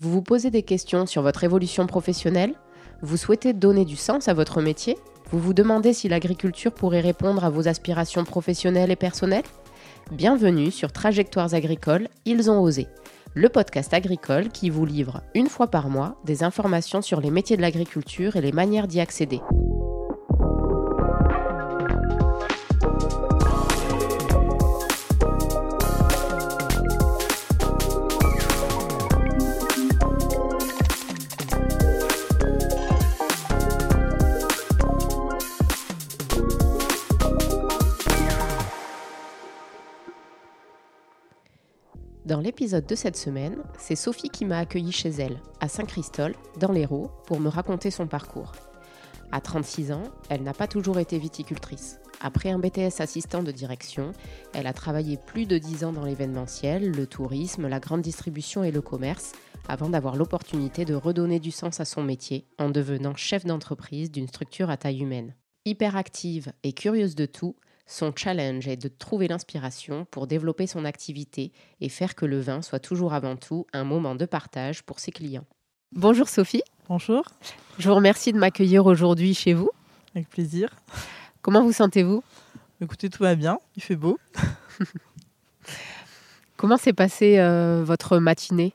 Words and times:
Vous 0.00 0.10
vous 0.10 0.22
posez 0.22 0.50
des 0.50 0.64
questions 0.64 1.06
sur 1.06 1.22
votre 1.22 1.44
évolution 1.44 1.86
professionnelle 1.86 2.54
Vous 3.00 3.16
souhaitez 3.16 3.52
donner 3.52 3.84
du 3.84 3.94
sens 3.94 4.26
à 4.26 4.34
votre 4.34 4.60
métier 4.60 4.98
Vous 5.30 5.38
vous 5.38 5.54
demandez 5.54 5.92
si 5.92 6.08
l'agriculture 6.08 6.72
pourrait 6.72 7.00
répondre 7.00 7.44
à 7.44 7.50
vos 7.50 7.68
aspirations 7.68 8.24
professionnelles 8.24 8.90
et 8.90 8.96
personnelles? 8.96 9.44
Bienvenue 10.10 10.72
sur 10.72 10.90
Trajectoires 10.90 11.54
agricoles, 11.54 12.08
ils 12.24 12.50
ont 12.50 12.60
osé, 12.60 12.88
le 13.34 13.48
podcast 13.48 13.94
agricole 13.94 14.48
qui 14.48 14.68
vous 14.68 14.84
livre 14.84 15.22
une 15.32 15.48
fois 15.48 15.68
par 15.68 15.88
mois 15.88 16.16
des 16.24 16.42
informations 16.42 17.00
sur 17.00 17.20
les 17.20 17.30
métiers 17.30 17.56
de 17.56 17.62
l'agriculture 17.62 18.34
et 18.34 18.40
les 18.40 18.52
manières 18.52 18.88
d'y 18.88 18.98
accéder. 18.98 19.40
Dans 42.34 42.40
l'épisode 42.40 42.84
de 42.86 42.96
cette 42.96 43.16
semaine, 43.16 43.58
c'est 43.78 43.94
Sophie 43.94 44.28
qui 44.28 44.44
m'a 44.44 44.58
accueillie 44.58 44.90
chez 44.90 45.10
elle, 45.10 45.40
à 45.60 45.68
Saint-Christol, 45.68 46.34
dans 46.58 46.72
l'Hérault, 46.72 47.12
pour 47.28 47.38
me 47.38 47.48
raconter 47.48 47.92
son 47.92 48.08
parcours. 48.08 48.50
À 49.30 49.40
36 49.40 49.92
ans, 49.92 50.02
elle 50.28 50.42
n'a 50.42 50.52
pas 50.52 50.66
toujours 50.66 50.98
été 50.98 51.16
viticultrice. 51.16 52.00
Après 52.20 52.50
un 52.50 52.58
BTS 52.58 52.98
assistant 53.00 53.44
de 53.44 53.52
direction, 53.52 54.10
elle 54.52 54.66
a 54.66 54.72
travaillé 54.72 55.16
plus 55.16 55.46
de 55.46 55.58
10 55.58 55.84
ans 55.84 55.92
dans 55.92 56.04
l'événementiel, 56.04 56.90
le 56.90 57.06
tourisme, 57.06 57.68
la 57.68 57.78
grande 57.78 58.02
distribution 58.02 58.64
et 58.64 58.72
le 58.72 58.80
commerce, 58.80 59.30
avant 59.68 59.88
d'avoir 59.88 60.16
l'opportunité 60.16 60.84
de 60.84 60.94
redonner 60.96 61.38
du 61.38 61.52
sens 61.52 61.78
à 61.78 61.84
son 61.84 62.02
métier 62.02 62.48
en 62.58 62.68
devenant 62.68 63.14
chef 63.14 63.44
d'entreprise 63.44 64.10
d'une 64.10 64.26
structure 64.26 64.70
à 64.70 64.76
taille 64.76 65.02
humaine. 65.02 65.36
Hyperactive 65.66 66.52
et 66.64 66.72
curieuse 66.72 67.14
de 67.14 67.26
tout, 67.26 67.54
son 67.86 68.12
challenge 68.14 68.66
est 68.66 68.76
de 68.76 68.88
trouver 68.88 69.28
l'inspiration 69.28 70.06
pour 70.10 70.26
développer 70.26 70.66
son 70.66 70.84
activité 70.84 71.52
et 71.80 71.88
faire 71.88 72.14
que 72.14 72.24
le 72.26 72.40
vin 72.40 72.62
soit 72.62 72.80
toujours 72.80 73.12
avant 73.12 73.36
tout 73.36 73.66
un 73.72 73.84
moment 73.84 74.14
de 74.14 74.24
partage 74.24 74.82
pour 74.82 75.00
ses 75.00 75.12
clients. 75.12 75.44
Bonjour 75.92 76.28
Sophie. 76.28 76.62
Bonjour. 76.88 77.24
Je 77.78 77.88
vous 77.88 77.94
remercie 77.94 78.32
de 78.32 78.38
m'accueillir 78.38 78.86
aujourd'hui 78.86 79.34
chez 79.34 79.52
vous. 79.52 79.70
Avec 80.14 80.28
plaisir. 80.28 80.74
Comment 81.42 81.62
vous 81.62 81.72
sentez-vous? 81.72 82.22
Écoutez, 82.80 83.10
tout 83.10 83.22
va 83.22 83.34
bien, 83.34 83.58
il 83.76 83.82
fait 83.82 83.96
beau. 83.96 84.18
Comment 86.56 86.76
s'est 86.76 86.92
passée 86.92 87.38
euh, 87.38 87.82
votre 87.84 88.18
matinée? 88.18 88.72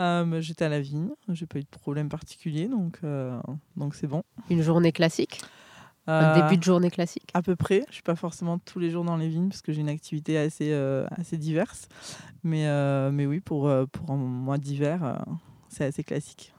Euh, 0.00 0.40
J'étais 0.40 0.64
à 0.64 0.68
la 0.68 0.80
vigne, 0.80 1.10
j'ai 1.28 1.46
pas 1.46 1.58
eu 1.58 1.62
de 1.62 1.68
problème 1.68 2.08
particulier, 2.08 2.66
donc 2.66 2.98
euh, 3.04 3.38
donc 3.76 3.94
c'est 3.94 4.08
bon. 4.08 4.22
Une 4.50 4.62
journée 4.62 4.90
classique? 4.90 5.40
Un 6.06 6.34
début 6.34 6.58
de 6.58 6.62
journée 6.62 6.90
classique 6.90 7.30
À 7.34 7.42
peu 7.42 7.56
près. 7.56 7.82
Je 7.84 7.88
ne 7.88 7.94
suis 7.94 8.02
pas 8.02 8.16
forcément 8.16 8.58
tous 8.58 8.78
les 8.78 8.90
jours 8.90 9.04
dans 9.04 9.16
les 9.16 9.28
vignes 9.28 9.48
parce 9.48 9.62
que 9.62 9.72
j'ai 9.72 9.80
une 9.80 9.88
activité 9.88 10.36
assez, 10.38 10.70
euh, 10.72 11.06
assez 11.16 11.36
diverse. 11.36 11.88
Mais, 12.42 12.66
euh, 12.66 13.10
mais 13.10 13.26
oui, 13.26 13.40
pour, 13.40 13.68
euh, 13.68 13.86
pour 13.86 14.10
un 14.10 14.16
mois 14.16 14.58
d'hiver, 14.58 15.24
c'est 15.68 15.84
assez 15.84 16.04
classique. 16.04 16.52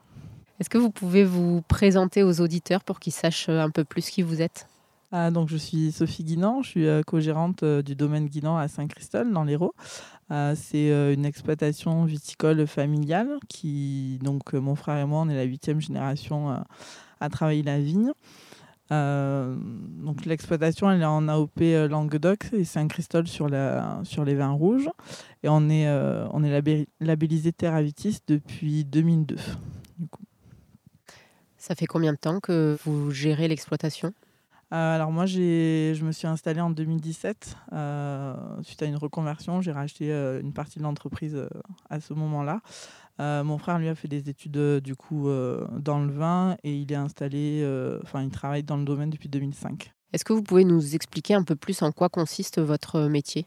Est-ce 0.58 0.70
que 0.70 0.78
vous 0.78 0.90
pouvez 0.90 1.24
vous 1.24 1.62
présenter 1.62 2.22
aux 2.22 2.40
auditeurs 2.40 2.82
pour 2.82 2.98
qu'ils 2.98 3.12
sachent 3.12 3.48
un 3.48 3.70
peu 3.70 3.84
plus 3.84 4.08
qui 4.10 4.22
vous 4.22 4.42
êtes? 4.42 4.68
Ah, 5.12 5.30
donc, 5.30 5.48
je 5.48 5.56
suis 5.56 5.92
Sophie 5.92 6.24
Guinan, 6.24 6.62
je 6.62 6.68
suis 6.68 6.86
co-gérante 7.06 7.62
du 7.62 7.94
domaine 7.94 8.26
Guinan 8.26 8.56
à 8.56 8.66
Saint-Christol, 8.66 9.32
dans 9.32 9.44
l'Hérault. 9.44 9.74
c'est 10.30 11.14
une 11.14 11.24
exploitation 11.24 12.04
viticole 12.04 12.66
familiale 12.66 13.38
qui, 13.48 14.18
donc, 14.22 14.54
mon 14.54 14.74
frère 14.74 14.96
et 14.96 15.04
moi, 15.04 15.20
on 15.20 15.28
est 15.28 15.36
la 15.36 15.44
huitième 15.44 15.80
génération 15.80 16.64
à 17.20 17.28
travailler 17.28 17.62
la 17.62 17.78
vigne. 17.78 18.12
Euh, 18.92 19.56
donc 19.58 20.24
l'exploitation 20.26 20.88
elle 20.88 21.02
est 21.02 21.06
en 21.06 21.26
AOP 21.26 21.60
euh, 21.62 21.88
Languedoc 21.88 22.46
et 22.52 22.64
Saint-Christol 22.64 23.26
sur, 23.26 23.48
la, 23.48 24.00
sur 24.04 24.24
les 24.24 24.36
vins 24.36 24.52
rouges 24.52 24.88
et 25.42 25.48
on 25.48 25.68
est, 25.68 25.88
euh, 25.88 26.24
on 26.32 26.44
est 26.44 26.86
labellisé 27.00 27.52
Terravitis 27.52 28.20
depuis 28.28 28.84
2002. 28.84 29.36
Ça 31.56 31.74
fait 31.74 31.86
combien 31.86 32.12
de 32.12 32.18
temps 32.18 32.38
que 32.38 32.78
vous 32.84 33.10
gérez 33.10 33.48
l'exploitation? 33.48 34.12
Alors 34.72 35.12
moi, 35.12 35.26
je 35.26 36.04
me 36.04 36.10
suis 36.10 36.26
installée 36.26 36.60
en 36.60 36.70
2017 36.70 37.56
suite 38.62 38.82
à 38.82 38.86
une 38.86 38.96
reconversion. 38.96 39.62
J'ai 39.62 39.70
racheté 39.70 40.10
une 40.10 40.52
partie 40.52 40.78
de 40.78 40.84
l'entreprise 40.84 41.40
à 41.88 42.00
ce 42.00 42.14
moment-là. 42.14 42.60
Euh, 43.20 43.44
mon 43.44 43.58
frère, 43.58 43.78
lui, 43.78 43.88
a 43.88 43.94
fait 43.94 44.08
des 44.08 44.28
études 44.28 44.56
euh, 44.58 44.80
du 44.80 44.94
coup 44.94 45.28
euh, 45.28 45.66
dans 45.78 46.00
le 46.00 46.12
vin 46.12 46.56
et 46.62 46.74
il 46.74 46.92
est 46.92 46.96
installé, 46.96 47.64
enfin, 48.02 48.22
il 48.22 48.30
travaille 48.30 48.62
dans 48.62 48.76
le 48.76 48.84
domaine 48.84 49.10
depuis 49.10 49.28
2005. 49.28 49.92
Est-ce 50.12 50.24
que 50.24 50.32
vous 50.32 50.42
pouvez 50.42 50.64
nous 50.64 50.94
expliquer 50.94 51.34
un 51.34 51.42
peu 51.42 51.56
plus 51.56 51.82
en 51.82 51.92
quoi 51.92 52.08
consiste 52.08 52.60
votre 52.60 53.02
métier? 53.02 53.46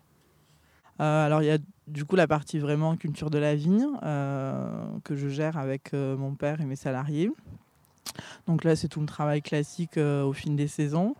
Alors, 0.99 1.41
il 1.41 1.45
y 1.45 1.51
a 1.51 1.57
du 1.87 2.03
coup 2.03 2.17
la 2.17 2.27
partie 2.27 2.59
vraiment 2.59 2.97
culture 2.97 3.29
de 3.29 3.37
la 3.37 3.55
vigne 3.55 3.87
que 5.03 5.15
je 5.15 5.29
gère 5.29 5.57
avec 5.57 5.93
mon 5.93 6.35
père 6.35 6.59
et 6.59 6.65
mes 6.65 6.75
salariés. 6.75 7.31
Donc 8.47 8.65
là, 8.65 8.75
c'est 8.75 8.89
tout 8.89 8.99
le 8.99 9.05
travail 9.05 9.41
classique 9.41 9.95
au 9.97 10.33
fil 10.33 10.57
des 10.57 10.67
saisons. 10.67 11.15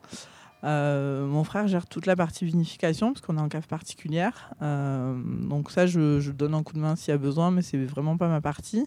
Euh, 0.63 1.25
mon 1.25 1.43
frère 1.43 1.67
gère 1.67 1.87
toute 1.87 2.05
la 2.05 2.15
partie 2.15 2.45
vinification 2.45 3.13
parce 3.13 3.25
qu'on 3.25 3.37
est 3.37 3.41
en 3.41 3.49
cave 3.49 3.67
particulière. 3.67 4.51
Euh, 4.61 5.15
donc 5.47 5.71
ça, 5.71 5.87
je, 5.87 6.31
donne 6.31 6.53
un 6.53 6.63
coup 6.63 6.73
de 6.73 6.79
main 6.79 6.95
s'il 6.95 7.11
y 7.11 7.15
a 7.15 7.17
besoin, 7.17 7.51
mais 7.51 7.61
c'est 7.61 7.77
vraiment 7.77 8.17
pas 8.17 8.27
ma 8.27 8.41
partie. 8.41 8.85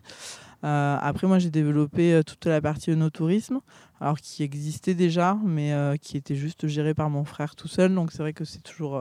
Euh, 0.64 0.96
après, 1.00 1.26
moi, 1.26 1.38
j'ai 1.38 1.50
développé 1.50 2.20
toute 2.26 2.46
la 2.46 2.60
partie 2.60 2.90
œnotourisme, 2.90 3.60
alors 4.00 4.20
qui 4.20 4.42
existait 4.42 4.94
déjà, 4.94 5.36
mais 5.44 5.74
qui 6.00 6.16
était 6.16 6.36
juste 6.36 6.66
gérée 6.66 6.94
par 6.94 7.10
mon 7.10 7.24
frère 7.24 7.56
tout 7.56 7.68
seul. 7.68 7.94
Donc 7.94 8.12
c'est 8.12 8.22
vrai 8.22 8.32
que 8.32 8.44
c'est 8.44 8.62
toujours, 8.62 9.00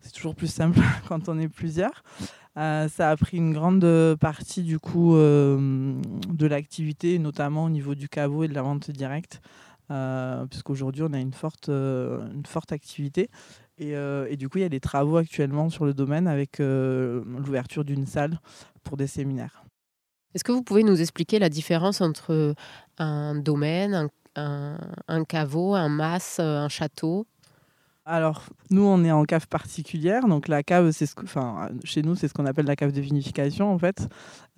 c'est 0.00 0.12
toujours 0.12 0.34
plus 0.34 0.52
simple 0.52 0.80
quand 1.08 1.28
on 1.28 1.38
est 1.38 1.48
plusieurs. 1.48 2.02
ça 2.56 3.10
a 3.10 3.16
pris 3.16 3.36
une 3.36 3.52
grande 3.52 4.16
partie 4.20 4.62
du 4.62 4.78
coup 4.78 5.14
de 5.14 6.46
l'activité, 6.46 7.18
notamment 7.18 7.64
au 7.64 7.70
niveau 7.70 7.94
du 7.94 8.08
caveau 8.08 8.42
et 8.42 8.48
de 8.48 8.54
la 8.54 8.62
vente 8.62 8.90
directe. 8.90 9.40
Euh, 9.90 10.46
puisqu'aujourd'hui 10.46 11.02
on 11.02 11.12
a 11.12 11.18
une 11.18 11.32
forte, 11.32 11.68
euh, 11.68 12.30
une 12.32 12.46
forte 12.46 12.72
activité. 12.72 13.28
Et, 13.78 13.96
euh, 13.96 14.26
et, 14.30 14.36
du 14.36 14.48
coup, 14.48 14.58
il 14.58 14.60
y 14.60 14.64
a 14.64 14.68
des 14.68 14.80
travaux 14.80 15.16
actuellement 15.16 15.68
sur 15.70 15.84
le 15.84 15.94
domaine 15.94 16.28
avec 16.28 16.58
l'ouverture 16.58 17.84
d'une 17.84 18.06
salle 18.06 18.38
pour 18.84 18.96
des 18.96 19.06
séminaires. 19.06 19.64
Est-ce 20.34 20.44
que 20.44 20.52
vous 20.52 20.62
pouvez 20.62 20.82
nous 20.82 21.00
expliquer 21.00 21.38
la 21.38 21.48
différence 21.48 22.00
entre 22.00 22.54
un 22.98 23.34
domaine, 23.34 23.94
un, 23.94 24.08
un, 24.36 24.78
un 25.08 25.24
caveau, 25.24 25.74
un 25.74 25.88
mas, 25.88 26.38
un 26.38 26.68
château? 26.68 27.26
Alors, 28.04 28.46
nous, 28.70 28.82
on 28.82 29.04
est 29.04 29.12
en 29.12 29.24
cave 29.24 29.46
particulière. 29.46 30.26
Donc, 30.26 30.48
la 30.48 30.64
cave, 30.64 30.90
c'est 30.90 31.06
ce 31.06 31.14
enfin, 31.22 31.68
chez 31.84 32.02
nous, 32.02 32.16
c'est 32.16 32.26
ce 32.26 32.34
qu'on 32.34 32.46
appelle 32.46 32.66
la 32.66 32.74
cave 32.74 32.90
de 32.90 33.00
vinification, 33.00 33.72
en 33.72 33.78
fait. 33.78 34.08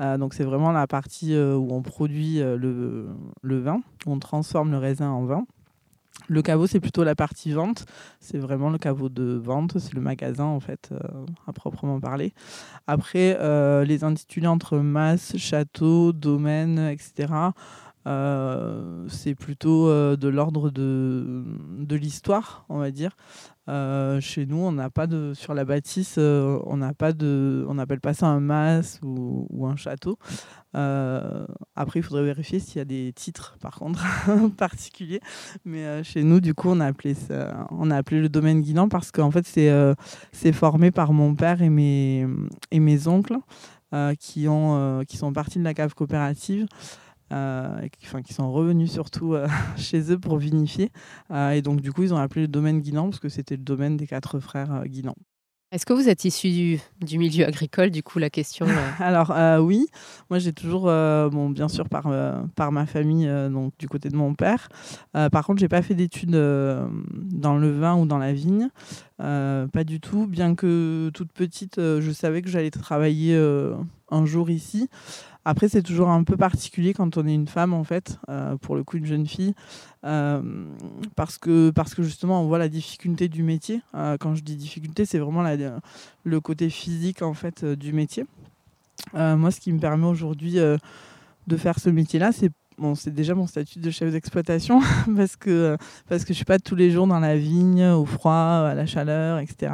Euh, 0.00 0.16
donc, 0.16 0.32
c'est 0.32 0.44
vraiment 0.44 0.72
la 0.72 0.86
partie 0.86 1.34
euh, 1.34 1.54
où 1.54 1.72
on 1.72 1.82
produit 1.82 2.40
euh, 2.40 2.56
le, 2.56 3.08
le, 3.42 3.60
vin, 3.60 3.82
on 4.06 4.18
transforme 4.18 4.70
le 4.70 4.78
raisin 4.78 5.10
en 5.10 5.24
vin. 5.24 5.46
Le 6.28 6.40
caveau, 6.40 6.66
c'est 6.66 6.80
plutôt 6.80 7.04
la 7.04 7.14
partie 7.14 7.52
vente. 7.52 7.84
C'est 8.18 8.38
vraiment 8.38 8.70
le 8.70 8.78
caveau 8.78 9.10
de 9.10 9.34
vente, 9.34 9.78
c'est 9.78 9.92
le 9.92 10.00
magasin, 10.00 10.44
en 10.44 10.60
fait, 10.60 10.90
à 11.46 11.52
proprement 11.52 12.00
parler. 12.00 12.32
Après, 12.86 13.36
les 13.84 14.04
intitulés 14.04 14.46
entre 14.46 14.78
masse, 14.78 15.36
château, 15.36 16.12
domaine, 16.12 16.78
etc., 16.78 17.26
euh, 18.06 19.06
c'est 19.08 19.34
plutôt 19.34 19.88
euh, 19.88 20.16
de 20.16 20.28
l'ordre 20.28 20.70
de, 20.70 21.44
de 21.78 21.96
l'histoire, 21.96 22.66
on 22.68 22.78
va 22.78 22.90
dire. 22.90 23.16
Euh, 23.70 24.20
chez 24.20 24.44
nous, 24.44 24.58
on 24.58 24.72
n'a 24.72 24.90
pas 24.90 25.06
de 25.06 25.32
sur 25.34 25.54
la 25.54 25.64
bâtisse, 25.64 26.18
on 26.18 26.76
n'appelle 26.76 28.00
pas 28.00 28.12
ça 28.12 28.26
un 28.26 28.40
mas 28.40 29.00
ou, 29.02 29.66
un 29.66 29.76
château. 29.76 30.18
après, 30.74 32.00
il 32.00 32.02
faudrait 32.02 32.24
vérifier 32.24 32.58
s'il 32.58 32.76
y 32.76 32.80
a 32.80 32.84
des 32.84 33.12
titres, 33.14 33.56
par 33.60 33.78
contre, 33.78 34.04
particuliers. 34.58 35.20
Mais 35.64 36.04
chez 36.04 36.24
nous, 36.24 36.40
du 36.40 36.52
coup, 36.52 36.68
on 36.68 36.80
a 36.80 36.86
appelé 36.86 37.14
ça, 37.14 37.66
on 37.70 37.90
a 37.90 37.96
appelé 37.96 38.20
le 38.20 38.28
domaine 38.28 38.60
Guinan 38.60 38.90
parce 38.90 39.10
qu'en 39.10 39.30
fait, 39.30 39.46
c'est 39.46 39.72
c'est 40.32 40.52
formé 40.52 40.90
par 40.90 41.14
mon 41.14 41.34
père 41.34 41.62
et 41.62 41.70
mes 41.70 42.26
et 42.70 42.80
mes 42.80 43.08
oncles 43.08 43.38
qui 44.20 44.46
ont 44.46 45.02
qui 45.08 45.16
sont 45.16 45.32
partis 45.32 45.58
de 45.58 45.64
la 45.64 45.72
cave 45.72 45.94
coopérative. 45.94 46.66
Euh, 47.32 47.88
qui, 47.88 48.22
qui, 48.22 48.34
sont 48.34 48.52
revenus 48.52 48.92
surtout 48.92 49.32
euh, 49.32 49.48
chez 49.76 50.12
eux 50.12 50.18
pour 50.18 50.36
vinifier. 50.36 50.90
Euh, 51.30 51.52
et 51.52 51.62
donc, 51.62 51.80
du 51.80 51.90
coup, 51.90 52.02
ils 52.02 52.12
ont 52.12 52.18
appelé 52.18 52.42
le 52.42 52.48
domaine 52.48 52.80
Guinan 52.80 53.08
parce 53.08 53.18
que 53.18 53.30
c'était 53.30 53.56
le 53.56 53.62
domaine 53.62 53.96
des 53.96 54.06
quatre 54.06 54.40
frères 54.40 54.84
Guinan. 54.86 55.14
Est-ce 55.72 55.86
que 55.86 55.94
vous 55.94 56.08
êtes 56.08 56.24
issu 56.26 56.78
du, 57.00 57.18
milieu 57.18 57.46
agricole, 57.46 57.90
du 57.90 58.02
coup, 58.02 58.18
la 58.18 58.28
question 58.30 58.66
Alors, 59.00 59.34
oui, 59.60 59.88
moi 60.30 60.38
j'ai 60.38 60.52
toujours, 60.52 60.82
bon, 60.82 61.50
bien 61.50 61.66
sûr, 61.66 61.88
par, 61.88 62.08
par 62.54 62.70
ma 62.70 62.86
famille, 62.86 63.26
donc 63.50 63.72
du 63.76 63.88
côté 63.88 64.08
de 64.08 64.14
mon 64.14 64.34
père. 64.34 64.68
par 65.12 65.44
contre, 65.44 65.58
j'ai 65.58 65.68
pas 65.68 65.82
fait 65.82 65.96
d'études 65.96 66.30
dans 66.30 67.56
le 67.56 67.70
vin 67.72 67.96
ou 67.96 68.06
dans 68.06 68.18
la 68.18 68.32
vigne. 68.32 68.68
pas 69.18 69.84
du 69.84 69.98
tout, 69.98 70.28
bien 70.28 70.54
que 70.54 71.10
toute 71.12 71.32
petite, 71.32 71.80
je 71.80 72.10
savais 72.12 72.40
que 72.40 72.48
j'allais 72.48 72.70
travailler 72.70 73.36
un 74.10 74.26
jour 74.26 74.50
ici. 74.50 74.88
Après, 75.44 75.68
c'est 75.68 75.82
toujours 75.82 76.08
un 76.08 76.24
peu 76.24 76.36
particulier 76.36 76.94
quand 76.94 77.16
on 77.16 77.26
est 77.26 77.34
une 77.34 77.48
femme, 77.48 77.74
en 77.74 77.84
fait, 77.84 78.18
pour 78.62 78.76
le 78.76 78.84
coup, 78.84 78.96
une 78.96 79.06
jeune 79.06 79.26
fille, 79.26 79.54
parce, 80.02 81.38
que, 81.38 81.70
parce 81.70 81.94
que 81.94 82.02
justement, 82.02 82.42
on 82.42 82.46
voit 82.46 82.58
la 82.58 82.68
difficulté 82.68 83.28
du 83.28 83.42
métier. 83.42 83.82
quand 83.92 84.34
je 84.34 84.42
dis 84.42 84.56
difficulté, 84.56 85.04
c'est 85.04 85.18
vraiment 85.18 85.44
le 86.24 86.40
côté 86.40 86.70
physique, 86.70 87.22
en 87.22 87.34
fait, 87.34 87.64
du 87.64 87.92
métier. 87.92 88.24
moi, 89.12 89.50
ce 89.50 89.60
qui 89.60 89.72
me 89.72 89.78
permet 89.78 90.06
aujourd'hui 90.06 90.54
de 90.54 91.56
faire 91.56 91.78
ce 91.78 91.90
métier-là, 91.90 92.32
c'est 92.32 92.50
déjà 93.14 93.34
mon 93.34 93.46
statut 93.46 93.78
de 93.78 93.90
chef 93.90 94.10
d'exploitation 94.10 94.80
parce 95.16 95.36
que 95.36 95.76
parce 96.08 96.24
que 96.24 96.32
je 96.32 96.36
suis 96.36 96.44
pas 96.44 96.58
tous 96.58 96.74
les 96.74 96.90
jours 96.90 97.06
dans 97.06 97.20
la 97.20 97.36
vigne, 97.36 97.84
au 97.84 98.04
froid, 98.04 98.32
à 98.32 98.74
la 98.74 98.86
chaleur, 98.86 99.38
etc. 99.38 99.72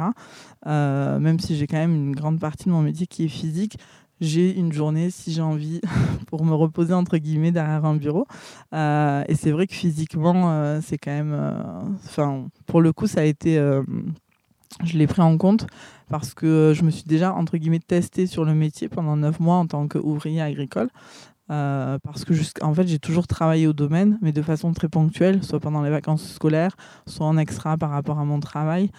Euh, 0.67 1.19
même 1.19 1.39
si 1.39 1.55
j'ai 1.55 1.67
quand 1.67 1.77
même 1.77 1.95
une 1.95 2.15
grande 2.15 2.39
partie 2.39 2.65
de 2.65 2.71
mon 2.71 2.81
métier 2.81 3.07
qui 3.07 3.25
est 3.25 3.29
physique, 3.29 3.77
j'ai 4.21 4.55
une 4.55 4.71
journée, 4.71 5.09
si 5.11 5.33
j'ai 5.33 5.41
envie, 5.41 5.81
pour 6.27 6.45
me 6.45 6.53
reposer 6.53 6.93
entre 6.93 7.17
guillemets 7.17 7.51
derrière 7.51 7.83
un 7.83 7.95
bureau. 7.95 8.25
Euh, 8.73 9.23
et 9.27 9.35
c'est 9.35 9.51
vrai 9.51 9.67
que 9.67 9.73
physiquement, 9.73 10.51
euh, 10.51 10.79
c'est 10.81 10.97
quand 10.97 11.11
même, 11.11 11.53
enfin, 12.05 12.47
pour 12.67 12.81
le 12.81 12.93
coup, 12.93 13.07
ça 13.07 13.21
a 13.21 13.23
été, 13.23 13.55
je 14.83 14.97
l'ai 14.97 15.07
pris 15.07 15.21
en 15.21 15.37
compte 15.37 15.67
parce 16.09 16.33
que 16.33 16.73
je 16.75 16.83
me 16.83 16.91
suis 16.91 17.05
déjà 17.05 17.33
entre 17.33 17.57
guillemets 17.57 17.79
testée 17.79 18.27
sur 18.27 18.45
le 18.45 18.53
métier 18.53 18.89
pendant 18.89 19.15
neuf 19.15 19.39
mois 19.39 19.55
en 19.55 19.67
tant 19.67 19.87
qu'ouvrier 19.87 20.41
agricole. 20.41 20.89
Euh, 21.51 21.99
parce 22.03 22.23
que 22.23 22.33
en 22.61 22.73
fait, 22.73 22.87
j'ai 22.87 22.99
toujours 22.99 23.27
travaillé 23.27 23.67
au 23.67 23.73
domaine, 23.73 24.17
mais 24.21 24.31
de 24.31 24.41
façon 24.41 24.71
très 24.71 24.87
ponctuelle, 24.87 25.43
soit 25.43 25.59
pendant 25.59 25.81
les 25.81 25.89
vacances 25.89 26.31
scolaires, 26.33 26.77
soit 27.05 27.25
en 27.25 27.37
extra 27.37 27.77
par 27.77 27.89
rapport 27.89 28.19
à 28.19 28.25
mon 28.25 28.39
travail. 28.39 28.89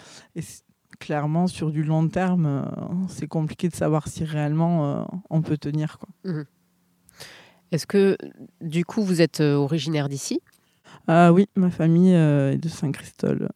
Clairement, 1.04 1.46
sur 1.46 1.70
du 1.70 1.82
long 1.82 2.08
terme, 2.08 2.46
euh, 2.46 2.62
c'est 3.08 3.26
compliqué 3.26 3.69
de 3.69 3.75
savoir 3.75 4.08
si 4.08 4.25
réellement 4.25 5.00
euh, 5.00 5.04
on 5.31 5.43
peut 5.43 5.56
tenir. 5.56 5.99
Mmh. 6.25 6.43
Est-ce 7.72 7.87
que, 7.87 8.16
du 8.60 8.84
coup, 8.84 9.02
vous 9.02 9.22
êtes 9.22 9.40
originaire 9.40 10.08
d'ici? 10.08 10.40
Oui, 11.08 11.49
ma 11.56 11.70
famille 11.70 12.12
est 12.12 12.58
de 12.58 12.69
Saint-Christol. 12.69 13.49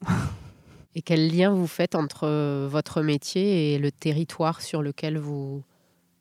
et 0.94 1.02
quel 1.02 1.30
lien 1.30 1.50
vous 1.50 1.66
faites 1.66 1.94
entre 1.94 2.66
votre 2.66 3.02
métier 3.02 3.74
et 3.74 3.78
le 3.78 3.92
territoire 3.92 4.62
sur 4.62 4.82
lequel 4.82 5.18
vous, 5.18 5.62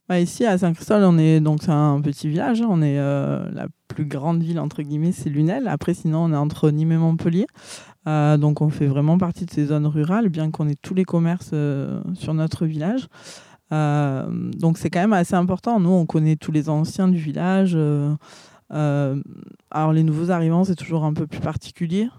bah, 0.07 0.19
ici, 0.19 0.45
à 0.45 0.55
Saint-Christophe, 0.57 1.01
on 1.03 1.17
est 1.17 1.39
donc 1.39 1.63
c'est 1.63 1.71
un 1.71 1.99
petit 1.99 2.29
village. 2.29 2.61
On 2.61 2.81
est 2.83 2.99
euh, 2.99 3.49
la 3.51 3.67
plus 3.87 4.05
grande 4.05 4.43
ville 4.43 4.59
entre 4.59 4.83
guillemets, 4.83 5.11
c'est 5.11 5.29
Lunel. 5.29 5.67
Après, 5.67 5.95
sinon, 5.95 6.25
on 6.25 6.31
est 6.31 6.37
entre 6.37 6.69
Nîmes 6.69 6.91
et 6.91 6.97
Montpellier. 6.97 7.47
Euh, 8.07 8.37
donc, 8.37 8.61
on 8.61 8.69
fait 8.69 8.87
vraiment 8.87 9.17
partie 9.17 9.45
de 9.45 9.51
ces 9.51 9.65
zones 9.67 9.87
rurales, 9.87 10.29
bien 10.29 10.51
qu'on 10.51 10.67
ait 10.67 10.75
tous 10.81 10.93
les 10.93 11.05
commerces 11.05 11.51
euh, 11.53 12.01
sur 12.13 12.33
notre 12.33 12.65
village. 12.65 13.07
donc, 13.71 14.77
c'est 14.77 14.89
quand 14.89 15.01
même 15.01 15.13
assez 15.13 15.35
important. 15.35 15.79
Nous, 15.79 15.89
on 15.89 16.05
connaît 16.05 16.35
tous 16.35 16.51
les 16.51 16.69
anciens 16.69 17.07
du 17.07 17.17
village. 17.17 17.77
alors, 18.69 19.93
les 19.93 20.03
nouveaux 20.03 20.31
arrivants, 20.31 20.63
c'est 20.63 20.75
toujours 20.75 21.03
un 21.03 21.13
peu 21.13 21.27
plus 21.27 21.41
particulier 21.41 22.09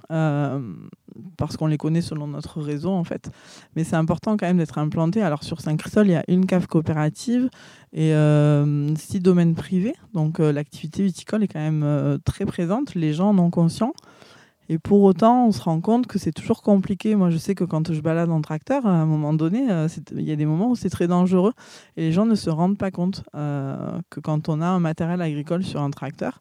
parce 1.36 1.56
qu'on 1.56 1.66
les 1.66 1.78
connaît 1.78 2.00
selon 2.00 2.26
notre 2.26 2.60
réseau 2.60 2.90
en 2.90 3.04
fait. 3.04 3.30
Mais 3.74 3.84
c'est 3.84 3.96
important 3.96 4.36
quand 4.36 4.46
même 4.46 4.58
d'être 4.58 4.78
implanté. 4.78 5.22
Alors 5.22 5.44
sur 5.44 5.60
Saint-Christol, 5.60 6.06
il 6.06 6.12
y 6.12 6.16
a 6.16 6.24
une 6.28 6.46
cave 6.46 6.66
coopérative 6.66 7.48
et 7.92 8.14
euh, 8.14 8.94
six 8.96 9.20
domaines 9.20 9.54
privés. 9.54 9.94
Donc 10.14 10.40
euh, 10.40 10.52
l'activité 10.52 11.02
viticole 11.02 11.42
est 11.42 11.48
quand 11.48 11.60
même 11.60 11.82
euh, 11.82 12.18
très 12.24 12.46
présente. 12.46 12.94
Les 12.94 13.12
gens 13.12 13.30
en 13.30 13.38
ont 13.38 13.50
conscience. 13.50 13.96
Et 14.68 14.78
pour 14.78 15.02
autant, 15.02 15.46
on 15.46 15.52
se 15.52 15.62
rend 15.62 15.80
compte 15.80 16.06
que 16.06 16.18
c'est 16.18 16.32
toujours 16.32 16.62
compliqué. 16.62 17.14
Moi, 17.14 17.30
je 17.30 17.36
sais 17.36 17.54
que 17.54 17.64
quand 17.64 17.92
je 17.92 18.00
balade 18.00 18.30
en 18.30 18.40
tracteur, 18.40 18.86
à 18.86 18.90
un 18.90 19.06
moment 19.06 19.32
donné, 19.32 19.66
il 20.12 20.22
y 20.22 20.32
a 20.32 20.36
des 20.36 20.46
moments 20.46 20.70
où 20.70 20.76
c'est 20.76 20.90
très 20.90 21.06
dangereux 21.06 21.52
et 21.96 22.02
les 22.02 22.12
gens 22.12 22.26
ne 22.26 22.34
se 22.34 22.50
rendent 22.50 22.78
pas 22.78 22.90
compte 22.90 23.22
que 23.32 24.20
quand 24.20 24.48
on 24.48 24.60
a 24.60 24.66
un 24.66 24.80
matériel 24.80 25.22
agricole 25.22 25.64
sur 25.64 25.80
un 25.80 25.90
tracteur, 25.90 26.40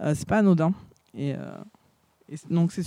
c'est 0.00 0.28
pas 0.28 0.38
anodin. 0.38 0.72
Et, 1.14 1.30
et 2.28 2.36
donc 2.50 2.72
c'est 2.72 2.82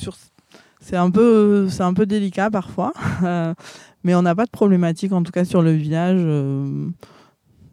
c'est 0.79 0.95
un 0.95 1.11
peu 1.11 1.67
un 1.79 1.93
peu 1.93 2.05
délicat 2.05 2.49
parfois 2.49 2.93
euh, 3.23 3.53
mais 4.03 4.15
on 4.15 4.21
n'a 4.21 4.35
pas 4.35 4.45
de 4.45 4.51
problématique 4.51 5.11
en 5.11 5.23
tout 5.23 5.31
cas 5.31 5.45
sur 5.45 5.61
le 5.61 5.71
village 5.71 6.19
euh, 6.21 6.89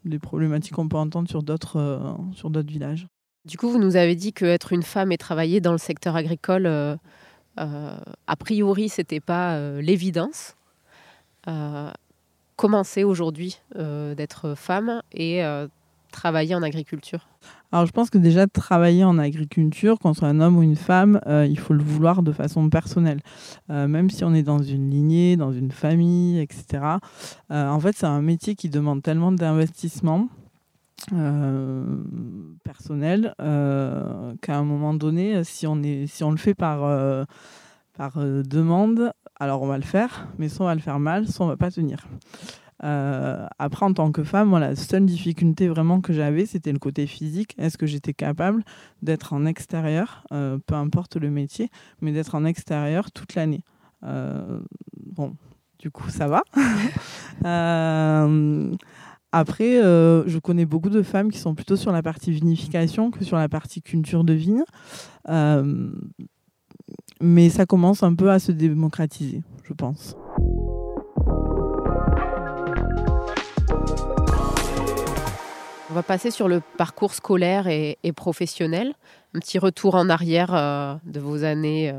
des 0.05 0.19
problématiques 0.19 0.73
qu'on 0.73 0.87
peut 0.87 0.97
entendre 0.97 1.29
sur 1.29 1.43
d'autres 1.43 1.79
euh, 1.79 1.99
sur 2.33 2.49
d'autres 2.49 2.71
villages 2.71 3.07
du 3.45 3.57
coup 3.57 3.69
vous 3.69 3.79
nous 3.79 3.95
avez 3.95 4.15
dit 4.15 4.33
que 4.33 4.45
être 4.45 4.73
une 4.73 4.83
femme 4.83 5.11
et 5.11 5.17
travailler 5.17 5.61
dans 5.61 5.71
le 5.71 5.77
secteur 5.77 6.15
agricole 6.15 6.67
a 7.57 8.35
priori 8.37 8.89
c'était 8.89 9.19
pas 9.19 9.79
l'évidence 9.79 10.55
comment 12.55 12.83
c'est 12.83 13.03
aujourd'hui 13.03 13.59
d'être 13.75 14.55
femme 14.55 15.01
et 15.13 15.43
travailler 16.15 16.55
en 16.55 16.63
agriculture? 16.63 17.27
Alors 17.71 17.85
je 17.85 17.91
pense 17.91 18.09
que 18.09 18.17
déjà 18.17 18.47
travailler 18.47 19.03
en 19.03 19.17
agriculture, 19.17 19.99
qu'on 19.99 20.13
soit 20.13 20.29
un 20.29 20.39
homme 20.39 20.57
ou 20.57 20.63
une 20.63 20.77
femme, 20.77 21.19
euh, 21.27 21.45
il 21.47 21.59
faut 21.59 21.73
le 21.73 21.83
vouloir 21.83 22.23
de 22.23 22.31
façon 22.31 22.69
personnelle. 22.69 23.19
Euh, 23.69 23.87
même 23.87 24.09
si 24.09 24.23
on 24.23 24.33
est 24.33 24.43
dans 24.43 24.63
une 24.63 24.89
lignée, 24.89 25.35
dans 25.35 25.51
une 25.51 25.71
famille, 25.71 26.39
etc. 26.39 26.83
Euh, 27.51 27.67
en 27.67 27.79
fait, 27.79 27.95
c'est 27.97 28.05
un 28.05 28.21
métier 28.21 28.55
qui 28.55 28.69
demande 28.69 29.03
tellement 29.03 29.31
d'investissement. 29.31 30.29
Personnel 32.63 33.33
qu'à 33.37 34.57
un 34.57 34.63
moment 34.63 34.93
donné 34.93 35.43
si 35.43 35.67
on, 35.67 35.81
est, 35.83 36.07
si 36.07 36.23
on 36.23 36.31
le 36.31 36.37
fait 36.37 36.55
par, 36.55 37.25
par 37.97 38.17
demande 38.17 39.11
alors 39.39 39.61
on 39.61 39.67
va 39.67 39.77
le 39.77 39.83
faire 39.83 40.27
mais 40.37 40.49
soit 40.49 40.65
on 40.65 40.69
va 40.69 40.75
le 40.75 40.81
faire 40.81 40.99
mal 40.99 41.27
soit 41.27 41.45
on 41.45 41.49
va 41.49 41.57
pas 41.57 41.71
tenir 41.71 42.07
euh, 42.83 43.45
après, 43.57 43.85
en 43.85 43.93
tant 43.93 44.11
que 44.11 44.23
femme, 44.23 44.57
la 44.57 44.75
seule 44.75 45.05
difficulté 45.05 45.67
vraiment 45.67 46.01
que 46.01 46.13
j'avais, 46.13 46.45
c'était 46.45 46.71
le 46.71 46.79
côté 46.79 47.07
physique. 47.07 47.55
Est-ce 47.57 47.77
que 47.77 47.85
j'étais 47.85 48.13
capable 48.13 48.63
d'être 49.01 49.33
en 49.33 49.45
extérieur, 49.45 50.23
euh, 50.31 50.57
peu 50.65 50.75
importe 50.75 51.15
le 51.15 51.29
métier, 51.29 51.69
mais 52.01 52.11
d'être 52.11 52.35
en 52.35 52.45
extérieur 52.45 53.11
toute 53.11 53.35
l'année? 53.35 53.63
Euh, 54.03 54.59
Bon, 55.15 55.35
du 55.79 55.91
coup, 55.91 56.09
ça 56.09 56.27
va. 56.27 56.43
Après, 59.37 59.81
je 59.81 60.39
connais 60.39 60.65
beaucoup 60.65 60.89
de 60.89 61.01
femmes 61.01 61.29
qui 61.29 61.39
sont 61.39 61.55
plutôt 61.55 61.75
sur 61.75 61.91
la 61.91 62.01
partie 62.01 62.31
vinification 62.31 63.11
que 63.11 63.25
sur 63.25 63.35
la 63.35 63.49
partie 63.49 63.81
culture 63.81 64.23
de 64.23 64.31
vigne. 64.31 64.63
mais 67.19 67.49
ça 67.49 67.65
commence 67.65 68.01
un 68.01 68.15
peu 68.15 68.31
à 68.31 68.39
se 68.39 68.53
démocratiser, 68.53 69.41
je 69.63 69.73
pense. 69.73 70.15
On 75.91 75.93
va 75.93 76.03
passer 76.03 76.31
sur 76.31 76.47
le 76.47 76.61
parcours 76.77 77.13
scolaire 77.13 77.67
et, 77.67 77.97
professionnel. 78.15 78.93
Un 79.33 79.39
petit 79.39 79.59
retour 79.59 79.95
en 79.95 80.09
arrière 80.09 80.53
euh, 80.53 80.95
de 81.05 81.19
vos 81.19 81.43
années. 81.43 81.93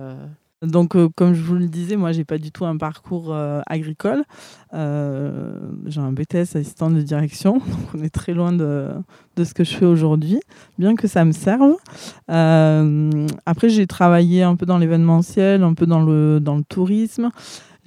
Euh. 0.65 0.67
Donc, 0.67 0.97
euh, 0.97 1.09
comme 1.15 1.35
je 1.35 1.43
vous 1.43 1.55
le 1.55 1.67
disais, 1.67 1.97
moi, 1.97 2.13
j'ai 2.13 2.25
pas 2.25 2.39
du 2.39 2.51
tout 2.51 2.65
un 2.65 2.77
parcours 2.77 3.35
agricole. 3.67 4.25
j'ai 4.73 6.01
un 6.01 6.13
BTS 6.13 6.57
assistant 6.57 6.91
de 6.91 7.01
direction, 7.01 7.55
donc 7.59 7.95
on 7.95 8.03
est 8.03 8.11
très 8.11 8.33
loin 8.35 8.53
de, 8.53 8.91
de 9.37 9.45
ce 9.45 9.55
que 9.55 9.65
je 9.65 9.77
fais 9.77 9.87
aujourd'hui, 9.87 10.41
bien 10.79 10.95
que 10.95 11.09
ça 11.09 11.25
me 11.25 11.33
serve. 11.33 11.77
après, 12.29 13.69
j'ai 13.69 13.87
travaillé 13.87 14.43
un 14.43 14.57
peu 14.57 14.67
dans 14.67 14.79
l'événementiel, 14.79 15.63
un 15.63 15.75
peu 15.75 15.87
dans 15.87 16.03
le, 16.03 16.41
dans 16.41 16.57
le 16.57 16.65
tourisme. 16.65 17.31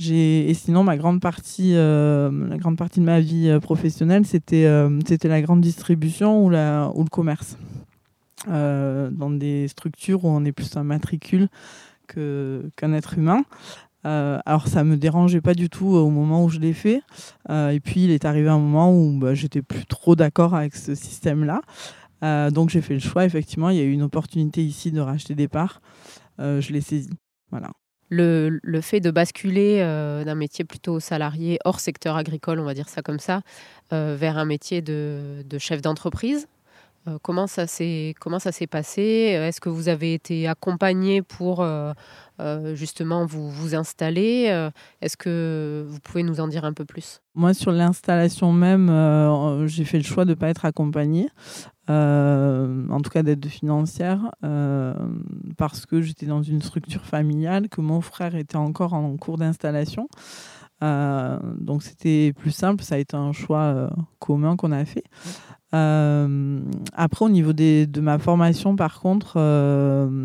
Et 0.08 0.54
sinon, 0.54 0.84
ma 0.84 0.96
grande 0.96 1.20
partie, 1.20 1.74
euh, 1.76 2.32
la 2.48 2.58
grande 2.58 2.78
partie 2.78 3.02
de 3.02 3.06
ma 3.06 3.20
vie 3.20 3.50
euh, 3.50 3.60
professionnelle, 3.60 4.26
c'était 4.26 4.66
euh, 4.66 4.98
c'était 5.06 5.28
la 5.28 5.42
grande 5.42 5.60
distribution 5.60 6.46
ou, 6.46 6.50
la, 6.50 6.90
ou 6.96 7.04
le 7.04 7.10
commerce. 7.10 7.58
dans 8.48 9.30
des 9.30 9.68
structures 9.68 10.24
où 10.24 10.30
on 10.30 10.46
est 10.46 10.54
plus 10.54 10.78
un 10.78 10.84
matricule 10.84 11.50
qu'un 12.14 12.94
être 12.94 13.18
humain. 13.18 13.44
alors 14.04 14.68
ça 14.68 14.84
me 14.84 14.98
dérangeait 14.98 15.42
pas 15.42 15.54
du 15.54 15.70
tout 15.70 15.88
au 15.88 16.10
moment 16.10 16.44
où 16.44 16.50
je 16.50 16.60
l'ai 16.60 16.74
fait. 16.74 17.02
et 17.50 17.80
puis 17.84 18.06
il 18.06 18.12
est 18.12 18.26
arrivé 18.26 18.50
un 18.50 18.60
moment 18.60 18.94
où 18.94 19.18
bah, 19.18 19.34
j'étais 19.34 19.62
plus 19.62 19.86
trop 19.86 20.16
d'accord 20.16 20.56
avec 20.56 20.76
ce 20.76 20.96
système-là. 20.96 21.62
donc 22.52 22.70
j'ai 22.70 22.82
fait 22.82 22.94
le 22.96 23.00
choix. 23.00 23.26
Effectivement, 23.26 23.70
il 23.70 23.78
y 23.78 23.82
a 23.82 23.84
eu 23.84 23.92
une 23.92 24.04
opportunité 24.04 24.64
ici 24.64 24.92
de 24.92 25.00
racheter 25.00 25.36
des 25.36 25.48
parts. 25.48 25.82
je 26.40 26.72
l'ai 26.72 26.82
saisi. 26.82 27.10
Voilà 27.52 27.72
le, 28.10 28.82
fait 28.82 29.00
de 29.00 29.12
basculer 29.12 29.80
euh, 29.80 30.24
d'un 30.24 30.36
métier 30.36 30.66
plutôt 30.66 31.00
salarié 31.00 31.60
hors 31.66 31.80
secteur 31.80 32.16
agricole, 32.16 32.60
on 32.60 32.66
va 32.66 32.74
dire 32.74 32.90
ça 32.90 33.02
comme 33.02 33.20
ça, 33.20 33.42
euh, 33.94 34.16
vers 34.18 34.38
un 34.38 34.46
métier 34.46 34.82
de 34.82 35.44
chef 35.58 35.82
d'entreprise. 35.82 36.48
Euh, 37.08 37.18
comment 37.22 37.48
ça 37.48 37.68
s'est 37.68 38.14
comment 38.20 38.40
ça 38.40 38.52
s'est 38.52 38.68
passé? 38.68 39.02
Est-ce 39.02 39.62
que 39.62 39.70
vous 39.70 39.90
avez 39.90 40.14
été 40.14 40.48
accompagné 40.48 41.22
pour 41.22 41.66
justement 42.74 43.26
vous 43.26 43.50
vous 43.50 43.76
installer? 43.76 44.70
Est-ce 45.02 45.18
que 45.18 45.86
vous 45.88 46.00
pouvez 46.00 46.24
nous 46.24 46.40
en 46.40 46.48
dire 46.48 46.66
un 46.66 46.74
peu 46.74 46.86
plus? 46.86 47.22
Moi, 47.36 47.54
sur 47.54 47.72
l'installation 47.72 48.52
même, 48.52 48.88
j'ai 49.68 49.86
fait 49.86 49.98
le 49.98 50.04
choix 50.04 50.26
de 50.26 50.32
ne 50.32 50.36
pas 50.36 50.50
être 50.50 50.66
accompagné. 50.66 51.30
Euh, 51.90 52.88
en 52.90 53.02
tout 53.02 53.10
cas 53.10 53.24
d'aide 53.24 53.48
financière, 53.48 54.32
euh, 54.44 54.94
parce 55.58 55.88
que 55.88 56.02
j'étais 56.02 56.28
dans 56.28 56.44
une 56.44 56.62
structure 56.62 57.04
familiale, 57.04 57.68
que 57.68 57.82
mon 57.82 58.00
frère 58.02 58.36
était 58.36 58.58
encore 58.58 58.94
en 58.94 59.18
cours 59.18 59.38
d'installation. 59.38 60.08
Euh, 60.84 61.40
donc 61.60 61.82
c'était 61.82 62.32
plus 62.38 62.52
simple, 62.52 62.84
ça 62.84 62.96
a 62.96 62.98
été 63.00 63.18
un 63.18 63.32
choix 63.32 63.90
commun 64.20 64.56
qu'on 64.56 64.72
a 64.72 64.86
fait. 64.86 65.04
Après, 65.72 67.26
au 67.26 67.30
niveau 67.30 67.54
des, 67.54 67.88
de 67.88 68.02
ma 68.02 68.18
formation, 68.20 68.76
par 68.76 69.00
contre, 69.00 69.36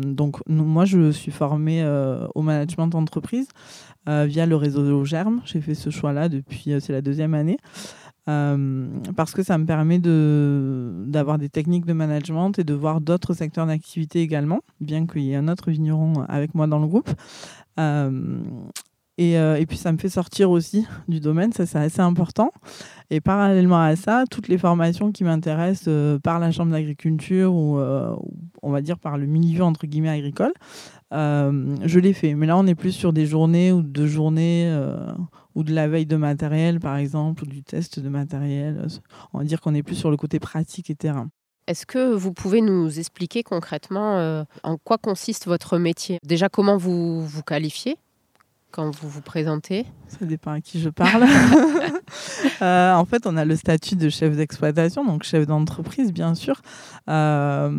donc 0.05 0.37
moi, 0.47 0.85
je 0.85 1.11
suis 1.11 1.31
formée 1.31 1.85
au 2.33 2.41
management 2.41 2.87
d'entreprise 2.87 3.47
via 4.07 4.45
le 4.45 4.55
réseau 4.55 5.03
Germe. 5.05 5.41
J'ai 5.45 5.61
fait 5.61 5.75
ce 5.75 5.89
choix-là 5.89 6.29
depuis, 6.29 6.75
c'est 6.79 6.93
la 6.93 7.01
deuxième 7.01 7.33
année. 7.33 7.57
parce 8.25 9.33
que 9.33 9.43
ça 9.43 9.57
me 9.57 9.65
permet 9.65 9.99
d'avoir 9.99 11.37
des 11.37 11.49
techniques 11.49 11.85
de 11.85 11.93
management 11.93 12.57
et 12.57 12.63
de 12.63 12.73
voir 12.73 13.01
d'autres 13.01 13.33
secteurs 13.33 13.67
d'activité 13.67 14.21
également, 14.21 14.61
bien 14.81 15.05
qu'il 15.05 15.23
y 15.23 15.33
ait 15.33 15.35
un 15.35 15.47
autre 15.47 15.69
vigneron 15.69 16.23
avec 16.27 16.55
moi 16.55 16.67
dans 16.67 16.79
le 16.79 16.87
groupe. 16.87 17.09
Et, 19.17 19.37
euh, 19.37 19.55
et, 19.55 19.65
puis 19.65 19.77
ça 19.77 19.93
me 19.93 19.97
fait 19.97 20.09
sortir 20.09 20.51
aussi 20.51 20.85
du 21.07 21.19
domaine, 21.19 21.53
ça 21.53 21.65
c'est 21.65 21.77
assez 21.77 22.01
important. 22.01 22.51
Et 23.09 23.21
parallèlement 23.21 23.81
à 23.81 23.95
ça, 23.95 24.25
toutes 24.29 24.49
les 24.49 24.57
formations 24.57 25.11
qui 25.11 25.23
m'intéressent 25.23 25.87
euh, 25.87 26.19
par 26.19 26.39
la 26.39 26.51
Chambre 26.51 26.71
d'agriculture 26.71 27.53
ou 27.53 27.77
euh, 27.77 28.13
on 28.61 28.71
va 28.71 28.81
dire 28.81 28.99
par 28.99 29.17
le 29.17 29.25
milieu 29.25 29.63
entre 29.63 29.87
guillemets 29.87 30.09
agricole, 30.09 30.53
je 31.11 31.99
les 31.99 32.11
fais. 32.11 32.33
Mais 32.33 32.45
là 32.45 32.57
on 32.57 32.67
est 32.67 32.75
plus 32.75 32.91
sur 32.91 33.13
des 33.13 33.25
journées 33.25 33.71
ou 33.71 33.81
deux 33.81 34.07
journées 34.07 34.69
ou 35.53 35.63
de 35.63 35.73
la 35.73 35.87
veille 35.87 36.05
de 36.05 36.17
matériel 36.17 36.81
par 36.81 36.97
exemple, 36.97 37.43
ou 37.43 37.45
du 37.45 37.63
test 37.63 38.01
de 38.01 38.09
matériel. 38.09 38.85
On 39.33 39.37
va 39.37 39.45
dire 39.45 39.61
qu'on 39.61 39.73
est 39.75 39.83
plus 39.83 39.95
sur 39.95 40.11
le 40.11 40.17
côté 40.17 40.39
pratique 40.39 40.89
et 40.89 40.95
terrain. 40.95 41.29
Est-ce 41.67 41.85
que 41.85 42.13
vous 42.13 42.33
pouvez 42.33 42.59
nous 42.59 42.99
expliquer 42.99 43.43
concrètement 43.43 44.45
en 44.63 44.77
quoi 44.77 44.97
consiste 44.97 45.45
votre 45.45 45.77
métier? 45.77 46.19
Déjà, 46.23 46.49
comment 46.49 46.75
vous 46.75 47.25
vous 47.25 47.43
qualifiez? 47.43 47.97
Quand 48.75 48.93
vous 48.99 49.07
vous 49.07 49.21
présentez 49.21 49.85
Ça 50.07 50.25
dépend 50.25 50.51
à 50.51 50.61
qui 50.61 50.79
je 50.79 50.89
parle. 50.89 51.25
Euh, 52.61 52.93
en 52.93 53.05
fait, 53.05 53.25
on 53.27 53.35
a 53.37 53.43
le 53.43 53.55
statut 53.55 53.95
de 53.95 54.09
chef 54.09 54.35
d'exploitation, 54.35 55.03
donc 55.03 55.23
chef 55.23 55.45
d'entreprise, 55.45 56.13
bien 56.13 56.35
sûr. 56.35 56.61
Euh, 57.09 57.69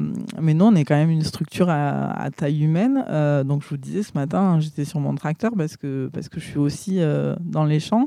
mais 0.41 0.55
nous, 0.55 0.67
on 0.67 0.75
est 0.75 0.85
quand 0.85 0.97
même 0.97 1.11
une 1.11 1.23
structure 1.23 1.71
à, 1.71 2.29
taille 2.37 2.63
humaine. 2.63 3.05
Euh, 3.09 3.45
donc, 3.45 3.63
je 3.63 3.69
vous 3.69 3.77
disais 3.77 4.03
ce 4.03 4.13
matin, 4.15 4.59
j'étais 4.61 4.85
sur 4.85 5.01
mon 5.01 5.15
tracteur 5.15 5.53
parce 5.57 5.77
que, 5.77 6.11
parce 6.13 6.29
que 6.29 6.41
je 6.41 6.47
suis 6.47 6.59
aussi 6.59 7.01
dans 7.41 7.65
les 7.65 7.81
champs. 7.81 8.05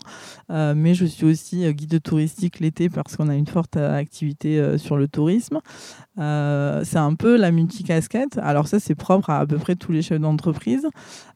mais 0.49 0.93
je 0.93 1.05
suis 1.05 1.25
aussi 1.25 1.73
guide 1.73 2.01
touristique 2.01 2.59
l'été 2.59 2.89
parce 2.89 3.15
qu'on 3.15 3.29
a 3.29 3.35
une 3.35 3.47
forte 3.47 3.77
activité 3.77 4.77
sur 4.77 4.97
le 4.97 5.07
tourisme. 5.07 5.59
c'est 6.17 6.97
un 6.97 7.15
peu 7.15 7.37
la 7.37 7.51
multicasquette. 7.51 8.37
Alors, 8.43 8.67
ça, 8.67 8.79
c'est 8.79 8.95
propre 8.95 9.29
à 9.29 9.39
à 9.39 9.45
peu 9.45 9.57
près 9.57 9.75
tous 9.75 9.91
les 9.91 10.01
chefs 10.01 10.19
d'entreprise. 10.19 10.85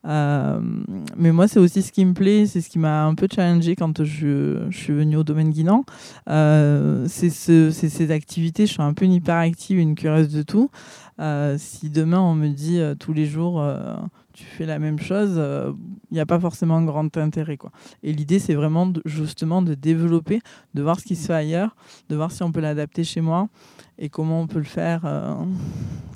mais 0.03 1.31
moi, 1.31 1.47
c'est 1.47 1.59
aussi 1.59 1.81
ce 1.81 1.91
qui 1.91 2.05
me 2.05 2.13
plaît, 2.13 2.45
c'est 2.45 2.61
ce 2.61 2.69
qui 2.73 2.79
m'a 2.79 3.05
un 3.05 3.13
peu 3.13 3.27
challengé 3.31 3.75
quand 3.75 4.03
je, 4.03 4.67
suis 4.71 4.93
venue 4.93 5.15
au 5.15 5.23
domaine 5.23 5.51
guinant. 5.51 5.85
Euh, 6.27 7.05
c'est 7.07 7.29
ces 7.29 8.11
activités, 8.11 8.65
je 8.65 8.71
suis 8.71 8.81
un 8.81 8.95
peu 8.95 9.05
une 9.05 9.13
hyperactive, 9.13 9.77
une 9.77 9.93
curieuse 9.93 10.29
de 10.29 10.41
tout. 10.41 10.71
Euh, 11.19 11.55
si 11.59 11.91
demain 11.91 12.19
on 12.19 12.33
me 12.33 12.47
dit 12.47 12.79
euh, 12.79 12.95
tous 12.95 13.13
les 13.13 13.27
jours 13.27 13.63
tu 14.33 14.43
fais 14.45 14.65
la 14.65 14.79
même 14.79 14.97
chose, 14.97 15.39
il 16.09 16.15
n'y 16.15 16.19
a 16.19 16.25
pas 16.25 16.39
forcément 16.39 16.77
un 16.77 16.83
grand 16.83 17.15
intérêt. 17.15 17.57
Quoi. 17.57 17.69
Et 18.01 18.11
l'idée, 18.11 18.39
c'est 18.39 18.55
vraiment 18.55 18.91
justement 19.05 19.61
de 19.61 19.75
développer, 19.75 20.41
de 20.73 20.81
voir 20.81 20.99
ce 20.99 21.05
qui 21.05 21.15
se 21.15 21.27
fait 21.27 21.33
ailleurs, 21.33 21.75
de 22.09 22.15
voir 22.15 22.31
si 22.31 22.41
on 22.41 22.51
peut 22.51 22.61
l'adapter 22.61 23.03
chez 23.03 23.21
moi 23.21 23.49
et 23.99 24.09
comment 24.09 24.41
on 24.41 24.47
peut 24.47 24.57
le 24.57 24.63
faire. 24.63 25.03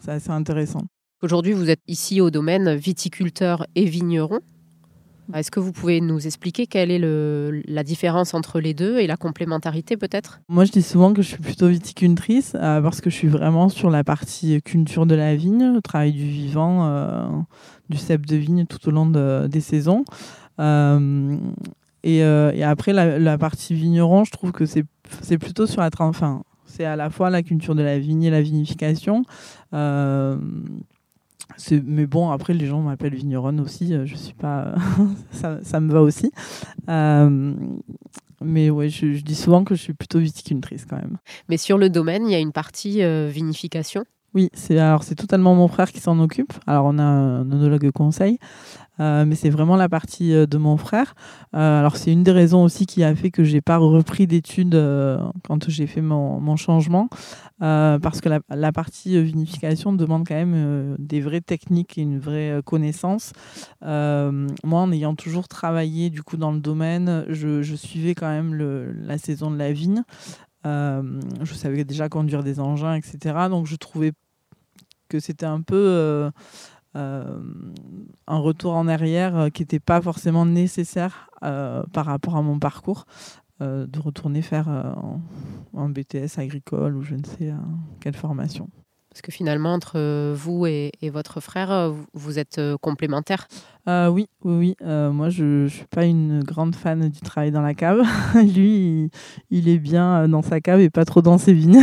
c'est 0.02 0.10
assez 0.10 0.32
intéressant. 0.32 0.82
Aujourd'hui, 1.22 1.54
vous 1.54 1.70
êtes 1.70 1.84
ici 1.88 2.20
au 2.20 2.32
domaine 2.32 2.74
viticulteur 2.74 3.68
et 3.76 3.86
vigneron. 3.86 4.40
Est-ce 5.34 5.52
que 5.52 5.60
vous 5.60 5.72
pouvez 5.72 6.00
nous 6.00 6.26
expliquer 6.26 6.68
quelle 6.68 6.90
est 6.90 7.00
la 7.00 7.84
différence 7.84 8.34
entre 8.34 8.60
les 8.60 8.74
deux 8.74 9.00
et 9.00 9.08
la 9.08 9.18
complémentarité 9.18 9.98
peut-être? 9.98 10.40
Moi 10.48 10.66
je 10.66 10.72
dis 10.72 10.82
souvent 10.82 11.14
que 11.14 11.22
je 11.22 11.28
suis 11.28 11.42
plutôt 11.42 11.68
viticultrice 11.68 12.54
euh, 12.56 12.82
parce 12.82 13.02
que 13.02 13.10
je 13.10 13.16
suis 13.16 13.28
vraiment 13.28 13.70
sur 13.70 13.90
la 13.90 14.04
partie 14.04 14.62
culture 14.62 15.06
de 15.06 15.16
la 15.16 15.36
vigne, 15.36 15.74
le 15.74 15.82
travail 15.82 16.14
du 16.14 16.26
vivant, 16.26 16.86
euh, 16.86 17.28
du 17.90 17.98
cep 17.98 18.26
de 18.26 18.36
vigne 18.36 18.66
tout 18.66 18.88
au 18.88 18.92
long 18.92 19.06
des 19.06 19.62
saisons. 19.62 20.06
Euh, 20.60 21.38
et, 22.04 22.24
après 22.64 22.94
la, 22.94 23.38
partie 23.38 23.74
vigneron, 23.74 24.24
je 24.24 24.32
trouve 24.32 24.54
que 24.54 24.66
c'est 24.66 25.38
plutôt 25.38 25.68
sur 25.68 25.82
la... 25.82 25.90
Enfin, 26.00 26.44
c'est 26.66 26.86
à 26.86 26.96
la 26.96 27.10
fois 27.10 27.30
la 27.30 27.44
culture 27.44 27.76
de 27.76 27.82
la 27.82 28.00
vigne 28.00 28.24
et 28.24 28.30
la 28.30 28.42
vinification 28.42 29.24
mais 31.86 32.06
bon, 32.06 32.30
après, 32.30 32.54
les 32.54 32.66
gens 32.66 32.82
m'appellent 32.82 33.16
vigneronne 33.16 33.60
aussi. 33.60 33.94
Euh, 33.94 34.06
je 34.06 34.16
suis 34.16 34.34
pas. 34.34 34.76
ça, 35.32 35.60
ça, 35.64 35.80
me 35.80 35.92
va 35.92 36.02
aussi. 36.02 36.32
Euh, 36.90 37.54
mais 38.42 38.70
ouais, 38.70 38.90
je, 38.90 39.22
dis 39.22 39.36
souvent 39.36 39.64
que 39.64 39.76
je 39.76 39.82
suis 39.82 39.94
plutôt 39.94 40.20
viticultrice 40.20 40.86
quand 40.86 40.98
même. 40.98 41.18
Mais 41.50 41.58
sur 41.58 41.78
le 41.78 41.90
domaine, 41.90 42.26
il 42.28 42.32
y 42.32 42.36
a 42.36 42.40
une 42.40 42.52
partie 42.52 43.04
euh, 43.04 43.30
vinification? 43.32 44.06
Oui, 44.34 44.50
c'est 44.54 44.78
alors 44.78 45.04
c'est 45.04 45.16
totalement 45.16 45.56
mon 45.56 45.68
frère 45.68 45.92
qui 45.92 46.00
s'en 46.00 46.20
occupe. 46.20 46.54
Alors 46.68 46.86
on 46.86 47.00
a 47.00 47.04
un 47.04 47.50
onologue 47.52 47.90
conseil, 47.92 48.38
euh, 49.00 49.26
mais 49.26 49.36
c'est 49.36 49.50
vraiment 49.50 49.78
la 49.78 49.90
partie 49.90 50.32
de 50.32 50.58
mon 50.58 50.78
frère. 50.78 51.16
Alors 51.54 51.96
c'est 51.96 52.12
une 52.12 52.24
des 52.24 52.34
raisons 52.34 52.62
aussi 52.62 52.86
qui 52.86 53.04
a 53.04 53.16
fait 53.16 53.32
que 53.32 53.44
j'ai 53.44 53.62
pas 53.62 53.78
repris 53.78 54.28
d'études 54.28 54.80
quand 55.48 55.70
j'ai 55.70 55.88
fait 55.88 56.02
mon, 56.02 56.40
mon 56.40 56.58
changement, 56.58 57.10
parce 57.60 58.22
que 58.22 58.30
la, 58.50 58.72
partie 58.72 59.22
vinification 59.22 59.94
demande 59.94 60.28
quand 60.28 60.36
même 60.36 60.96
des 61.00 61.22
vraies 61.22 61.42
techniques 61.42 61.98
et 61.98 62.02
une 62.02 62.20
vraie 62.20 62.62
connaissance. 62.66 63.34
moi, 63.82 64.82
en 64.82 64.92
ayant 64.92 65.16
toujours 65.16 65.48
travaillé 65.48 66.10
du 66.10 66.24
coup 66.24 66.38
dans 66.38 66.52
le 66.52 66.60
domaine, 66.60 67.26
je, 67.30 67.76
suivais 67.76 68.16
quand 68.16 68.30
même 68.30 68.54
la 68.54 69.18
saison 69.18 69.52
de 69.52 69.58
la 69.58 69.72
vigne. 69.72 70.04
Euh, 70.68 71.22
je 71.42 71.54
savais 71.54 71.84
déjà 71.84 72.10
conduire 72.10 72.44
des 72.44 72.60
engins, 72.60 72.96
etc. 72.96 73.48
Donc 73.50 73.68
je 73.68 73.76
trouvais 73.76 74.12
que 75.08 75.20
c'était 75.20 75.46
un 75.46 75.62
peu 75.62 75.76
euh, 75.76 76.32
euh, 76.96 77.40
un 78.28 78.38
retour 78.38 78.74
en 78.74 78.88
arrière 78.88 79.48
qui 79.54 79.62
n'était 79.62 79.80
pas 79.80 80.02
forcément 80.02 80.46
nécessaire 80.46 81.30
par 81.42 82.06
rapport 82.06 82.36
à 82.36 82.42
mon 82.42 82.60
parcours. 82.60 83.06
De 83.60 84.00
retourner 84.00 84.42
faire 84.42 84.70
un 84.70 85.90
BTS 85.90 86.38
agricole 86.38 86.96
ou 86.96 87.02
je 87.02 87.16
ne 87.16 87.26
sais 87.26 87.54
quelle 88.00 88.16
formation. 88.16 88.70
Parce 89.10 89.22
que 89.22 89.32
finalement, 89.32 89.74
entre 89.74 90.34
vous 90.34 90.68
et, 90.68 90.92
votre 91.04 91.40
frère, 91.40 91.94
vous 92.14 92.40
êtes 92.40 92.62
complémentaires 92.82 93.48
Oui, 93.88 94.28
oui, 94.44 94.76
oui. 94.82 94.88
moi, 95.14 95.30
je 95.30 95.64
ne 95.64 95.68
suis 95.68 95.86
pas 95.86 96.06
une 96.06 96.44
grande 96.44 96.76
fan 96.76 97.08
du 97.10 97.20
travail 97.22 97.52
dans 97.52 97.62
la 97.62 97.74
cave. 97.74 98.02
Lui, 98.36 99.10
il, 99.50 99.70
est 99.70 99.80
bien 99.80 100.28
dans 100.28 100.42
sa 100.42 100.60
cave 100.60 100.82
et 100.82 100.90
pas 100.90 101.06
trop 101.06 101.22
dans 101.22 101.38
ses 101.38 101.54
vignes. 101.54 101.82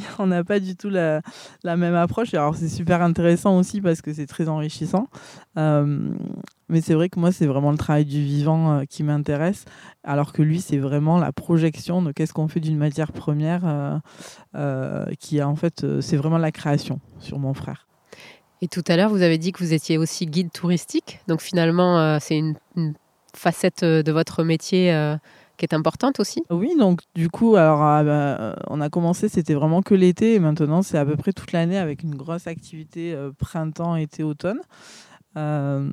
on 0.18 0.26
n'a 0.26 0.44
pas 0.44 0.60
du 0.60 0.76
tout 0.76 0.90
la, 0.90 1.22
même 1.64 1.94
approche. 1.94 2.34
Alors 2.34 2.56
c'est 2.56 2.68
super 2.68 3.02
intéressant 3.02 3.58
aussi 3.58 3.80
parce 3.80 4.02
que 4.02 4.12
c'est 4.12 4.26
très 4.26 4.48
enrichissant. 4.48 5.08
Euh, 5.58 6.10
mais 6.68 6.80
c'est 6.80 6.94
vrai 6.94 7.08
que 7.08 7.20
moi, 7.20 7.32
c'est 7.32 7.46
vraiment 7.46 7.70
le 7.70 7.78
travail 7.78 8.04
du 8.04 8.22
vivant 8.22 8.72
euh, 8.72 8.84
qui 8.84 9.02
m'intéresse, 9.02 9.64
alors 10.02 10.32
que 10.32 10.42
lui, 10.42 10.60
c'est 10.60 10.78
vraiment 10.78 11.18
la 11.18 11.32
projection 11.32 12.02
de 12.02 12.12
qu'est-ce 12.12 12.32
qu'on 12.32 12.48
fait 12.48 12.60
d'une 12.60 12.78
matière 12.78 13.12
première, 13.12 14.00
euh, 14.54 15.04
qui 15.20 15.42
en 15.42 15.56
fait, 15.56 16.00
c'est 16.00 16.16
vraiment 16.16 16.38
la 16.38 16.52
création 16.52 17.00
sur 17.18 17.38
mon 17.38 17.54
frère. 17.54 17.86
Et 18.64 18.68
tout 18.68 18.82
à 18.88 18.96
l'heure, 18.96 19.10
vous 19.10 19.20
avez 19.20 19.36
dit 19.36 19.52
que 19.52 19.58
vous 19.58 19.74
étiez 19.74 19.98
aussi 19.98 20.24
guide 20.24 20.50
touristique. 20.50 21.20
Donc 21.28 21.42
finalement, 21.42 22.18
c'est 22.18 22.38
une, 22.38 22.54
facette 23.36 23.84
de 23.84 24.12
votre 24.12 24.42
métier 24.42 24.90
qui 25.56 25.64
est 25.64 25.74
importante 25.74 26.20
aussi. 26.20 26.42
Oui, 26.50 26.72
donc 26.78 27.00
du 27.14 27.28
coup, 27.28 27.56
alors 27.56 27.82
ah, 27.82 28.02
bah, 28.02 28.56
on 28.68 28.80
a 28.80 28.90
commencé, 28.90 29.28
c'était 29.28 29.54
vraiment 29.54 29.82
que 29.82 29.94
l'été, 29.94 30.34
et 30.34 30.38
maintenant 30.38 30.82
c'est 30.82 30.98
à 30.98 31.04
peu 31.04 31.16
près 31.16 31.32
toute 31.32 31.52
l'année 31.52 31.78
avec 31.78 32.02
une 32.02 32.14
grosse 32.14 32.46
activité 32.46 33.14
euh, 33.14 33.30
printemps, 33.36 33.96
été, 33.96 34.22
automne. 34.22 34.60
Euh, 35.36 35.88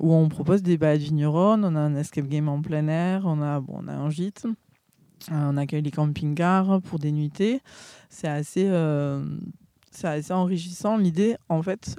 où 0.00 0.12
on 0.12 0.28
propose 0.28 0.62
des 0.62 0.76
balades 0.76 1.00
vigneronnes, 1.00 1.64
on 1.64 1.76
a 1.76 1.80
un 1.80 1.94
escape 1.94 2.26
game 2.26 2.48
en 2.48 2.60
plein 2.60 2.88
air, 2.88 3.22
on 3.24 3.40
a, 3.40 3.60
bon, 3.60 3.80
on 3.84 3.88
a 3.88 3.92
un 3.92 4.10
gîte, 4.10 4.46
euh, 4.46 5.50
on 5.50 5.56
accueille 5.56 5.82
les 5.82 5.92
camping-cars 5.92 6.80
pour 6.82 6.98
des 6.98 7.12
nuitées. 7.12 7.60
C'est 8.10 8.28
assez, 8.28 8.68
c'est 9.96 10.08
assez 10.08 10.32
enrichissant. 10.32 10.96
L'idée, 10.96 11.36
en 11.48 11.62
fait, 11.62 11.96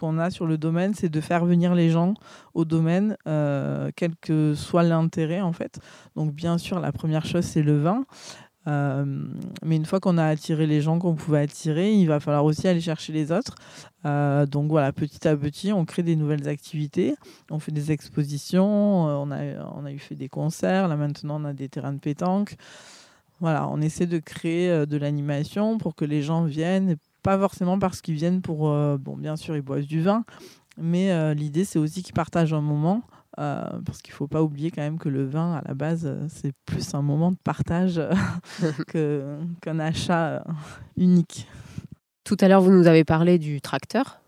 qu'on 0.00 0.18
a 0.18 0.30
sur 0.30 0.46
le 0.46 0.56
domaine, 0.56 0.94
c'est 0.94 1.10
de 1.10 1.20
faire 1.20 1.44
venir 1.44 1.74
les 1.74 1.90
gens 1.90 2.14
au 2.54 2.64
domaine, 2.64 3.16
euh, 3.26 3.90
quel 3.96 4.16
que 4.16 4.54
soit 4.54 4.82
l'intérêt 4.82 5.42
en 5.42 5.52
fait. 5.52 5.78
Donc 6.16 6.32
bien 6.32 6.58
sûr, 6.58 6.80
la 6.80 6.90
première 6.90 7.26
chose, 7.26 7.44
c'est 7.44 7.62
le 7.62 7.78
vin. 7.78 8.04
Euh, 8.66 9.04
mais 9.62 9.76
une 9.76 9.86
fois 9.86 10.00
qu'on 10.00 10.18
a 10.18 10.24
attiré 10.24 10.66
les 10.66 10.80
gens 10.80 10.98
qu'on 10.98 11.14
pouvait 11.14 11.40
attirer, 11.40 11.94
il 11.94 12.06
va 12.06 12.20
falloir 12.20 12.44
aussi 12.44 12.66
aller 12.66 12.80
chercher 12.80 13.12
les 13.12 13.30
autres. 13.32 13.54
Euh, 14.06 14.46
donc 14.46 14.70
voilà, 14.70 14.92
petit 14.92 15.26
à 15.28 15.36
petit, 15.36 15.72
on 15.72 15.84
crée 15.84 16.02
des 16.02 16.16
nouvelles 16.16 16.48
activités, 16.48 17.14
on 17.50 17.58
fait 17.58 17.72
des 17.72 17.92
expositions, 17.92 19.04
on 19.04 19.30
a, 19.30 19.64
on 19.74 19.84
a 19.84 19.92
eu 19.92 19.98
fait 19.98 20.14
des 20.14 20.28
concerts, 20.28 20.88
là 20.88 20.96
maintenant 20.96 21.40
on 21.40 21.44
a 21.44 21.52
des 21.52 21.68
terrains 21.68 21.92
de 21.92 21.98
pétanque. 21.98 22.56
Voilà, 23.40 23.68
on 23.68 23.80
essaie 23.80 24.06
de 24.06 24.18
créer 24.18 24.86
de 24.86 24.96
l'animation 24.98 25.78
pour 25.78 25.94
que 25.94 26.04
les 26.04 26.22
gens 26.22 26.44
viennent, 26.44 26.96
pas 27.22 27.38
forcément 27.38 27.78
parce 27.78 28.00
qu'ils 28.00 28.14
viennent 28.14 28.42
pour, 28.42 28.70
euh, 28.70 28.96
bon, 28.98 29.16
bien 29.16 29.36
sûr, 29.36 29.56
ils 29.56 29.62
boivent 29.62 29.82
du 29.82 30.02
vin, 30.02 30.24
Mais 30.78 31.34
l'idée, 31.34 31.64
c'est 31.64 31.78
aussi 31.78 32.02
qu'ils 32.02 32.14
partagent 32.14 32.54
un 32.54 32.60
moment. 32.60 33.02
parce 33.36 34.02
qu'il 34.02 34.12
ne 34.12 34.16
faut 34.16 34.28
pas 34.28 34.42
oublier 34.42 34.70
quand 34.70 34.82
même 34.82 34.98
que 34.98 35.08
le 35.08 35.24
vin, 35.24 35.54
à 35.54 35.62
la 35.66 35.74
base, 35.74 36.10
c'est 36.28 36.52
plus 36.66 36.94
un 36.94 37.02
moment 37.02 37.30
de 37.30 37.38
partage 37.42 38.00
qu'un 38.92 39.78
achat 39.78 40.44
unique. 40.96 41.46
Tout 42.24 42.36
à 42.40 42.48
l'heure, 42.48 42.60
vous 42.60 42.72
nous 42.72 42.86
avez 42.86 43.04
parlé 43.04 43.38
du 43.38 43.60
tracteur. 43.60 44.20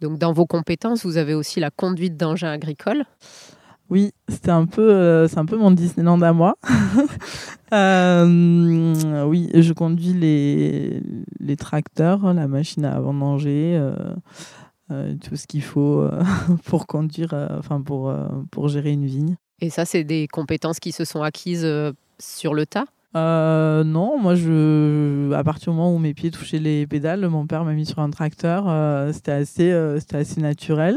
Donc, 0.00 0.18
dans 0.18 0.32
vos 0.32 0.46
compétences, 0.46 1.04
vous 1.04 1.16
avez 1.16 1.34
aussi 1.34 1.60
la 1.60 1.70
conduite 1.70 2.16
d'engins 2.16 2.52
agricoles. 2.52 3.04
Oui, 3.90 4.12
c'était 4.28 4.50
un 4.50 4.66
peu, 4.66 4.90
euh, 4.92 5.28
c'est 5.28 5.38
un 5.38 5.46
peu 5.46 5.56
mon 5.56 5.70
Disneyland 5.70 6.20
à 6.22 6.32
moi. 6.32 6.56
Euh, 7.70 9.24
oui, 9.26 9.50
je 9.52 9.74
conduis 9.74 10.14
les, 10.14 11.02
les 11.38 11.56
tracteurs, 11.56 12.32
la 12.32 12.48
machine 12.48 12.86
à 12.86 12.98
vendanger, 12.98 13.78
euh, 14.90 15.12
tout 15.22 15.36
ce 15.36 15.46
qu'il 15.46 15.62
faut 15.62 16.08
pour 16.64 16.86
conduire, 16.86 17.34
enfin 17.58 17.82
pour, 17.82 18.10
pour 18.50 18.68
gérer 18.68 18.92
une 18.92 19.04
vigne. 19.04 19.36
Et 19.60 19.68
ça, 19.68 19.84
c'est 19.84 20.02
des 20.02 20.28
compétences 20.28 20.80
qui 20.80 20.92
se 20.92 21.04
sont 21.04 21.20
acquises 21.20 21.70
sur 22.18 22.54
le 22.54 22.64
tas? 22.64 22.86
Non, 23.14 24.18
moi, 24.18 24.34
je, 24.34 25.30
à 25.34 25.44
partir 25.44 25.70
du 25.70 25.76
moment 25.76 25.94
où 25.94 25.98
mes 25.98 26.14
pieds 26.14 26.30
touchaient 26.30 26.60
les 26.60 26.86
pédales, 26.86 27.28
mon 27.28 27.46
père 27.46 27.66
m'a 27.66 27.74
mis 27.74 27.84
sur 27.84 27.98
un 27.98 28.08
tracteur. 28.08 28.64
c'était 29.12 29.32
assez, 29.32 29.96
c'était 30.00 30.16
assez 30.16 30.40
naturel. 30.40 30.96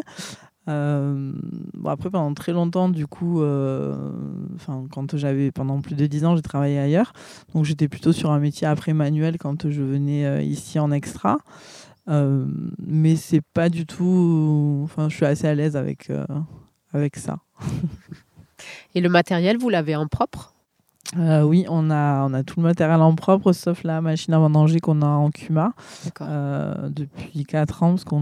Euh, 0.67 1.33
bon 1.73 1.89
après, 1.89 2.09
pendant 2.09 2.33
très 2.33 2.51
longtemps, 2.51 2.89
du 2.89 3.07
coup, 3.07 3.41
euh, 3.41 3.95
quand 4.91 5.15
j'avais 5.17 5.51
pendant 5.51 5.81
plus 5.81 5.95
de 5.95 6.05
10 6.05 6.25
ans, 6.25 6.35
j'ai 6.35 6.41
travaillé 6.41 6.77
ailleurs. 6.79 7.13
Donc, 7.53 7.65
j'étais 7.65 7.87
plutôt 7.87 8.13
sur 8.13 8.31
un 8.31 8.39
métier 8.39 8.67
après 8.67 8.93
manuel 8.93 9.37
quand 9.37 9.69
je 9.69 9.81
venais 9.81 10.25
euh, 10.25 10.41
ici 10.41 10.79
en 10.79 10.91
extra. 10.91 11.39
mais 12.07 13.15
c'est 13.15 13.41
pas 13.53 13.69
du 13.69 13.85
tout. 13.85 14.81
Enfin, 14.83 15.09
je 15.09 15.15
suis 15.15 15.25
assez 15.25 15.47
à 15.47 15.55
l'aise 15.55 15.75
avec, 15.75 16.11
avec 16.93 17.15
ça. 17.15 17.39
Et 18.95 19.01
le 19.01 19.09
matériel, 19.09 19.57
vous 19.57 19.69
l'avez 19.69 19.95
en 19.95 20.07
propre? 20.07 20.50
Euh, 21.17 21.41
oui, 21.43 21.65
on 21.67 21.89
a, 21.89 22.25
on 22.25 22.33
a 22.33 22.43
tout 22.43 22.59
le 22.59 22.63
matériel 22.63 23.01
en 23.01 23.15
propre, 23.15 23.51
sauf 23.51 23.83
la 23.83 24.01
machine 24.01 24.33
à 24.33 24.39
vendanger 24.39 24.79
qu'on 24.79 25.01
a 25.01 25.07
en 25.07 25.29
Cuma 25.29 25.73
euh, 26.21 26.89
depuis 26.89 27.43
4 27.43 27.83
ans, 27.83 27.89
parce 27.95 28.05
que 28.05 28.15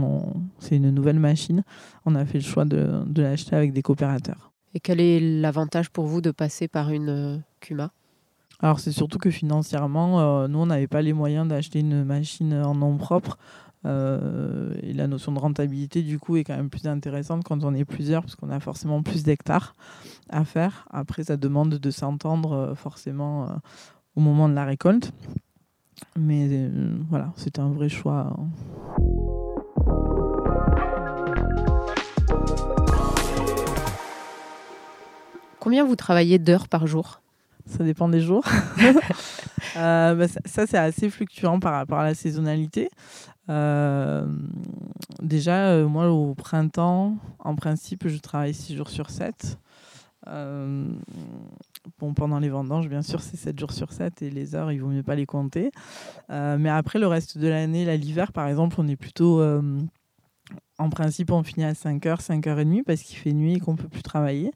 c'est 0.59 0.77
une 0.77 0.89
nouvelle 0.89 1.19
machine. 1.19 1.63
On 2.05 2.15
a 2.15 2.25
fait 2.25 2.39
le 2.39 2.43
choix 2.43 2.65
de, 2.65 3.03
de 3.05 3.21
l'acheter 3.21 3.55
avec 3.55 3.73
des 3.73 3.81
coopérateurs. 3.81 4.51
Et 4.73 4.79
quel 4.79 4.99
est 5.01 5.19
l'avantage 5.19 5.89
pour 5.89 6.05
vous 6.05 6.21
de 6.21 6.31
passer 6.31 6.67
par 6.67 6.89
une 6.89 7.09
euh, 7.09 7.37
Cuma? 7.59 7.91
Alors, 8.61 8.79
c'est 8.79 8.91
surtout 8.91 9.19
que 9.19 9.29
financièrement, 9.29 10.47
nous, 10.49 10.59
on 10.59 10.65
n'avait 10.65 10.87
pas 10.87 11.01
les 11.01 11.13
moyens 11.13 11.47
d'acheter 11.47 11.79
une 11.79 12.03
machine 12.03 12.53
en 12.53 12.75
nom 12.75 12.97
propre. 12.97 13.37
Euh, 13.85 14.73
et 14.81 14.93
la 14.93 15.07
notion 15.07 15.31
de 15.31 15.39
rentabilité, 15.39 16.01
du 16.01 16.19
coup, 16.19 16.35
est 16.35 16.43
quand 16.43 16.55
même 16.55 16.69
plus 16.69 16.87
intéressante 16.87 17.43
quand 17.43 17.63
on 17.63 17.73
est 17.73 17.85
plusieurs, 17.85 18.23
parce 18.23 18.35
qu'on 18.35 18.49
a 18.49 18.59
forcément 18.59 19.01
plus 19.01 19.23
d'hectares 19.23 19.75
à 20.29 20.43
faire. 20.43 20.87
Après, 20.91 21.23
ça 21.23 21.37
demande 21.37 21.75
de 21.75 21.91
s'entendre 21.91 22.51
euh, 22.53 22.75
forcément 22.75 23.45
euh, 23.45 23.53
au 24.15 24.21
moment 24.21 24.49
de 24.49 24.53
la 24.53 24.65
récolte. 24.65 25.11
Mais 26.17 26.69
voilà, 27.09 27.33
c'était 27.35 27.59
un 27.59 27.71
vrai 27.71 27.89
choix. 27.89 28.33
Hein. 28.33 28.47
Combien 35.59 35.85
vous 35.85 35.97
travaillez 35.97 36.39
d'heures 36.39 36.69
par 36.69 36.87
jour? 36.87 37.21
Ça 37.69 37.83
dépend 37.83 38.09
des 38.09 38.21
jours. 38.21 38.43
Bah, 39.75 40.27
ça, 40.27 40.65
c'est 40.67 40.77
assez 40.77 41.09
fluctuant 41.09 41.59
par 41.59 41.73
rapport 41.73 41.99
à 41.99 42.03
la 42.03 42.13
saisonnalité. 42.13 42.89
Euh, 43.49 44.25
déjà, 45.21 45.69
euh, 45.69 45.87
moi, 45.87 46.09
au 46.11 46.35
printemps, 46.35 47.17
en 47.39 47.55
principe, 47.55 48.07
je 48.07 48.17
travaille 48.17 48.53
6 48.53 48.75
jours 48.75 48.89
sur 48.89 49.09
7. 49.09 49.57
Euh, 50.27 50.87
bon, 51.99 52.13
pendant 52.13 52.39
les 52.39 52.49
vendanges, 52.49 52.87
bien 52.87 53.01
sûr, 53.01 53.21
c'est 53.21 53.37
7 53.37 53.59
jours 53.59 53.71
sur 53.71 53.91
7 53.91 54.21
et 54.21 54.29
les 54.29 54.53
heures, 54.55 54.71
il 54.71 54.81
vaut 54.81 54.89
mieux 54.89 55.03
pas 55.03 55.15
les 55.15 55.25
compter. 55.25 55.71
mais 56.29 56.69
après, 56.69 56.99
le 56.99 57.07
reste 57.07 57.37
de 57.37 57.47
l'année, 57.47 57.97
l'hiver, 57.97 58.31
par 58.31 58.47
exemple, 58.47 58.75
on 58.79 58.87
est 58.87 58.95
plutôt. 58.95 59.41
en 60.77 60.89
principe, 60.89 61.31
on 61.31 61.43
finit 61.43 61.65
à 61.65 61.73
5h, 61.73 62.21
5h30 62.21 62.83
parce 62.83 63.01
qu'il 63.01 63.17
fait 63.17 63.33
nuit 63.33 63.55
et 63.55 63.59
qu'on 63.59 63.75
peut 63.75 63.89
plus 63.89 64.03
travailler. 64.03 64.51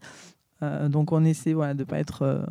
donc, 0.62 1.12
on 1.12 1.23
essaie 1.23 1.54
voilà, 1.54 1.73
de 1.73 1.80
ne 1.80 1.86
pas 1.86 1.99
être 1.99 2.45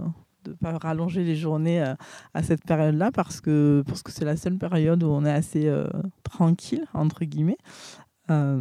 de 0.45 0.53
pas 0.53 0.77
rallonger 0.79 1.25
les 1.25 1.37
journées 1.37 1.81
à, 1.81 1.91
euh, 1.91 1.95
à 2.35 2.43
cette 2.43 2.65
période-là 2.65 3.11
parce 3.13 3.41
que 3.41 3.83
parce 3.87 4.03
que 4.03 4.13
c'est 4.13 4.25
la 4.25 4.37
seule 4.37 4.59
période 4.59 5.03
où 5.03 5.09
on 5.09 5.25
est 5.25 5.33
assez 5.33 5.67
euh, 5.67 5.87
tranquille 6.23 6.87
entre 6.95 7.25
guillemets. 7.25 7.59
Euh, 8.31 8.61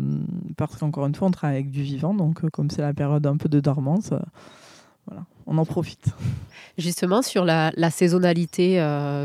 parce 0.58 0.78
qu'encore 0.78 1.06
une 1.06 1.15
fois, 1.15 1.28
on 1.28 1.32
travaille 1.32 1.58
avec 1.58 1.72
du 1.72 1.84
vivant, 1.84 2.13
donc 2.13 2.50
comme 2.50 2.70
c'est 2.70 2.82
la 2.82 2.94
période 2.94 3.26
un 3.28 3.38
peu 3.38 3.48
de 3.48 3.60
dormance, 3.60 4.10
voilà, 5.06 5.24
on 5.46 5.58
en 5.60 5.65
profite. 5.65 6.08
Justement, 6.80 7.22
sur 7.22 7.46
la, 7.46 7.72
la 7.76 7.91
saisonnalité, 7.91 8.80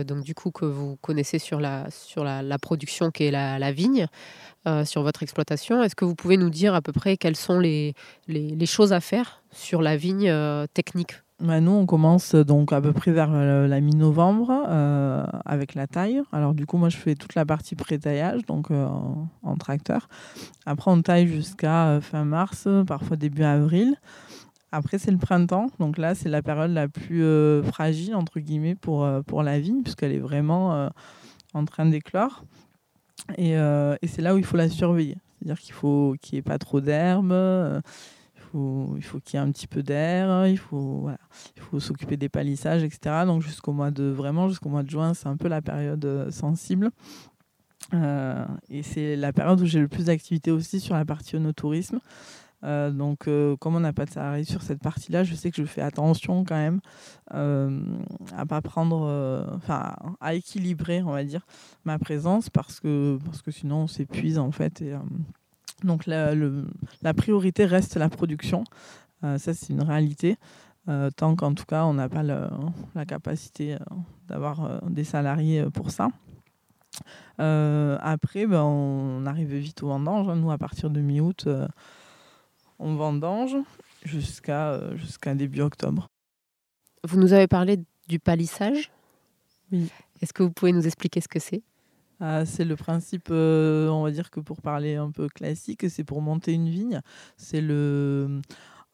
donc 0.07 0.25
du 0.25 0.35
coup 0.35 0.51
que 0.51 0.67
vous 0.67 0.97
connaissez 1.01 1.39
sur 1.39 1.59
la, 1.59 1.91
sur 1.91 2.23
la, 2.23 2.59
production 2.59 3.11
qui 3.11 3.25
est 3.25 3.31
la, 3.31 3.73
vigne, 3.73 4.07
sur 4.85 5.03
votre 5.03 5.23
exploitation, 5.23 5.83
est-ce 5.83 5.97
que 5.97 6.05
vous 6.05 6.15
pouvez 6.15 6.37
nous 6.37 6.51
dire 6.51 6.75
à 6.75 6.83
peu 6.83 6.93
près 6.93 7.17
quelles 7.17 7.35
sont 7.35 7.59
les, 7.59 7.95
les 8.29 8.67
choses 8.67 8.93
à 8.93 9.01
faire 9.01 9.43
sur 9.51 9.81
la 9.81 9.97
vigne 9.97 10.31
technique? 10.75 11.15
Bah, 11.39 11.61
nous, 11.61 11.73
on 11.73 11.85
commence 11.85 12.35
donc 12.35 12.73
à 12.73 12.81
peu 12.81 12.95
près 12.95 13.13
vers 13.13 13.31
euh, 13.31 13.67
la 13.67 13.81
mi-novembre 13.81 14.65
euh, 14.69 15.23
avec 15.45 15.75
la 15.75 15.87
taille. 15.87 16.23
Alors 16.33 16.55
du 16.55 16.65
coup, 16.65 16.79
moi, 16.79 16.89
je 16.89 16.97
fais 16.97 17.15
toute 17.15 17.35
la 17.35 17.45
partie 17.45 17.75
pré-taillage, 17.75 18.47
donc 18.47 18.71
euh, 18.71 18.89
en, 19.43 19.57
tracteur. 19.57 20.09
Après, 20.65 20.91
on 20.91 21.03
taille 21.03 21.29
jusqu'à 21.29 22.01
fin 22.01 22.25
mars, 22.25 22.67
parfois 22.87 23.19
début 23.19 23.43
avril. 23.43 23.97
Après, 24.73 24.99
c'est 24.99 25.11
le 25.11 25.19
printemps. 25.19 25.67
Donc 25.79 25.99
là, 25.99 26.15
c'est 26.15 26.31
la 26.31 26.41
période 26.41 26.71
la 26.71 26.89
plus 26.89 27.23
fragile, 27.65 28.15
entre 28.15 28.41
guillemets, 28.41 28.75
pour, 28.75 29.07
pour 29.27 29.43
la 29.43 29.61
vigne, 29.61 29.83
puisqu'elle 29.83 30.13
est 30.13 30.19
vraiment 30.19 30.91
en 31.55 31.65
train 31.65 31.87
d'éclore. 31.87 32.45
Et, 33.39 33.53
et 33.53 34.07
c'est 34.07 34.23
là 34.23 34.35
où 34.35 34.39
il 34.39 34.45
faut 34.45 34.57
la 34.57 34.69
surveiller. 34.69 35.17
C'est-à-dire 35.39 35.61
qu'il 35.61 35.73
faut 35.73 36.17
qu'il 36.21 36.37
n'y 36.37 36.39
ait 36.41 36.43
pas 36.43 36.59
trop 36.59 36.81
il 38.55 39.03
faut 39.03 39.21
qu'il 39.21 39.39
y 39.39 39.43
ait 39.43 39.47
un 39.47 39.51
petit 39.51 39.67
peu 39.67 39.83
d'air, 39.83 40.47
il 40.47 40.59
faut, 40.59 41.09
il 41.57 41.63
faut 41.63 41.81
s'occuper 41.81 42.17
des 42.17 42.29
palissages, 42.29 42.83
etc. 42.83 43.25
Donc 43.27 43.43
jusqu'au 43.43 43.73
mois 43.73 43.91
de 43.91 44.05
vraiment 44.05 44.49
jusqu'au 44.49 44.69
mois 44.69 44.83
de 44.83 44.91
juin, 44.91 45.15
c'est 45.15 45.29
un 45.29 45.37
peu 45.37 45.49
la 45.49 45.63
période 45.63 46.05
euh, 46.05 46.31
sensible. 46.31 46.91
Euh, 47.95 48.45
et 48.69 48.83
c'est 48.83 49.17
la 49.17 49.33
période 49.33 49.61
où 49.61 49.67
j'ai 49.67 49.81
le 49.81 49.89
plus 49.89 50.07
d'activité 50.07 50.51
aussi 50.51 50.81
sur 50.81 50.95
la 50.95 51.05
partie 51.05 51.37
onotourisme. 51.37 52.01
Euh, 52.65 52.91
donc, 52.91 53.29
comme 53.61 53.77
on 53.77 53.81
n'a 53.81 53.93
pas 53.93 54.07
de 54.07 54.11
salariés 54.11 54.45
sur 54.45 54.63
cette 54.63 54.83
partie-là, 54.83 55.23
je 55.25 55.35
sais 55.35 55.51
que 55.51 55.57
je 55.57 55.65
fais 55.65 55.83
attention 55.83 56.45
quand 56.45 56.57
même 56.57 56.81
à 57.31 58.47
pas 58.47 58.61
prendre, 58.63 59.53
enfin, 59.55 59.95
à 60.21 60.35
équilibrer, 60.35 61.03
on 61.03 61.13
va 61.13 61.23
dire, 61.23 61.47
ma 61.85 61.99
présence 61.99 62.51
parce 62.51 62.81
que 62.81 63.19
parce 63.25 63.43
que 63.43 63.51
sinon 63.51 63.83
on 63.83 63.87
s'épuise 63.87 64.39
en 64.39 64.51
fait 64.51 64.83
donc 65.85 66.07
la, 66.07 66.35
la, 67.03 67.15
priorité 67.15 67.65
reste 67.65 67.97
la 67.97 68.09
production. 68.09 68.65
Euh, 69.25 69.39
ça, 69.39 69.55
c'est 69.55 69.73
une 69.73 69.83
réalité. 69.83 70.37
Euh, 70.89 71.11
tant 71.11 71.35
qu'en 71.35 71.55
tout 71.55 71.65
cas, 71.65 71.85
on 71.85 71.95
n'a 71.95 72.09
pas 72.09 72.23
la 72.23 73.07
capacité 73.07 73.75
euh, 73.75 73.79
d'avoir 74.29 74.83
des 74.89 75.05
salariés 75.05 75.65
pour 75.73 75.91
ça. 75.91 76.09
après, 77.39 78.47
ben, 78.47 78.63
on 78.63 79.27
arrive 79.27 79.55
vite 79.55 79.83
au 79.83 79.89
vendange. 79.89 80.29
Nous, 80.37 80.51
à 80.51 80.59
partir 80.59 80.91
de 80.91 81.01
mi-août, 81.01 81.49
on 82.79 82.95
vendange 82.95 83.57
jusqu'à 84.05 84.95
jusqu'à 84.97 85.35
début 85.35 85.61
octobre. 85.61 86.09
Vous 87.05 87.19
nous 87.19 87.33
avez 87.33 87.47
parlé 87.47 87.79
du 88.09 88.19
palissage. 88.19 88.91
Oui. 89.73 89.91
Est-ce 90.23 90.33
que 90.33 90.43
vous 90.43 90.51
pouvez 90.51 90.73
nous 90.73 90.87
expliquer 90.87 91.21
ce 91.21 91.29
que 91.29 91.39
c'est? 91.39 91.63
Ah, 92.21 92.47
c'est 92.47 92.65
le 92.65 92.77
principe, 92.77 93.29
euh, 93.31 93.89
on 93.89 94.03
va 94.03 94.11
dire 94.11 94.31
que 94.31 94.41
pour 94.41 94.63
parler 94.63 94.97
un 94.97 95.11
peu 95.11 95.29
classique, 95.29 95.89
c'est 95.91 96.05
pour 96.05 96.23
monter 96.23 96.53
une 96.55 96.69
vigne. 96.69 97.01
C'est 97.37 97.61
le. 97.61 98.41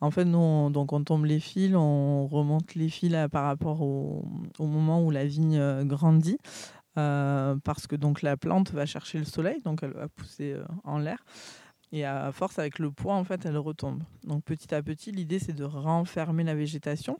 En 0.01 0.11
fait, 0.11 0.25
nous, 0.25 0.39
on, 0.39 0.71
donc 0.71 0.93
on 0.93 1.05
tombe 1.05 1.25
les 1.25 1.39
fils, 1.39 1.75
on 1.77 2.27
remonte 2.27 2.75
les 2.75 2.89
fils 2.89 3.17
par 3.31 3.45
rapport 3.45 3.83
au, 3.83 4.25
moment 4.59 5.05
où 5.05 5.11
la 5.13 5.25
vigne 5.25 5.59
euh, 5.59 5.85
grandit. 5.85 6.39
Euh, 6.99 7.57
parce 7.65 7.87
que 7.87 7.97
donc 7.97 8.21
la 8.21 8.37
plante 8.37 8.73
va 8.73 8.85
chercher 8.85 9.19
le 9.19 9.25
soleil, 9.25 9.61
donc 9.63 9.83
elle 9.83 9.93
va 9.93 10.09
pousser 10.09 10.57
en 10.85 10.99
l'air. 10.99 11.25
Et 11.93 12.05
à 12.05 12.33
force, 12.33 12.59
avec 12.59 12.79
le 12.79 12.91
poids, 12.91 13.15
en 13.15 13.25
fait, 13.25 13.47
elle 13.47 13.59
retombe. 13.59 14.03
Donc 14.25 14.45
petit 14.45 14.75
à 14.75 14.83
petit, 14.83 15.13
l'idée, 15.13 15.39
c'est 15.39 15.53
de 15.53 15.65
renfermer 15.65 16.43
la 16.43 16.55
végétation. 16.55 17.19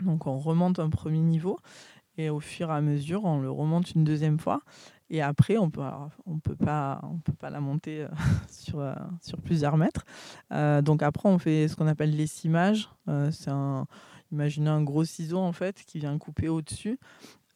Donc 0.00 0.26
on 0.26 0.38
remonte 0.38 0.78
un 0.80 0.90
premier 0.90 1.20
niveau 1.20 1.58
et 2.18 2.30
au 2.30 2.40
fur 2.40 2.70
et 2.70 2.74
à 2.74 2.80
mesure, 2.80 3.24
on 3.24 3.40
le 3.40 3.50
remonte 3.50 3.92
une 3.92 4.04
deuxième 4.04 4.38
fois. 4.38 4.62
Et 5.12 5.20
après, 5.20 5.58
on 5.58 5.68
peut, 5.68 5.82
peut 6.42 6.56
pas, 6.56 6.98
on 7.04 7.18
peut 7.18 7.34
pas 7.34 7.50
la 7.50 7.60
monter 7.60 8.04
euh, 8.04 8.08
sur, 8.50 8.80
euh, 8.80 8.94
sur 9.20 9.38
plusieurs 9.42 9.76
mètres. 9.76 10.06
Euh, 10.52 10.80
donc 10.80 11.02
après, 11.02 11.28
on 11.28 11.38
fait 11.38 11.68
ce 11.68 11.76
qu'on 11.76 11.86
appelle 11.86 12.16
l'essimage. 12.16 12.88
c'est 13.30 13.50
un, 13.50 13.86
imaginez 14.32 14.70
un 14.70 14.82
gros 14.82 15.04
ciseau 15.04 15.38
en 15.38 15.52
fait 15.52 15.84
qui 15.84 15.98
vient 15.98 16.16
couper 16.16 16.48
au-dessus 16.48 16.98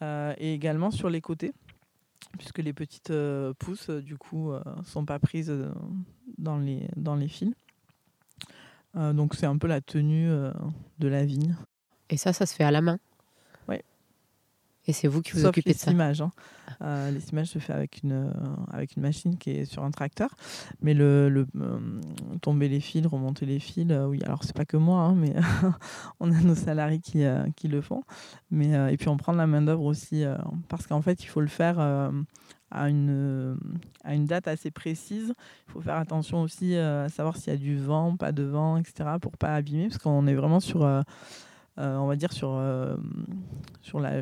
et 0.02 0.52
également 0.52 0.90
sur 0.90 1.08
les 1.08 1.22
côtés, 1.22 1.54
puisque 2.36 2.58
les 2.58 2.74
petites 2.74 3.12
pousses 3.58 3.88
du 3.88 4.18
coup 4.18 4.52
sont 4.84 5.06
pas 5.06 5.18
prises 5.18 5.54
dans, 6.36 6.58
les, 6.58 6.86
dans 6.96 7.14
les 7.14 7.28
fils. 7.28 7.54
donc 8.94 9.34
c'est 9.34 9.46
un 9.46 9.56
peu 9.56 9.68
la 9.68 9.80
tenue 9.80 10.28
de 10.98 11.08
la 11.08 11.24
vigne. 11.24 11.56
Et 12.10 12.18
ça, 12.18 12.34
ça 12.34 12.44
se 12.44 12.54
fait 12.54 12.64
à 12.64 12.70
la 12.70 12.82
main? 12.82 12.98
Et 14.86 14.92
c'est 14.92 15.08
vous 15.08 15.20
qui 15.20 15.32
vous 15.32 15.46
occupez 15.46 15.72
de 15.72 15.78
ça 15.78 15.90
images, 15.90 16.20
hein. 16.20 16.30
euh, 16.80 17.10
les 17.10 17.28
images 17.30 17.48
se 17.48 17.58
fait 17.58 17.72
avec 17.72 18.02
une, 18.04 18.12
euh, 18.12 18.30
avec 18.72 18.96
une 18.96 19.02
machine 19.02 19.36
qui 19.36 19.50
est 19.50 19.64
sur 19.64 19.82
un 19.82 19.90
tracteur. 19.90 20.30
Mais 20.80 20.94
le, 20.94 21.28
le 21.28 21.46
euh, 21.60 21.78
tomber 22.40 22.68
les 22.68 22.80
fils, 22.80 23.04
remonter 23.06 23.46
les 23.46 23.58
fils, 23.58 23.92
oui, 24.08 24.22
alors 24.24 24.44
c'est 24.44 24.54
pas 24.54 24.64
que 24.64 24.76
moi, 24.76 25.00
hein, 25.00 25.14
mais 25.16 25.34
on 26.20 26.30
a 26.30 26.40
nos 26.40 26.54
salariés 26.54 27.00
qui, 27.00 27.24
qui 27.56 27.68
le 27.68 27.80
font. 27.80 28.02
Mais, 28.50 28.92
et 28.92 28.96
puis 28.96 29.08
on 29.08 29.16
prend 29.16 29.32
de 29.32 29.38
la 29.38 29.46
main-d'œuvre 29.46 29.84
aussi, 29.84 30.24
parce 30.68 30.86
qu'en 30.86 31.02
fait, 31.02 31.22
il 31.22 31.26
faut 31.26 31.40
le 31.40 31.48
faire 31.48 31.80
à 32.70 32.88
une, 32.88 33.58
à 34.04 34.14
une 34.14 34.26
date 34.26 34.46
assez 34.46 34.70
précise. 34.70 35.34
Il 35.68 35.72
faut 35.72 35.80
faire 35.80 35.96
attention 35.96 36.42
aussi 36.42 36.76
à 36.76 37.08
savoir 37.08 37.36
s'il 37.36 37.52
y 37.52 37.56
a 37.56 37.58
du 37.58 37.76
vent, 37.76 38.16
pas 38.16 38.32
de 38.32 38.44
vent, 38.44 38.76
etc., 38.76 39.10
pour 39.20 39.36
pas 39.36 39.54
abîmer, 39.54 39.88
parce 39.88 39.98
qu'on 39.98 40.26
est 40.26 40.34
vraiment 40.34 40.60
sur 40.60 40.86
on 41.78 42.06
va 42.06 42.16
dire, 42.16 42.32
sur, 42.32 42.54
euh, 42.54 42.96
sur, 43.82 44.00
la, 44.00 44.12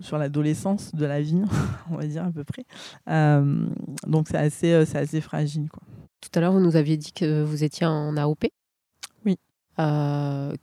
sur 0.00 0.18
l'adolescence 0.18 0.94
de 0.94 1.06
la 1.06 1.20
vigne, 1.20 1.46
on 1.90 1.96
va 1.96 2.06
dire 2.06 2.24
à 2.24 2.30
peu 2.30 2.44
près. 2.44 2.64
Euh, 3.08 3.66
donc 4.06 4.28
c'est 4.28 4.38
assez, 4.38 4.84
c'est 4.86 4.98
assez 4.98 5.20
fragile. 5.20 5.68
Quoi. 5.68 5.82
Tout 6.20 6.30
à 6.34 6.40
l'heure, 6.40 6.52
vous 6.52 6.60
nous 6.60 6.76
aviez 6.76 6.96
dit 6.96 7.12
que 7.12 7.42
vous 7.42 7.64
étiez 7.64 7.86
en 7.86 8.16
AOP. 8.16 8.46
Oui. 9.24 9.38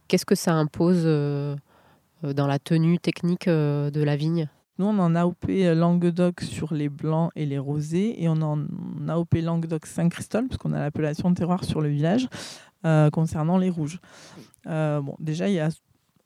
qu'est-ce 0.07 0.25
que 0.25 0.35
ça 0.35 0.53
impose 0.53 1.03
dans 1.03 2.47
la 2.47 2.59
tenue 2.59 2.99
technique 2.99 3.49
de 3.49 4.03
la 4.03 4.15
vigne? 4.15 4.49
Nous, 4.79 4.85
on 4.85 4.99
en 4.99 5.15
AOP 5.15 5.47
Languedoc 5.47 6.41
sur 6.41 6.75
les 6.75 6.87
blancs 6.87 7.31
et 7.35 7.47
les 7.47 7.57
rosés, 7.57 8.21
et 8.21 8.29
on 8.29 8.39
en 8.43 8.59
AOP 9.09 9.41
Languedoc 9.41 9.87
Saint-Christol, 9.87 10.47
parce 10.47 10.59
qu'on 10.59 10.71
a 10.71 10.79
l'appellation 10.79 11.31
de 11.31 11.35
terroir 11.35 11.63
sur 11.63 11.81
le 11.81 11.89
village, 11.89 12.29
concernant 13.11 13.57
les 13.57 13.71
rouges. 13.71 13.99
bon, 14.65 15.15
déjà, 15.19 15.49
il 15.49 15.55
y 15.55 15.59
a 15.59 15.71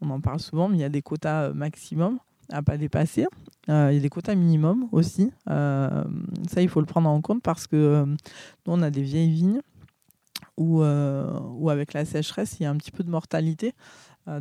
on 0.02 0.10
en 0.10 0.20
parle 0.20 0.40
souvent, 0.40 0.68
mais 0.68 0.78
il 0.78 0.82
y 0.82 0.86
a 0.86 0.90
des 0.90 1.02
quotas 1.02 1.44
euh, 1.44 1.54
maximum 1.54 2.20
à 2.50 2.62
pas 2.62 2.78
dépasser. 2.78 3.28
Euh, 3.70 3.90
il 3.92 3.96
y 3.96 3.98
a 3.98 4.02
des 4.02 4.10
quotas 4.10 4.36
minimum 4.36 4.90
aussi. 4.92 5.32
Euh, 5.50 6.04
ça, 6.50 6.62
il 6.62 6.68
faut 6.68 6.82
le 6.82 6.86
prendre 6.86 7.10
en 7.10 7.22
compte 7.22 7.42
parce 7.42 7.66
que 7.66 8.04
nous, 8.06 8.18
on 8.74 8.82
a 8.82 8.90
des 8.90 9.04
vieilles 9.04 9.32
vignes 9.32 9.62
où, 10.58 10.84
où, 10.84 11.70
avec 11.70 11.94
la 11.94 12.04
sécheresse, 12.04 12.60
il 12.60 12.64
y 12.64 12.66
a 12.66 12.70
un 12.70 12.76
petit 12.76 12.92
peu 12.92 13.04
de 13.04 13.10
mortalité. 13.10 13.74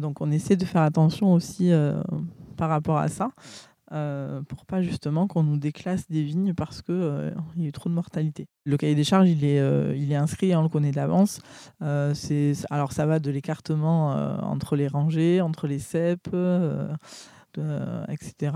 donc, 0.00 0.20
on 0.20 0.30
essaie 0.32 0.56
de 0.56 0.64
faire 0.64 0.82
attention 0.82 1.32
aussi 1.32 1.70
par 2.56 2.68
rapport 2.68 2.98
à 2.98 3.06
ça. 3.06 3.30
Euh, 3.92 4.40
pour 4.42 4.66
pas 4.66 4.82
justement 4.82 5.26
qu'on 5.26 5.42
nous 5.42 5.56
déclasse 5.56 6.08
des 6.08 6.22
vignes 6.22 6.54
parce 6.54 6.80
qu'il 6.80 6.94
euh, 6.94 7.32
il 7.56 7.62
y 7.62 7.64
a 7.66 7.68
eu 7.68 7.72
trop 7.72 7.88
de 7.88 7.94
mortalité. 7.94 8.46
Le 8.64 8.76
cahier 8.76 8.94
des 8.94 9.02
charges, 9.02 9.28
il 9.28 9.44
est, 9.44 9.58
euh, 9.58 9.96
il 9.96 10.12
est 10.12 10.16
inscrit, 10.16 10.54
on 10.54 10.62
le 10.62 10.68
connaît 10.68 10.92
d'avance. 10.92 11.40
c'est, 12.14 12.52
alors 12.70 12.92
ça 12.92 13.06
va 13.06 13.18
de 13.18 13.30
l'écartement 13.32 14.10
entre 14.42 14.76
les 14.76 14.86
rangées, 14.86 15.40
entre 15.40 15.66
les 15.66 15.80
cèpes, 15.80 16.28
etc. 18.08 18.52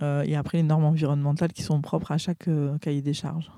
et 0.00 0.36
après 0.36 0.58
les 0.58 0.64
normes 0.64 0.84
environnementales 0.84 1.52
qui 1.52 1.62
sont 1.62 1.80
propres 1.80 2.12
à 2.12 2.18
chaque 2.18 2.48
cahier 2.80 3.02
des 3.02 3.14
charges. 3.14 3.50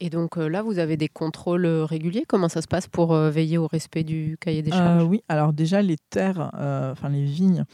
Et 0.00 0.10
donc 0.10 0.36
là, 0.36 0.60
vous 0.60 0.78
avez 0.78 0.96
des 0.96 1.08
contrôles 1.08 1.66
réguliers? 1.66 2.24
Comment 2.28 2.50
ça 2.50 2.60
se 2.60 2.66
passe 2.66 2.88
pour 2.88 3.14
veiller 3.14 3.56
au 3.56 3.66
respect 3.66 4.04
du 4.04 4.36
cahier 4.38 4.60
des 4.60 4.72
charges? 4.72 5.04
Oui, 5.04 5.22
alors 5.28 5.54
déjà 5.54 5.80
les 5.80 5.96
terres, 6.10 6.50
enfin 6.52 7.08
les 7.08 7.24
vignes, 7.24 7.64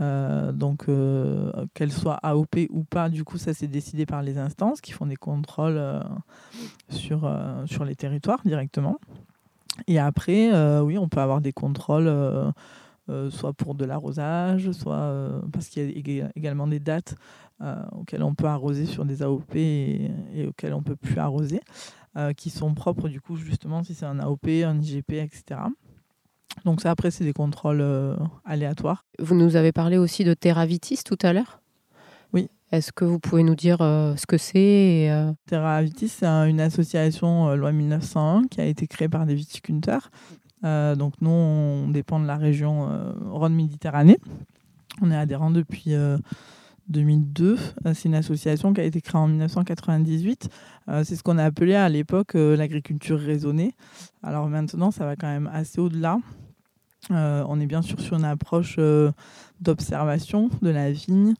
euh, 0.00 0.52
donc, 0.52 0.88
euh, 0.88 1.50
qu'elle 1.74 1.92
soit 1.92 2.14
AOP 2.22 2.68
ou 2.70 2.84
pas, 2.84 3.08
du 3.08 3.24
coup, 3.24 3.38
ça 3.38 3.52
c'est 3.52 3.66
décidé 3.66 4.06
par 4.06 4.22
les 4.22 4.38
instances 4.38 4.80
qui 4.80 4.92
font 4.92 5.06
des 5.06 5.16
contrôles 5.16 5.76
euh, 5.76 6.00
sur, 6.88 7.30
sur 7.66 7.84
les 7.84 7.96
territoires 7.96 8.40
directement. 8.44 8.98
Et 9.86 9.98
après, 9.98 10.50
oui, 10.80 10.98
on 10.98 11.08
peut 11.08 11.20
avoir 11.20 11.40
des 11.40 11.52
contrôles, 11.52 12.12
soit 13.30 13.52
pour 13.52 13.74
de 13.76 13.84
l'arrosage, 13.84 14.72
soit 14.72 15.40
parce 15.52 15.68
qu'il 15.68 16.08
y 16.08 16.20
a 16.20 16.30
également 16.34 16.66
des 16.66 16.80
dates 16.80 17.14
auxquelles 17.92 18.24
on 18.24 18.34
peut 18.34 18.46
arroser 18.46 18.86
sur 18.86 19.04
des 19.04 19.22
AOP 19.22 19.54
et, 19.54 20.10
et 20.34 20.46
auxquelles 20.48 20.74
on 20.74 20.82
peut 20.82 20.96
plus 20.96 21.18
arroser, 21.18 21.60
qui 22.36 22.50
sont 22.50 22.74
propres, 22.74 23.08
du 23.08 23.20
coup, 23.20 23.36
justement, 23.36 23.84
si 23.84 23.94
c'est 23.94 24.06
un 24.06 24.18
AOP, 24.18 24.48
un 24.64 24.80
IGP, 24.80 25.12
etc. 25.12 25.60
Donc 26.64 26.80
ça, 26.80 26.90
après, 26.90 27.10
c'est 27.10 27.24
des 27.24 27.32
contrôles 27.32 27.80
euh, 27.80 28.16
aléatoires. 28.44 29.04
Vous 29.18 29.34
nous 29.34 29.56
avez 29.56 29.72
parlé 29.72 29.98
aussi 29.98 30.24
de 30.24 30.34
Terravitis 30.34 31.00
tout 31.04 31.18
à 31.22 31.32
l'heure 31.32 31.60
Oui. 32.32 32.48
Est-ce 32.70 32.92
que 32.92 33.04
vous 33.04 33.18
pouvez 33.18 33.42
nous 33.42 33.54
dire 33.54 33.80
euh, 33.80 34.14
ce 34.16 34.26
que 34.26 34.36
c'est 34.36 35.10
euh... 35.10 35.32
Terravitis, 35.46 36.08
c'est 36.08 36.26
une 36.26 36.60
association 36.60 37.48
euh, 37.48 37.56
loi 37.56 37.72
1901 37.72 38.48
qui 38.48 38.60
a 38.60 38.66
été 38.66 38.86
créée 38.86 39.08
par 39.08 39.26
des 39.26 39.34
viticulteurs. 39.34 40.10
donc 40.62 41.14
nous, 41.20 41.30
on 41.30 41.88
dépend 41.88 42.20
de 42.20 42.26
la 42.26 42.36
région 42.36 42.88
Rhône-Méditerranée. 43.30 44.18
On 45.00 45.10
est 45.10 45.16
adhérent 45.16 45.50
depuis 45.50 45.94
2002. 46.88 47.56
C'est 47.94 48.06
une 48.06 48.16
association 48.16 48.74
qui 48.74 48.80
a 48.80 48.84
été 48.84 49.00
créée 49.00 49.20
en 49.20 49.28
1998. 49.28 50.48
C'est 51.04 51.14
ce 51.14 51.22
qu'on 51.22 51.38
a 51.38 51.44
appelé 51.44 51.76
à 51.76 51.88
l'époque 51.88 52.34
l'agriculture 52.34 53.20
raisonnée. 53.20 53.72
Alors 54.24 54.48
maintenant, 54.48 54.90
ça 54.90 55.06
va 55.06 55.14
quand 55.14 55.28
même 55.28 55.48
assez 55.52 55.80
au-delà. 55.80 56.18
Euh, 57.10 57.44
on 57.48 57.60
est 57.60 57.66
bien 57.66 57.82
sûr 57.82 58.00
sur 58.00 58.16
une 58.16 58.24
approche 58.24 58.76
euh, 58.78 59.12
d'observation 59.60 60.50
de 60.62 60.70
la 60.70 60.90
vigne. 60.90 61.34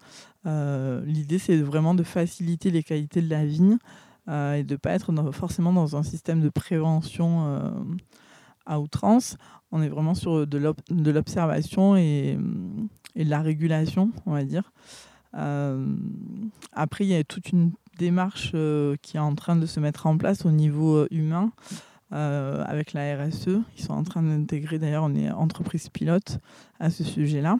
Euh, 0.47 1.03
l'idée, 1.05 1.39
c'est 1.39 1.57
vraiment 1.59 1.95
de 1.95 2.03
faciliter 2.03 2.71
les 2.71 2.83
qualités 2.83 3.23
de 3.23 3.31
la 3.31 3.45
vigne 3.45 3.79
et 4.31 4.63
de 4.63 4.75
ne 4.75 4.77
pas 4.77 4.91
être 4.91 5.11
forcément 5.33 5.73
dans 5.73 5.97
un 5.97 6.03
système 6.03 6.43
de 6.43 6.51
prévention 6.51 7.73
à 8.67 8.79
outrance. 8.79 9.39
On 9.73 9.81
est 9.81 9.89
vraiment 9.89 10.15
sur 10.15 10.47
de 10.47 10.59
l'observation 10.91 11.97
et, 11.97 12.39
et, 13.17 13.25
de 13.25 13.31
la 13.31 13.41
régulation, 13.41 14.11
on 14.27 14.33
va 14.33 14.45
dire. 14.45 14.71
après, 15.33 17.07
il 17.07 17.09
y 17.09 17.15
a 17.15 17.25
toute 17.25 17.49
une 17.53 17.73
démarche 17.97 18.51
qui 19.01 19.17
est 19.17 19.21
en 19.21 19.35
train 19.35 19.57
de 19.57 19.65
se 19.65 19.81
mettre 19.81 20.07
en 20.07 20.19
place 20.19 20.45
au 20.45 20.51
niveau 20.51 21.07
humain. 21.11 21.51
Euh, 22.13 22.65
avec 22.67 22.95
la 22.95 23.17
RSE. 23.17 23.61
Ils 23.77 23.83
sont 23.83 23.93
en 23.93 24.03
train 24.03 24.23
d'intégrer, 24.23 24.79
d'ailleurs, 24.79 25.05
on 25.05 25.15
est 25.15 25.31
entreprise 25.31 25.91
pilote 25.91 26.39
à 26.81 26.89
ce 26.89 27.05
sujet-là. 27.05 27.59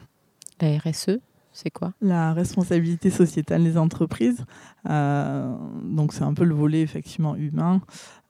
La 0.59 0.77
RSE 0.77 1.19
c'est 1.51 1.71
quoi? 1.71 1.93
La 1.99 2.31
responsabilité 2.31 3.09
sociétale 3.09 3.63
des 3.63 3.77
entreprises. 3.77 4.45
Euh, 4.87 5.57
donc 5.83 6.13
c'est 6.13 6.23
un 6.23 6.33
peu 6.33 6.45
le 6.45 6.53
volet 6.53 6.81
effectivement 6.81 7.35
humain. 7.35 7.81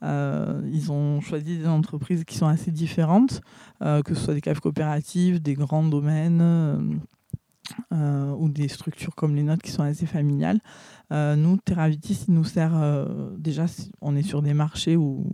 Euh, 0.03 0.61
ils 0.71 0.91
ont 0.91 1.21
choisi 1.21 1.59
des 1.59 1.67
entreprises 1.67 2.23
qui 2.23 2.37
sont 2.37 2.47
assez 2.47 2.71
différentes, 2.71 3.41
que 3.81 4.15
ce 4.15 4.15
soit 4.15 4.33
des 4.33 4.41
caves 4.41 4.61
coopératives, 4.61 5.41
des 5.41 5.53
grands 5.53 5.83
domaines 5.83 7.01
ou 7.91 8.49
des 8.49 8.67
structures 8.67 9.13
comme 9.13 9.35
les 9.35 9.43
nôtres 9.43 9.61
qui 9.61 9.71
sont 9.71 9.83
assez 9.83 10.07
familiales. 10.07 10.61
nous, 11.11 11.57
Terravitis, 11.57 12.25
il 12.29 12.33
nous 12.33 12.45
sert 12.45 13.05
déjà, 13.37 13.65
on 14.01 14.15
est 14.15 14.23
sur 14.23 14.41
des 14.41 14.55
marchés 14.55 14.95
où, 14.95 15.29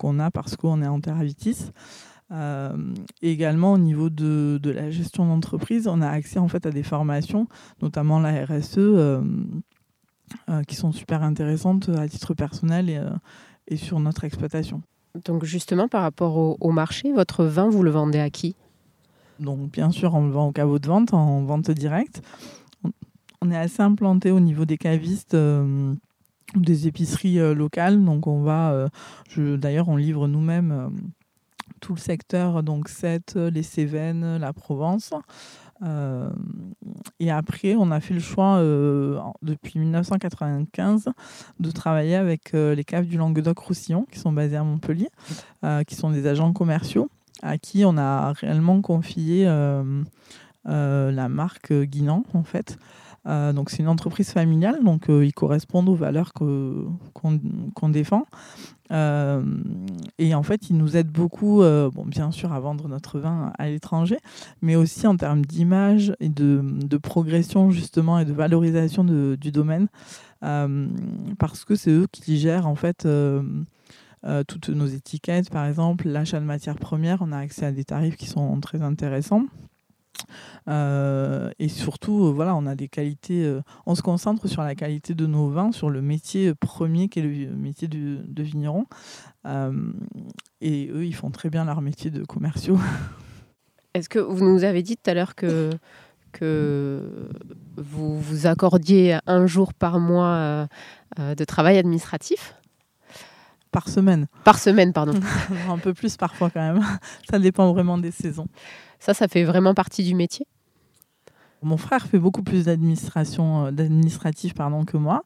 qu'on 0.00 0.18
a 0.18 0.30
parce 0.30 0.56
qu'on 0.56 0.82
est 0.82 0.86
en 0.88 1.00
Terravitis. 1.00 1.70
Euh, 2.32 2.74
également 3.22 3.72
au 3.72 3.78
niveau 3.78 4.08
de, 4.08 4.58
de 4.62 4.70
la 4.70 4.90
gestion 4.90 5.26
d'entreprise, 5.26 5.86
on 5.88 6.00
a 6.00 6.08
accès 6.08 6.38
en 6.38 6.48
fait 6.48 6.64
à 6.64 6.70
des 6.70 6.84
formations, 6.84 7.48
notamment 7.82 8.18
la 8.18 8.46
RSE, 8.46 8.78
euh, 8.78 9.20
euh, 10.48 10.62
qui 10.62 10.76
sont 10.76 10.92
super 10.92 11.22
intéressantes 11.22 11.90
à 11.90 12.08
titre 12.08 12.34
personnel 12.34 12.88
et, 12.88 13.00
et, 13.68 13.76
sur 13.76 14.00
notre 14.00 14.24
exploitation. 14.24 14.80
Donc 15.24 15.44
justement 15.44 15.88
par 15.88 16.02
rapport 16.02 16.36
au, 16.60 16.70
marché, 16.70 17.12
votre 17.12 17.44
vin, 17.44 17.68
vous 17.68 17.82
le 17.82 17.90
vendez 17.90 18.20
à 18.20 18.30
qui? 18.30 18.54
Donc 19.38 19.70
bien 19.72 19.90
sûr, 19.90 20.14
on 20.14 20.24
le 20.24 20.30
vend 20.30 20.46
au 20.48 20.52
caveau 20.52 20.78
de 20.78 20.86
vente, 20.86 21.12
en 21.12 21.42
vente 21.42 21.70
directe. 21.70 22.22
On 23.42 23.50
est 23.50 23.56
assez 23.56 23.82
implanté 23.82 24.30
au 24.30 24.40
niveau 24.40 24.64
des 24.64 24.78
cavistes 24.78 25.36
des 26.54 26.86
épiceries 26.86 27.38
euh, 27.38 27.54
locales. 27.54 28.04
Donc 28.04 28.26
on 28.26 28.42
va, 28.42 28.72
euh, 28.72 29.56
d'ailleurs 29.56 29.88
on 29.88 29.96
livre 29.96 30.28
nous-mêmes 30.28 30.72
euh, 30.72 30.88
tout 31.80 31.94
le 31.94 32.00
secteur, 32.00 32.62
donc 32.62 32.88
Sète, 32.88 33.36
les 33.36 33.62
Cévennes, 33.62 34.36
la 34.36 34.52
Provence. 34.52 35.14
et 37.20 37.30
après, 37.30 37.74
on 37.74 37.90
a 37.90 38.00
fait 38.00 38.12
le 38.12 38.20
choix 38.20 38.60
depuis 39.40 39.78
1995 39.78 41.08
de 41.58 41.70
travailler 41.70 42.16
avec 42.16 42.52
les 42.52 42.84
caves 42.84 43.06
du 43.06 43.16
Languedoc-Roussillon 43.16 44.04
qui 44.12 44.18
sont 44.18 44.32
basées 44.32 44.56
à 44.56 44.62
Montpellier, 44.62 45.08
qui 45.86 45.94
sont 45.94 46.10
des 46.10 46.26
agents 46.26 46.52
commerciaux 46.52 47.08
à 47.42 47.56
qui 47.56 47.82
on 47.86 47.96
a 47.96 48.34
réellement 48.34 48.82
confié 48.82 49.46
la 50.66 51.28
marque 51.30 51.72
Guinan 51.72 52.24
en 52.34 52.42
fait. 52.42 52.76
Euh, 53.26 53.52
donc 53.52 53.70
c'est 53.70 53.78
une 53.78 53.88
entreprise 53.88 54.30
familiale, 54.30 54.82
donc 54.82 55.10
euh, 55.10 55.24
ils 55.24 55.34
correspondent 55.34 55.88
aux 55.88 55.94
valeurs 55.94 56.32
qu'on 56.32 57.88
défend. 57.88 58.26
Euh, 58.92 59.42
et 60.18 60.34
en 60.34 60.42
fait, 60.42 60.70
ils 60.70 60.76
nous 60.76 60.96
aident 60.96 61.12
beaucoup, 61.12 61.58
bon, 61.58 62.04
bien 62.06 62.32
sûr, 62.32 62.52
à 62.52 62.60
vendre 62.60 62.88
notre 62.88 63.20
vin 63.20 63.52
à 63.58 63.68
l'étranger, 63.68 64.18
mais 64.62 64.74
aussi 64.74 65.06
en 65.06 65.16
termes 65.16 65.44
d'image 65.44 66.14
et 66.18 66.28
de, 66.28 66.62
de, 66.64 66.96
progression 66.96 67.70
justement 67.70 68.18
et 68.18 68.24
de 68.24 68.32
valorisation 68.32 69.04
de, 69.04 69.36
du 69.40 69.52
domaine, 69.52 69.86
parce 70.40 71.64
que 71.64 71.76
c'est 71.76 71.90
eux 71.90 72.06
qui 72.10 72.38
gèrent 72.38 72.66
en 72.66 72.74
fait 72.74 73.06
toutes 74.48 74.68
nos 74.70 74.86
étiquettes, 74.86 75.50
par 75.50 75.66
exemple, 75.66 76.08
l'achat 76.08 76.40
de 76.40 76.44
matières 76.44 76.78
premières, 76.78 77.18
on 77.20 77.30
a 77.30 77.38
accès 77.38 77.66
à 77.66 77.72
des 77.72 77.84
tarifs 77.84 78.16
qui 78.16 78.26
sont 78.26 78.58
très 78.60 78.82
intéressants. 78.82 79.44
Et 80.68 81.68
surtout, 81.68 82.32
voilà, 82.32 82.54
on 82.54 82.66
a 82.66 82.74
des 82.74 82.88
qualités. 82.88 83.58
on 83.86 83.94
se 83.94 84.02
concentre 84.02 84.48
sur 84.48 84.62
la 84.62 84.74
qualité 84.74 85.14
de 85.14 85.26
nos 85.26 85.48
vins, 85.48 85.72
sur 85.72 85.90
le 85.90 86.02
métier 86.02 86.54
premier 86.54 87.08
qui 87.08 87.20
est 87.20 87.22
le 87.22 87.54
métier 87.54 87.88
de 87.88 88.42
vigneron. 88.42 88.86
et 90.60 90.90
eux, 90.92 91.06
ils 91.06 91.14
font 91.14 91.30
très 91.30 91.50
bien 91.50 91.64
leur 91.64 91.80
métier 91.80 92.10
de 92.10 92.24
commerciaux. 92.24 92.78
Est-ce 93.94 94.08
que 94.08 94.20
vous 94.20 94.44
nous 94.44 94.62
avez 94.62 94.82
dit 94.82 94.96
tout 94.96 95.10
à 95.10 95.14
l'heure 95.14 95.34
que 95.34 95.70
que 96.32 97.28
vous 97.76 98.20
vous 98.20 98.46
accordiez 98.46 99.18
un 99.26 99.46
jour 99.46 99.74
par 99.74 99.98
mois 99.98 100.26
euh, 100.26 100.66
euh, 101.18 101.34
de 101.34 101.44
travail 101.44 101.78
administratif? 101.78 102.54
Par 103.72 103.88
semaine. 103.88 104.26
Par 104.44 104.58
semaine, 104.58 104.92
pardon. 104.92 105.18
un 105.68 105.78
peu 105.78 105.94
plus 105.94 106.16
parfois 106.16 106.50
quand 106.50 106.60
même. 106.60 106.84
Ça 107.30 107.38
dépend 107.38 107.72
vraiment 107.72 107.98
des 107.98 108.10
saisons. 108.10 108.46
Ça, 109.00 109.14
ça 109.14 109.26
fait 109.26 109.44
vraiment 109.44 109.74
partie 109.74 110.04
du 110.04 110.14
métier 110.14 110.46
mon 111.62 111.76
frère 111.76 112.06
fait 112.06 112.18
beaucoup 112.18 112.42
plus 112.42 112.64
d'administration, 112.64 113.66
euh, 113.66 113.70
d'administratif 113.70 114.54
que 114.54 114.96
moi, 114.96 115.24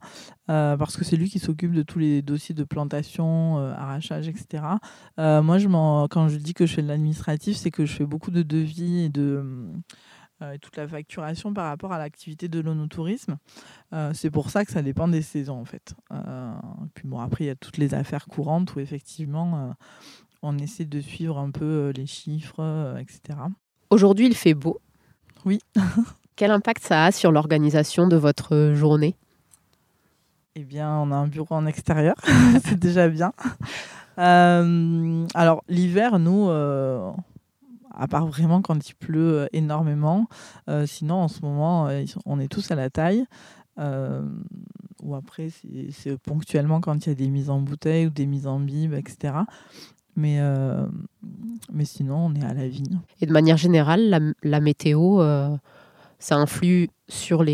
parce 0.49 0.97
que 0.97 1.05
c'est 1.05 1.15
lui 1.15 1.31
qui 1.31 1.39
s'occupe 1.39 1.73
de 1.73 1.83
tous 1.83 2.01
les 2.01 2.23
dossiers 2.23 2.57
de 2.57 2.65
plantation, 2.65 3.57
arrachage, 3.57 4.27
etc. 4.27 4.65
moi, 5.17 5.59
je 5.59 5.69
quand 6.09 6.27
je 6.27 6.37
dis 6.39 6.53
que 6.53 6.67
je 6.67 6.75
fais 6.75 6.83
de 6.83 6.89
l'administratif, 6.89 7.57
c'est 7.57 7.71
que 7.71 7.87
je 7.87 7.93
fais 7.93 8.05
beaucoup 8.05 8.33
de 8.33 8.43
devis 8.43 9.05
et 9.05 9.11
de 9.11 9.71
euh, 10.43 10.59
toute 10.61 10.77
la 10.77 10.89
facturation 10.89 11.55
par 11.55 11.69
rapport 11.69 11.93
à 11.93 11.99
l'activité 11.99 12.49
de 12.49 12.59
l'onotourisme. 12.59 13.39
Euh, 13.93 14.13
c'est 14.15 14.33
pour 14.33 14.51
ça 14.51 14.65
que 14.65 14.73
ça 14.73 14.83
dépend 14.83 15.07
des 15.07 15.23
saisons 15.23 15.61
en 15.61 15.65
fait. 15.65 15.95
Euh, 16.13 16.53
puis 16.95 17.07
bon, 17.07 17.21
après, 17.21 17.45
il 17.45 17.47
y 17.47 17.51
a 17.51 17.55
toutes 17.55 17.77
les 17.77 17.95
affaires 17.95 18.27
courantes 18.27 18.75
où 18.75 18.81
effectivement 18.81 19.75
on 20.43 20.59
essaie 20.59 20.87
de 20.87 21.01
suivre 21.01 21.39
un 21.39 21.53
peu 21.53 21.93
les 21.95 22.07
chiffres, 22.07 22.97
etc. 22.99 23.39
Aujourd'hui, 23.95 24.27
il 24.27 24.35
fait 24.35 24.55
beau. 24.55 24.81
Oui. 25.45 25.61
Quel 26.37 26.51
impact 26.51 26.83
ça 26.85 27.05
a 27.05 27.13
sur 27.13 27.31
l'organisation 27.31 28.09
de 28.09 28.17
votre 28.17 28.73
journée? 28.75 29.15
Eh 30.57 30.65
bien, 30.65 30.91
on 30.99 31.13
a 31.13 31.15
un 31.15 31.29
bureau 31.29 31.55
en 31.55 31.65
extérieur, 31.67 32.17
c'est 32.65 32.79
déjà 32.79 33.09
bien. 33.09 33.33
alors, 34.17 35.63
l'hiver, 35.69 36.19
nous, 36.19 36.51
à 37.97 38.09
part 38.09 38.27
vraiment 38.27 38.63
quand 38.63 38.89
il 38.89 38.95
pleut 38.95 39.41
euh, 39.41 39.47
énormément. 39.53 40.27
Euh, 40.69 40.87
sinon, 40.87 41.17
en 41.17 41.29
ce 41.29 41.41
moment, 41.43 41.89
euh, 41.89 42.05
on 42.27 42.41
est 42.41 42.49
tous 42.49 42.71
à 42.71 42.75
la 42.75 42.91
taille. 42.91 43.25
ou 43.79 45.15
après, 45.15 45.51
c'est 45.91 46.19
ponctuellement 46.19 46.81
quand 46.81 47.07
il 47.07 47.11
y 47.11 47.13
a 47.13 47.15
des 47.15 47.29
mises 47.29 47.51
en 47.51 47.61
bouteille 47.61 48.07
ou 48.07 48.11
des 48.11 48.27
mises 48.27 48.47
en 48.47 48.59
bib, 48.59 48.95
etc. 48.95 49.35
Mais, 50.17 50.39
mais 51.73 51.85
sinon, 51.85 52.27
on 52.27 52.35
est 52.35 52.45
à 52.45 52.55
la 52.55 52.69
vigne. 52.69 53.01
Et 53.21 53.27
de 53.27 53.33
manière 53.33 53.57
générale, 53.57 54.09
la, 54.09 54.21
la 54.43 54.61
météo, 54.61 55.21
ça 56.19 56.37
influe 56.37 56.89
sur 57.09 57.45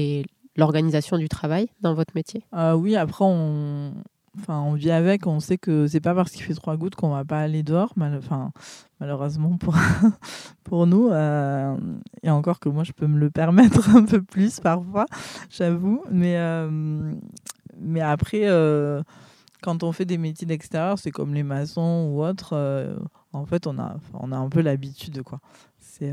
l'organisation 0.56 1.16
du 1.16 1.28
travail 1.28 1.68
dans 1.80 1.94
votre 1.94 2.14
métier? 2.14 2.44
Oui, 2.74 2.96
après, 2.96 3.24
on, 3.24 3.94
Enfin, 4.38 4.60
on 4.60 4.74
vit 4.74 4.92
avec, 4.92 5.26
on 5.26 5.40
sait 5.40 5.58
que 5.58 5.88
c'est 5.88 6.00
pas 6.00 6.14
parce 6.14 6.30
qu'il 6.30 6.42
fait 6.42 6.54
trois 6.54 6.76
gouttes 6.76 6.94
qu'on 6.94 7.10
va 7.10 7.24
pas 7.24 7.40
aller 7.40 7.64
dehors, 7.64 7.92
mal, 7.96 8.14
enfin, 8.16 8.52
malheureusement 9.00 9.56
pour, 9.56 9.74
pour 10.64 10.86
nous. 10.86 11.08
Euh, 11.08 11.76
et 12.22 12.30
encore 12.30 12.60
que 12.60 12.68
moi, 12.68 12.84
je 12.84 12.92
peux 12.92 13.08
me 13.08 13.18
le 13.18 13.30
permettre 13.30 13.90
un 13.96 14.04
peu 14.04 14.22
plus 14.22 14.60
parfois, 14.60 15.06
j'avoue. 15.50 16.04
Mais, 16.12 16.36
euh, 16.36 17.12
mais 17.80 18.00
après, 18.00 18.42
euh, 18.44 19.02
quand 19.60 19.82
on 19.82 19.92
fait 19.92 20.04
des 20.04 20.18
métiers 20.18 20.46
d'extérieur, 20.46 20.98
c'est 20.98 21.10
comme 21.10 21.34
les 21.34 21.42
maçons 21.42 22.10
ou 22.10 22.22
autres, 22.22 22.56
en 23.32 23.46
fait, 23.46 23.66
on 23.66 23.78
a, 23.78 23.96
on 24.14 24.32
a 24.32 24.36
un 24.36 24.48
peu 24.48 24.60
l'habitude. 24.60 25.22
quoi. 25.22 25.40
C'est 25.78 26.12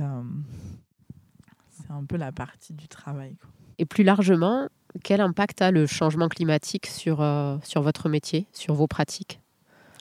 c'est 1.88 1.94
un 1.94 2.04
peu 2.04 2.18
la 2.18 2.32
partie 2.32 2.74
du 2.74 2.88
travail. 2.88 3.36
Et 3.78 3.86
plus 3.86 4.04
largement, 4.04 4.68
quel 5.04 5.22
impact 5.22 5.62
a 5.62 5.72
le 5.72 5.86
changement 5.86 6.28
climatique 6.28 6.88
sur, 6.88 7.22
euh, 7.22 7.58
sur 7.64 7.82
votre 7.82 8.10
métier, 8.10 8.48
sur 8.52 8.74
vos 8.74 8.88
pratiques? 8.88 9.40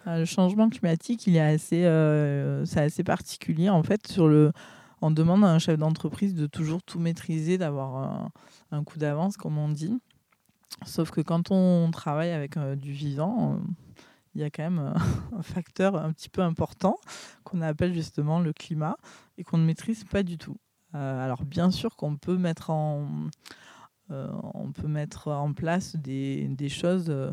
Ah, 0.04 0.18
Le 0.18 0.24
changement 0.24 0.68
climatique, 0.68 1.26
il 1.26 1.36
est 1.36 1.40
assez, 1.40 1.84
euh, 1.84 2.64
c'est 2.64 2.80
assez 2.80 3.04
particulier. 3.04 3.68
En 3.68 3.82
fait, 3.82 4.06
sur 4.06 4.28
le, 4.28 4.52
on 5.02 5.10
demande 5.10 5.44
à 5.44 5.48
un 5.48 5.58
chef 5.58 5.78
d'entreprise 5.78 6.34
de 6.34 6.46
toujours 6.46 6.82
tout 6.82 6.98
maîtriser, 6.98 7.58
d'avoir 7.58 8.30
un, 8.70 8.84
coup 8.84 8.98
d'avance, 8.98 9.36
comme 9.36 9.58
on 9.58 9.68
dit. 9.68 10.00
Sauf 10.84 11.10
que 11.10 11.20
quand 11.20 11.50
on 11.50 11.90
travaille 11.90 12.30
avec 12.30 12.56
euh, 12.56 12.76
du 12.76 12.92
vivant, 12.92 13.60
il 14.34 14.40
y 14.40 14.44
a 14.44 14.50
quand 14.50 14.62
même 14.62 14.94
un 15.36 15.42
facteur 15.42 15.96
un 15.96 16.12
petit 16.12 16.28
peu 16.28 16.42
important 16.42 16.98
qu'on 17.44 17.62
appelle 17.62 17.94
justement 17.94 18.40
le 18.40 18.52
climat 18.52 18.96
et 19.38 19.44
qu'on 19.44 19.58
ne 19.58 19.64
maîtrise 19.64 20.04
pas 20.04 20.22
du 20.22 20.38
tout. 20.38 20.56
alors 20.92 21.44
bien 21.44 21.70
sûr 21.70 21.96
qu'on 21.96 22.16
peut 22.16 22.36
mettre 22.36 22.70
en, 22.70 23.06
euh, 24.10 24.28
on 24.54 24.70
peut 24.70 24.86
mettre 24.86 25.28
en 25.28 25.52
place 25.52 25.96
des, 25.96 26.68
choses 26.68 27.06
euh, 27.08 27.32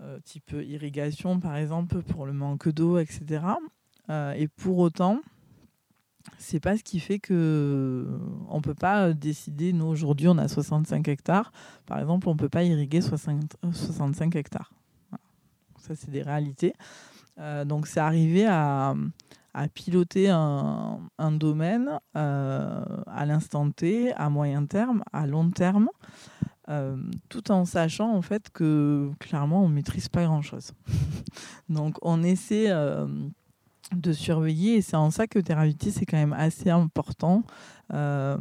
euh, 0.00 0.18
type 0.24 0.52
irrigation, 0.52 1.38
par 1.38 1.56
exemple, 1.56 2.02
pour 2.02 2.26
le 2.26 2.32
manque 2.32 2.68
d'eau, 2.68 2.98
etc. 2.98 3.44
et 4.36 4.48
pour 4.48 4.78
autant, 4.78 5.20
c'est 6.38 6.60
pas 6.60 6.76
ce 6.76 6.82
qui 6.82 7.00
fait 7.00 7.18
que 7.18 8.06
on 8.48 8.60
peut 8.60 8.74
pas 8.74 9.12
décider. 9.12 9.72
Nous 9.72 9.86
aujourd'hui, 9.86 10.28
on 10.28 10.38
a 10.38 10.48
65 10.48 11.06
hectares. 11.08 11.52
Par 11.86 11.98
exemple, 11.98 12.28
on 12.28 12.36
peut 12.36 12.48
pas 12.48 12.64
irriguer 12.64 13.00
65 13.00 14.36
hectares. 14.36 14.72
Ça, 15.78 15.94
c'est 15.94 16.10
des 16.10 16.22
réalités. 16.22 16.74
donc, 17.64 17.86
c'est 17.86 18.00
arrivé 18.00 18.46
à, 18.46 18.94
piloter 19.74 20.28
un, 20.28 20.98
domaine 21.32 22.00
euh, 22.16 22.84
à 23.06 23.24
l'instant 23.24 23.70
T, 23.70 24.12
à 24.14 24.28
moyen 24.28 24.66
terme, 24.66 25.02
à 25.12 25.26
long 25.26 25.50
terme, 25.50 25.88
euh, 26.68 26.96
tout 27.28 27.52
en 27.52 27.64
sachant 27.64 28.12
en 28.16 28.22
fait 28.22 28.50
que 28.50 29.12
clairement 29.20 29.62
on 29.62 29.68
maîtrise 29.68 30.08
pas 30.08 30.24
grand 30.24 30.42
chose. 30.42 30.72
Donc 31.68 31.96
on 32.02 32.24
essaie 32.24 32.70
euh, 32.70 33.06
de 33.94 34.12
surveiller 34.12 34.76
et 34.76 34.82
c'est 34.82 34.96
en 34.96 35.10
ça 35.10 35.26
que 35.26 35.38
Terraviti 35.38 35.92
c'est 35.92 36.06
quand 36.06 36.16
même 36.16 36.32
assez 36.32 36.70
important 36.70 37.42
parce 37.88 38.40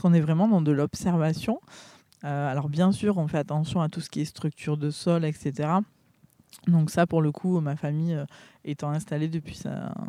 qu'on 0.00 0.14
est 0.14 0.20
vraiment 0.20 0.48
dans 0.48 0.62
de 0.62 0.72
l'observation. 0.72 1.60
alors 2.22 2.68
bien 2.68 2.90
sûr 2.90 3.18
on 3.18 3.28
fait 3.28 3.38
attention 3.38 3.82
à 3.82 3.88
tout 3.88 4.00
ce 4.00 4.08
qui 4.08 4.22
est 4.22 4.24
structure 4.24 4.76
de 4.76 4.90
sol, 4.90 5.24
etc. 5.24 5.80
Donc 6.66 6.90
ça, 6.90 7.06
pour 7.06 7.22
le 7.22 7.32
coup, 7.32 7.60
ma 7.60 7.76
famille 7.76 8.14
euh, 8.14 8.24
étant 8.64 8.90
installée 8.90 9.28
depuis 9.28 9.60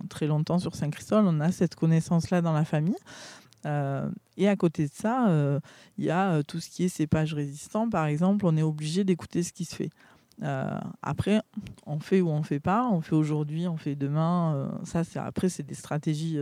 très 0.09 0.27
longtemps 0.27 0.59
sur 0.59 0.75
Saint-Christol, 0.75 1.25
on 1.27 1.39
a 1.39 1.51
cette 1.51 1.75
connaissance-là 1.75 2.41
dans 2.41 2.53
la 2.53 2.65
famille. 2.65 2.97
Euh, 3.65 4.09
et 4.37 4.47
à 4.47 4.55
côté 4.55 4.87
de 4.87 4.93
ça, 4.93 5.29
euh, 5.29 5.59
il 5.97 6.05
y 6.05 6.09
a 6.09 6.41
tout 6.43 6.59
ce 6.59 6.69
qui 6.69 6.85
est 6.85 6.89
cépage 6.89 7.33
résistant. 7.33 7.89
Par 7.89 8.05
exemple, 8.05 8.45
on 8.45 8.55
est 8.57 8.63
obligé 8.63 9.03
d'écouter 9.03 9.43
ce 9.43 9.53
qui 9.53 9.65
se 9.65 9.75
fait. 9.75 9.89
Après, 10.41 11.41
on 11.85 11.99
fait 11.99 12.21
ou 12.21 12.29
on 12.29 12.43
fait 12.43 12.59
pas. 12.59 12.87
On 12.87 13.01
fait 13.01 13.15
aujourd'hui, 13.15 13.67
on 13.67 13.77
fait 13.77 13.95
demain. 13.95 14.71
ça, 14.83 15.03
c'est 15.03 15.19
après, 15.19 15.49
c'est 15.49 15.63
des 15.63 15.75
stratégies 15.75 16.39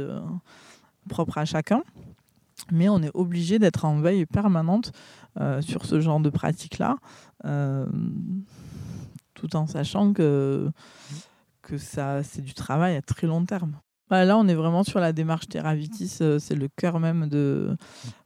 propres 1.09 1.37
à 1.37 1.45
chacun. 1.45 1.83
Mais 2.71 2.89
on 2.89 3.01
est 3.01 3.11
obligé 3.13 3.59
d'être 3.59 3.85
en 3.85 3.99
veille 3.99 4.25
permanente 4.25 4.91
sur 5.61 5.85
ce 5.85 5.99
genre 5.99 6.19
de 6.19 6.29
pratique-là 6.29 6.97
tout 9.35 9.55
en 9.55 9.67
sachant 9.67 10.13
que, 10.13 10.71
que 11.61 11.77
ça, 11.77 12.23
c'est 12.23 12.41
du 12.41 12.55
travail 12.55 12.95
à 12.95 13.01
très 13.01 13.27
long 13.27 13.45
terme. 13.45 13.73
Bah, 14.09 14.23
là, 14.23 14.37
on 14.37 14.47
est 14.47 14.55
vraiment 14.55 14.83
sur 14.83 14.99
la 14.99 15.13
démarche 15.13 15.47
Terravitis, 15.47 16.17
euh, 16.21 16.39
c'est 16.39 16.55
le 16.55 16.67
cœur 16.67 16.99
même 16.99 17.27
de, 17.27 17.75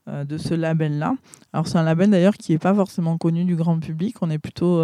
euh, 0.07 0.23
de 0.25 0.37
ce 0.37 0.53
label-là. 0.53 1.15
Alors, 1.53 1.67
c'est 1.67 1.77
un 1.77 1.83
label 1.83 2.09
d'ailleurs 2.09 2.35
qui 2.35 2.51
n'est 2.51 2.59
pas 2.59 2.73
forcément 2.73 3.17
connu 3.17 3.45
du 3.45 3.55
grand 3.55 3.79
public, 3.79 4.17
on 4.21 4.29
est 4.29 4.39
plutôt 4.39 4.81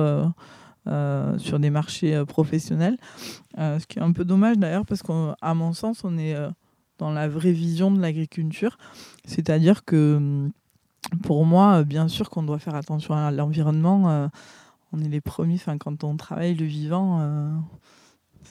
euh, 0.88 1.38
sur 1.38 1.60
des 1.60 1.70
marchés 1.70 2.24
professionnels, 2.28 2.98
ce 3.58 3.86
qui 3.86 4.00
est 4.00 4.02
un 4.02 4.12
peu 4.12 4.26
dommage 4.26 4.58
d'ailleurs, 4.58 4.86
parce 4.86 5.02
qu'à 5.04 5.54
mon 5.54 5.74
sens, 5.74 6.04
on 6.04 6.18
est 6.18 6.36
dans 6.98 7.12
la 7.12 7.28
vraie 7.28 7.52
vision 7.52 7.92
de 7.92 8.00
l'agriculture, 8.02 8.78
c'est-à-dire 9.26 9.84
que 9.86 10.50
pour 11.24 11.46
moi, 11.46 11.84
bien 11.84 12.08
sûr 12.08 12.30
qu'on 12.30 12.44
doit 12.44 12.60
faire 12.60 12.76
attention 12.76 13.14
à 13.14 13.32
l'environnement 13.32 14.30
on 14.96 15.02
est 15.02 15.10
les 15.10 15.22
premiers, 15.22 15.60
quand 15.80 16.04
on 16.04 16.16
travaille 16.16 16.56
le 16.56 16.66
vivant, 16.66 17.20
euh, 17.22 17.50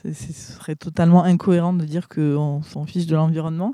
ce 0.03 0.33
serait 0.33 0.77
totalement 0.77 1.25
incohérent 1.25 1.73
de 1.73 1.85
dire 1.85 2.09
qu'on 2.09 2.63
s'en 2.63 2.85
fiche 2.85 3.07
de 3.07 3.17
l'environnement. 3.17 3.73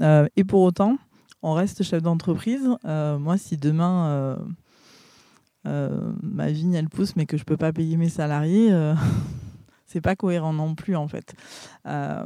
Euh, 0.00 0.28
et 0.36 0.44
pour 0.44 0.62
autant, 0.62 0.98
on 1.42 1.52
reste 1.52 1.82
chef 1.82 2.02
d'entreprise. 2.02 2.68
Euh, 2.84 3.18
moi, 3.18 3.36
si 3.36 3.56
demain 3.56 4.38
ma 5.64 6.50
vigne 6.50 6.74
elle 6.74 6.88
pousse, 6.88 7.16
mais 7.16 7.26
que 7.26 7.36
je 7.36 7.44
peux 7.44 7.56
pas 7.56 7.72
payer 7.72 7.96
mes 7.96 8.08
salariés, 8.08 8.70
c'est 9.86 10.00
pas 10.00 10.16
cohérent 10.16 10.52
non 10.52 10.74
plus 10.74 10.96
en 10.96 11.08
fait. 11.08 11.34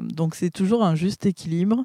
donc 0.03 0.35
c'est 0.35 0.51
toujours 0.51 0.85
un 0.85 0.95
juste 0.95 1.27
équilibre. 1.27 1.85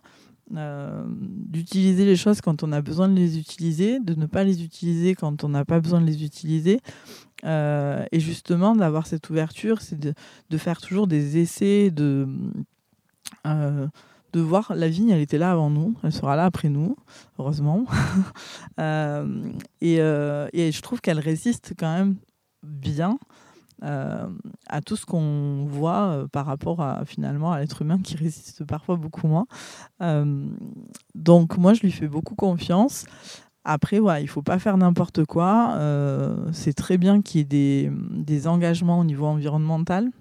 d'utiliser 0.49 2.05
les 2.05 2.15
choses 2.15 2.41
quand 2.41 2.63
on 2.63 2.71
a 2.71 2.81
besoin 2.81 3.07
de 3.07 3.15
les 3.15 3.37
utiliser, 3.37 3.99
de 3.99 4.13
ne 4.15 4.25
pas 4.25 4.43
les 4.43 4.63
utiliser 4.63 5.15
quand 5.15 5.43
on 5.43 5.49
n'a 5.49 5.65
pas 5.65 5.79
besoin 5.79 6.01
de 6.01 6.05
les 6.05 6.23
utiliser, 6.23 6.79
et 7.43 8.19
justement, 8.19 8.75
d'avoir 8.75 9.05
cette 9.07 9.29
ouverture, 9.29 9.81
c'est 9.81 9.99
de, 9.99 10.13
de, 10.49 10.57
faire 10.57 10.79
toujours 10.81 11.07
des 11.07 11.37
essais, 11.37 11.91
de, 11.91 12.27
de 14.33 14.39
voir 14.41 14.73
la 14.75 14.89
vigne, 14.89 15.09
elle 15.09 15.21
était 15.21 15.37
là 15.37 15.51
avant 15.51 15.69
nous, 15.69 15.95
elle 16.03 16.11
sera 16.11 16.35
là 16.35 16.45
après 16.45 16.69
nous, 16.69 16.95
heureusement. 17.39 17.85
et, 18.79 19.95
et, 19.95 20.71
je 20.71 20.81
trouve 20.81 21.01
qu'elle 21.01 21.19
résiste 21.19 21.73
quand 21.77 21.93
même 21.95 22.15
bien 22.63 23.17
euh, 23.83 24.27
à 24.67 24.81
tout 24.81 24.95
ce 24.95 25.05
qu'on 25.05 25.65
voit 25.65 26.03
euh, 26.03 26.27
par 26.27 26.45
rapport 26.45 26.81
à 26.81 27.03
finalement 27.05 27.51
à 27.51 27.59
l'être 27.59 27.81
humain 27.81 27.99
qui 28.01 28.15
résiste 28.15 28.63
parfois 28.63 28.95
beaucoup 28.95 29.27
moins. 29.27 29.45
Euh, 30.01 30.47
donc 31.15 31.57
moi 31.57 31.73
je 31.73 31.81
lui 31.81 31.91
fais 31.91 32.07
beaucoup 32.07 32.35
confiance. 32.35 33.05
Après, 33.65 33.99
il 34.21 34.27
faut 34.27 34.41
pas 34.41 34.59
faire 34.59 34.77
n'importe 34.77 35.23
quoi. 35.23 35.77
c'est 36.51 36.73
très 36.73 36.97
bien 36.97 37.21
qu'il 37.21 37.39
y 37.39 37.43
ait 37.43 37.89
des, 37.89 38.47
engagements 38.47 38.99
au 38.99 39.05
niveau 39.05 39.25
environnemental. 39.25 40.11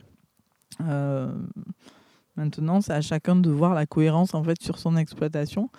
Maintenant, 2.37 2.81
c'est 2.81 2.93
à 2.93 3.01
chacun 3.01 3.37
de 3.37 3.51
voir 3.51 3.75
la 3.75 3.87
cohérence 3.87 4.35
en 4.35 4.43
fait 4.43 4.61
sur 4.63 4.79
son 4.79 4.97
exploitation. 4.97 5.71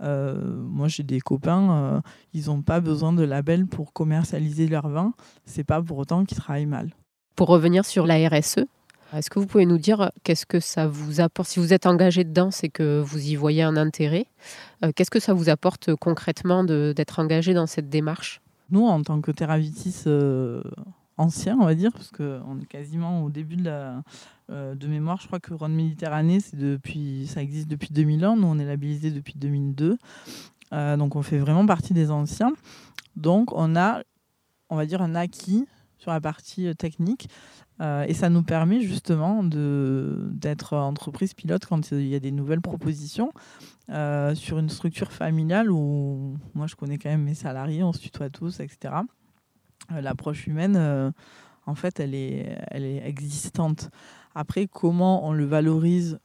moi, 0.00 0.88
j'ai 0.88 1.02
des 1.02 1.20
copains, 1.20 2.02
ils 2.32 2.46
n'ont 2.46 2.62
pas 2.62 2.80
besoin 2.80 3.12
de 3.12 3.22
label 3.22 3.66
pour 3.66 3.92
commercialiser 3.92 4.66
leur 4.66 4.88
vin. 4.88 5.14
C'est 5.44 5.64
pas 5.64 5.80
pour 5.80 5.98
autant 5.98 6.24
qu'ils 6.24 6.38
travaillent 6.38 6.66
mal. 6.66 6.90
Pour 7.36 7.48
revenir 7.48 7.84
sur 7.84 8.06
la 8.06 8.28
RSE, 8.28 8.66
est-ce 9.14 9.28
que 9.28 9.38
vous 9.38 9.46
pouvez 9.46 9.66
nous 9.66 9.78
dire 9.78 10.10
qu'est-ce 10.24 10.46
que 10.46 10.58
ça 10.58 10.86
vous 10.86 11.20
apporte? 11.20 11.48
Si 11.48 11.60
vous 11.60 11.74
êtes 11.74 11.86
engagé 11.86 12.24
dedans, 12.24 12.50
c'est 12.50 12.70
que 12.70 13.00
vous 13.00 13.18
y 13.18 13.36
voyez 13.36 13.62
un 13.62 13.76
intérêt. 13.76 14.26
Euh, 14.84 14.92
qu'est-ce 14.94 15.10
que 15.10 15.20
ça 15.20 15.34
vous 15.34 15.50
apporte 15.50 15.94
concrètement 15.96 16.64
d'être 16.64 17.18
engagé 17.18 17.52
dans 17.52 17.66
cette 17.66 17.90
démarche? 17.90 18.40
Nous, 18.70 18.86
en 18.86 19.02
tant 19.02 19.20
que 19.20 19.30
Terravitis 19.30 20.04
euh, 20.06 20.62
ancien, 21.18 21.58
on 21.60 21.66
va 21.66 21.74
dire, 21.74 21.92
parce 21.92 22.10
qu'on 22.10 22.58
est 22.60 22.66
quasiment 22.66 23.22
au 23.22 23.28
début 23.28 23.56
de, 23.56 23.64
la, 23.64 24.02
euh, 24.50 24.74
de 24.74 24.86
mémoire, 24.86 25.20
je 25.20 25.26
crois 25.26 25.40
que 25.40 25.54
Rhône 25.54 25.74
Méditerranée, 25.74 26.38
depuis, 26.52 27.26
ça 27.26 27.42
existe 27.42 27.68
depuis 27.68 27.92
2001. 27.92 28.36
Nous, 28.36 28.46
on 28.46 28.58
est 28.58 28.64
labellisé 28.64 29.10
depuis 29.10 29.34
2002. 29.36 29.98
donc, 30.70 31.16
on 31.16 31.22
fait 31.22 31.38
vraiment 31.38 31.66
partie 31.66 31.94
des 31.94 32.10
anciens. 32.10 32.52
Donc, 33.16 33.52
on 33.52 33.76
a, 33.76 34.02
on 34.70 34.76
va 34.76 34.86
dire, 34.86 35.02
un 35.02 35.14
acquis 35.14 35.66
sur 36.02 36.10
la 36.10 36.20
partie 36.20 36.66
euh, 36.66 36.74
technique. 36.74 37.28
Euh, 37.80 38.04
et 38.06 38.14
ça 38.14 38.28
nous 38.28 38.42
permet 38.42 38.80
justement 38.80 39.42
d'être 39.42 40.76
entreprise 40.76 41.32
pilote 41.32 41.64
quand 41.64 41.92
il 41.92 42.06
y 42.06 42.14
a 42.14 42.20
des 42.20 42.30
nouvelles 42.30 42.60
propositions 42.60 43.32
euh, 43.88 44.34
sur 44.34 44.58
une 44.58 44.68
structure 44.68 45.10
familiale 45.10 45.70
où 45.70 46.36
moi 46.54 46.66
je 46.66 46.76
connais 46.76 46.98
quand 46.98 47.08
même 47.08 47.22
mes 47.22 47.34
salariés, 47.34 47.82
on 47.82 47.92
se 47.92 48.00
tutoie 48.00 48.30
tous, 48.30 48.60
etc. 48.60 48.94
L'approche 49.90 50.46
humaine, 50.46 51.12
en 51.66 51.74
fait, 51.74 51.98
elle 51.98 52.14
est, 52.14 52.56
elle 52.68 52.84
est 52.84 53.04
existante. 53.04 53.90
Après, 54.34 54.66
comment 54.66 55.26
on 55.26 55.32
le 55.32 55.44
valorise 55.44 56.18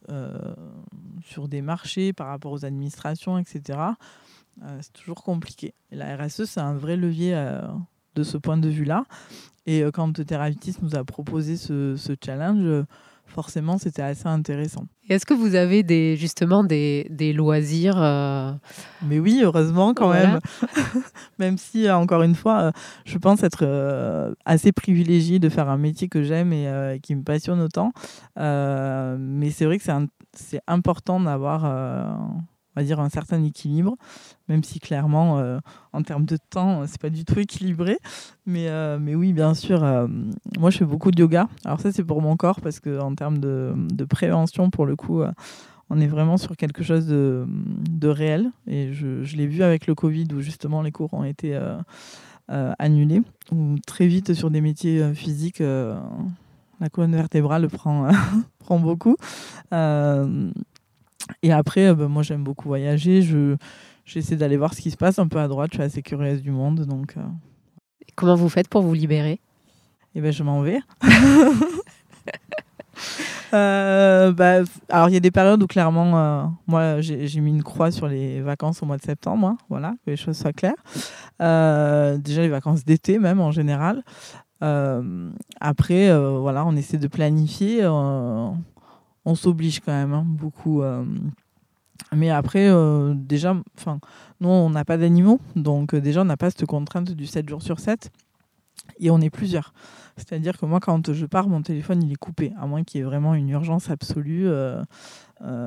sur 1.24 1.48
des 1.48 1.62
marchés 1.62 2.14
par 2.14 2.28
rapport 2.28 2.52
aux 2.52 2.66
administrations, 2.66 3.38
etc., 3.38 3.80
c'est 4.82 4.94
toujours 4.94 5.24
compliqué. 5.24 5.74
Et 5.92 5.96
la 5.96 6.16
RSE, 6.18 6.46
c'est 6.46 6.60
un 6.60 6.74
vrai 6.74 6.96
levier 6.96 7.36
de 8.18 8.24
ce 8.24 8.38
point 8.38 8.58
de 8.58 8.70
vue-là. 8.70 9.04
Et 9.68 9.84
euh, 9.84 9.92
quand 9.92 10.26
Terravitis 10.26 10.76
nous 10.82 10.96
a 10.96 11.04
proposé 11.04 11.58
ce, 11.58 11.96
challenge, 12.26 12.64
euh, 12.64 12.86
forcément, 13.26 13.78
c'était 13.78 14.02
assez 14.02 14.28
intéressant. 14.28 14.86
Est-ce 15.10 15.26
que 15.26 15.34
vous 15.34 15.56
avez 15.56 15.84
des, 15.84 16.16
justement 16.18 16.64
des, 16.64 17.08
des 17.10 17.34
loisirs 17.34 18.02
euh, 18.02 18.54
Mais 19.04 19.20
oui, 19.20 19.42
heureusement 19.44 19.94
quand 19.94 20.10
même. 20.10 20.40
même 21.40 21.58
si, 21.58 21.90
encore 21.90 22.24
une 22.24 22.36
fois, 22.36 22.72
je 23.06 23.18
pense 23.18 23.44
être 23.44 24.36
assez 24.46 24.72
privilégiée 24.72 25.40
de 25.40 25.50
faire 25.50 25.70
un 25.70 25.78
métier 25.78 26.08
que 26.10 26.24
j'aime 26.24 26.54
et 26.54 27.00
qui 27.02 27.16
me 27.16 27.24
passionne 27.24 27.62
autant. 27.62 27.92
mais 28.36 29.50
c'est 29.52 29.66
vrai 29.66 29.80
que 29.80 29.86
c'est 30.34 30.62
important 30.68 31.20
d'avoir 31.20 31.66
va 32.78 32.84
dire, 32.84 33.00
un 33.00 33.10
certain 33.10 33.44
équilibre, 33.44 33.96
même 34.48 34.64
si 34.64 34.80
clairement, 34.80 35.40
euh, 35.40 35.60
en 35.94 36.04
termes 36.04 36.26
de 36.26 36.38
temps, 36.50 36.86
c'est 36.86 37.02
pas 37.02 37.10
du 37.10 37.26
tout 37.26 37.40
équilibré. 37.40 37.98
Mais, 38.46 38.68
euh, 38.70 39.00
oui, 39.00 39.34
bien 39.34 39.54
sûr, 39.54 39.84
euh, 39.84 40.08
moi 40.60 40.70
je 40.70 40.78
fais 40.78 40.86
beaucoup 40.86 41.12
de 41.12 41.20
yoga. 41.20 41.48
Alors 41.66 41.80
ça, 41.80 41.92
c'est 41.92 42.04
pour 42.04 42.22
mon 42.22 42.38
corps, 42.38 42.62
parce 42.62 42.80
qu'en 42.80 43.16
termes 43.16 43.40
de, 43.40 44.06
prévention, 44.10 44.70
pour 44.70 44.86
le 44.86 44.96
coup, 44.96 45.24
on 45.90 46.00
est 46.00 46.08
vraiment 46.08 46.38
sur 46.38 46.56
quelque 46.56 46.84
chose 46.84 47.08
de, 47.08 47.46
de 47.48 48.08
réel. 48.08 48.52
Et 48.68 48.94
je, 48.94 49.24
je 49.24 49.38
l'ai 49.38 49.48
vu 49.48 49.64
avec 49.64 49.88
le 49.88 49.96
Covid, 49.96 50.28
où 50.34 50.42
justement 50.42 50.82
les 50.82 50.92
cours 50.92 51.14
ont 51.14 51.24
été 51.24 51.60
annulés, 52.48 53.22
ou 53.52 53.76
très 53.86 54.08
vite 54.08 54.34
sur 54.34 54.52
des 54.52 54.62
métiers 54.62 55.14
physiques 55.14 55.62
la 56.80 56.90
colonne 56.92 57.16
vertébrale 57.16 57.68
prend, 57.70 58.10
prend 58.60 58.80
beaucoup. 58.80 59.18
Et 61.42 61.52
après, 61.52 61.88
euh, 61.88 61.96
bah, 61.96 62.08
moi, 62.08 62.24
j'aime 62.24 62.44
beaucoup 62.44 62.68
voyager. 62.68 63.22
Je, 63.22 63.56
j'essaie 64.06 64.36
d'aller 64.36 64.58
voir 64.58 64.74
ce 64.74 64.82
qui 64.82 64.92
se 64.92 64.98
passe 64.98 65.20
un 65.20 65.28
peu 65.28 65.40
à 65.40 65.48
droite. 65.48 65.72
Je 65.72 65.78
suis 65.78 65.84
assez 65.84 66.02
curieuse 66.02 66.42
du 66.42 66.52
monde. 66.52 66.82
Donc, 66.86 67.16
euh. 67.18 67.22
Comment 68.16 68.36
vous 68.36 68.50
faites 68.50 68.70
pour 68.70 68.82
vous 68.82 68.94
libérer? 68.94 69.40
Eh 70.16 70.22
ben, 70.22 70.32
je 70.32 70.44
m'en 70.44 70.62
vais. 70.62 70.80
Euh, 73.54 74.34
bah, 74.34 74.64
alors, 74.90 75.10
il 75.10 75.14
y 75.14 75.18
a 75.18 75.22
des 75.22 75.32
périodes 75.32 75.64
où 75.64 75.68
clairement, 75.68 76.52
moi, 76.68 77.00
j'ai, 77.02 77.40
mis 77.40 77.52
une 77.52 77.64
croix 77.64 77.92
sur 77.92 78.08
les 78.08 78.42
vacances 78.42 78.84
au 78.84 78.86
mois 78.86 78.98
de 78.98 79.04
septembre. 79.04 79.48
Hein, 79.48 79.58
voilà, 79.70 79.94
que 80.06 80.12
les 80.12 80.18
choses 80.18 80.38
soient 80.38 80.54
claires. 80.54 80.76
déjà, 81.40 82.42
les 82.42 82.50
vacances 82.50 82.84
d'été, 82.84 83.20
même 83.20 83.40
en 83.40 83.52
général. 83.52 84.04
après, 84.60 86.18
voilà, 86.40 86.66
on 86.66 86.76
essaie 86.76 86.98
de 86.98 87.08
planifier 87.08 87.86
on 89.28 89.36
s'oblige 89.36 89.82
quand 89.82 89.92
même 89.92 90.14
hein, 90.14 90.24
beaucoup. 90.26 90.82
Euh. 90.82 91.04
mais 92.16 92.30
après, 92.30 92.70
euh, 92.70 93.14
déjà, 93.14 93.56
enfin, 93.78 94.00
nous, 94.40 94.48
on 94.48 94.70
n'a 94.70 94.86
pas 94.86 94.98
d'animaux, 94.98 95.42
donc 95.58 95.94
euh, 95.94 96.00
déjà, 96.00 96.22
on 96.22 96.26
n'a 96.26 96.38
pas 96.38 96.50
cette 96.50 96.66
contrainte 96.66 97.12
du 97.12 97.28
7 97.28 97.50
jours 97.50 97.62
sur 97.62 97.82
7, 97.82 98.10
et 99.00 99.12
on 99.12 99.20
est 99.20 99.30
plusieurs. 99.30 99.74
C'est-à-dire 100.18 100.58
que 100.58 100.66
moi, 100.66 100.80
quand 100.80 101.14
je 101.14 101.26
pars, 101.26 101.48
mon 101.48 101.62
téléphone, 101.62 102.04
il 102.04 102.12
est 102.12 102.18
coupé, 102.18 102.52
à 102.60 102.66
moins 102.66 102.84
qu'il 102.84 103.00
y 103.00 103.02
ait 103.02 103.06
vraiment 103.06 103.36
une 103.36 103.50
urgence 103.50 103.90
absolue 103.90 104.50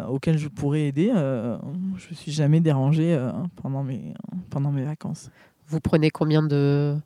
auquel 0.08 0.38
je 0.38 0.48
pourrais 0.48 0.82
aider. 0.82 1.10
je 1.14 2.10
ne 2.10 2.14
suis 2.14 2.32
jamais 2.32 2.60
dérangée 2.60 3.16
pendant, 3.62 3.84
mes, 3.84 4.14
pendant 4.50 4.72
mes 4.72 4.84
vacances. 4.84 5.30
Vous 5.68 5.78
prenez 5.78 6.10
combien 6.10 6.42
de 6.42 6.96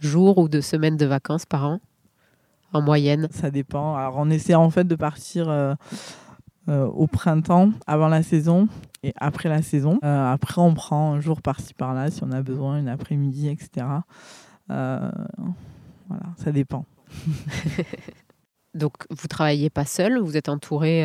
jours 0.00 0.38
ou 0.38 0.48
de 0.48 0.62
semaines 0.62 0.96
de 0.96 1.04
vacances 1.04 1.44
par 1.44 1.66
an 1.66 1.80
en 2.72 2.82
moyenne? 2.82 3.28
Ça 3.30 3.50
dépend. 3.50 3.96
Alors, 3.96 4.16
on 4.16 4.30
essaie 4.30 4.54
en 4.54 4.70
fait 4.70 4.84
de 4.84 4.94
partir 4.94 5.48
euh, 5.48 5.74
euh, 6.68 6.86
au 6.86 7.06
printemps, 7.06 7.70
avant 7.86 8.08
la 8.08 8.22
saison 8.22 8.68
et 9.02 9.12
après 9.16 9.48
la 9.48 9.60
saison. 9.62 9.98
Euh, 10.04 10.32
après, 10.32 10.60
on 10.60 10.74
prend 10.74 11.12
un 11.12 11.20
jour 11.20 11.42
par-ci 11.42 11.74
par-là 11.74 12.10
si 12.10 12.22
on 12.24 12.32
a 12.32 12.42
besoin, 12.42 12.78
une 12.78 12.88
après-midi, 12.88 13.48
etc. 13.48 13.86
voilà, 14.68 15.12
ça 16.36 16.50
dépend. 16.50 16.84
Donc, 18.74 18.92
vous 19.10 19.28
travaillez 19.28 19.70
pas 19.70 19.84
seul, 19.84 20.18
vous 20.18 20.36
êtes 20.36 20.48
entouré 20.48 21.04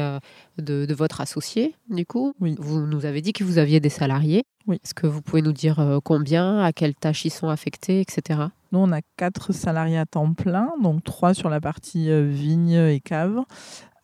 de, 0.57 0.91
votre 0.91 1.21
associé, 1.21 1.75
du 1.91 2.03
coup. 2.03 2.33
Oui. 2.39 2.55
Vous 2.57 2.87
nous 2.87 3.05
avez 3.05 3.21
dit 3.21 3.31
que 3.31 3.43
vous 3.43 3.59
aviez 3.59 3.79
des 3.79 3.89
salariés. 3.89 4.43
Oui. 4.65 4.79
Est-ce 4.83 4.95
que 4.95 5.05
vous 5.05 5.21
pouvez 5.21 5.43
nous 5.43 5.53
dire 5.53 5.99
combien, 6.03 6.59
à 6.63 6.73
quelles 6.73 6.95
tâches 6.95 7.25
ils 7.25 7.29
sont 7.29 7.49
affectés, 7.49 8.01
etc. 8.01 8.47
Nous, 8.71 8.79
on 8.79 8.91
a 8.91 9.01
quatre 9.17 9.51
salariés 9.51 9.97
à 9.97 10.05
temps 10.05 10.33
plein, 10.33 10.71
donc 10.81 11.03
trois 11.03 11.33
sur 11.33 11.49
la 11.49 11.59
partie 11.59 12.11
euh, 12.11 12.27
vigne 12.29 12.73
et 12.73 12.99
cave, 12.99 13.41